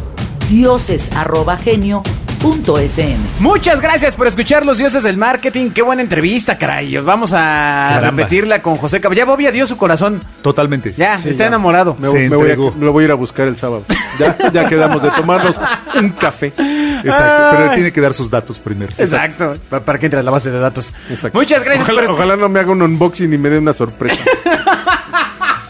Muchas 3.41 3.81
gracias 3.81 4.15
por 4.15 4.27
escuchar 4.27 4.67
los 4.67 4.77
dioses 4.77 5.03
del 5.03 5.17
marketing. 5.17 5.71
Qué 5.71 5.81
buena 5.81 6.03
entrevista, 6.03 6.59
caray. 6.59 6.95
Vamos 6.99 7.33
a 7.33 7.89
Caramba. 7.95 8.23
repetirla 8.23 8.61
con 8.61 8.77
José 8.77 9.01
Cabal. 9.01 9.17
Ya 9.17 9.25
Bobby 9.25 9.51
dio 9.51 9.67
su 9.67 9.79
corazón. 9.79 10.23
Totalmente. 10.43 10.93
Ya, 10.95 11.19
sí, 11.19 11.31
está 11.31 11.45
ya. 11.45 11.49
enamorado. 11.49 11.97
Me, 11.99 12.11
me 12.29 12.37
voy 12.37 12.51
a, 12.51 12.57
lo 12.57 12.93
voy 12.93 13.05
a 13.05 13.07
ir 13.07 13.11
a 13.13 13.15
buscar 13.15 13.49
el 13.49 13.57
sábado. 13.57 13.85
Ya, 14.19 14.37
ya 14.53 14.69
quedamos 14.69 15.03
de 15.03 15.11
tomarnos 15.11 15.57
un 15.97 16.11
café. 16.11 16.53
Exacto, 16.57 17.49
pero 17.51 17.65
él 17.65 17.75
tiene 17.75 17.93
que 17.93 18.01
dar 18.01 18.13
sus 18.13 18.31
datos 18.31 18.59
primero. 18.59 18.93
Exacto, 18.99 19.55
Exacto. 19.55 19.83
para 19.83 19.99
que 19.99 20.07
entre 20.07 20.21
a 20.21 20.23
la 20.23 20.31
base 20.31 20.51
de 20.51 20.59
datos. 20.59 20.93
Exacto. 21.09 21.39
Muchas 21.39 21.65
gracias. 21.65 21.89
Ojalá, 21.89 22.03
por... 22.03 22.11
ojalá 22.15 22.37
no 22.37 22.49
me 22.49 22.61
haga 22.61 22.73
un 22.73 22.83
unboxing 22.83 23.33
y 23.33 23.39
me 23.39 23.49
dé 23.49 23.59
una 23.59 23.73
sorpresa. 23.73 24.23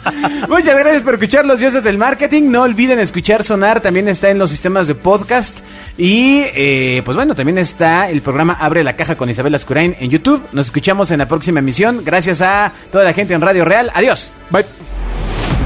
Muchas 0.48 0.78
gracias 0.78 1.02
por 1.02 1.14
escuchar 1.14 1.44
Los 1.44 1.59
Dioses 1.59 1.84
del 1.84 1.98
Marketing. 1.98 2.50
No 2.50 2.62
olviden 2.62 2.98
escuchar 2.98 3.44
Sonar, 3.44 3.80
también 3.80 4.09
está 4.09 4.30
en 4.30 4.38
los 4.38 4.50
sistemas 4.50 4.86
de 4.86 4.94
podcast. 4.94 5.61
Y 5.96 6.42
eh, 6.55 7.02
pues 7.05 7.16
bueno, 7.16 7.34
también 7.34 7.59
está 7.59 8.09
el 8.11 8.20
programa 8.22 8.55
Abre 8.61 8.84
la 8.84 8.96
Caja 8.96 9.16
con 9.16 9.30
Isabel 9.30 9.55
Ascurain 9.55 9.96
en 9.98 10.11
YouTube. 10.11 10.42
Nos 10.52 10.66
escuchamos 10.66 11.11
en 11.11 11.18
la 11.18 11.28
próxima 11.28 11.61
emisión. 11.61 12.02
Gracias 12.05 12.40
a 12.40 12.72
toda 12.90 13.05
la 13.05 13.12
gente 13.12 13.34
en 13.34 13.40
Radio 13.40 13.64
Real. 13.64 13.90
Adiós. 13.94 14.32
Bye. 14.50 14.64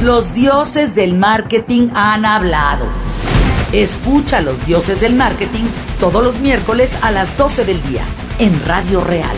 Los 0.02 0.32
dioses 0.34 0.94
del 0.94 1.14
marketing 1.14 1.88
han 1.94 2.24
hablado. 2.24 2.86
Escucha 3.72 4.38
a 4.38 4.40
los 4.42 4.64
dioses 4.64 5.00
del 5.00 5.14
marketing 5.14 5.64
todos 6.00 6.24
los 6.24 6.38
miércoles 6.38 6.92
a 7.02 7.10
las 7.10 7.36
12 7.36 7.64
del 7.64 7.82
día 7.82 8.04
en 8.38 8.64
Radio 8.64 9.02
Real. 9.02 9.36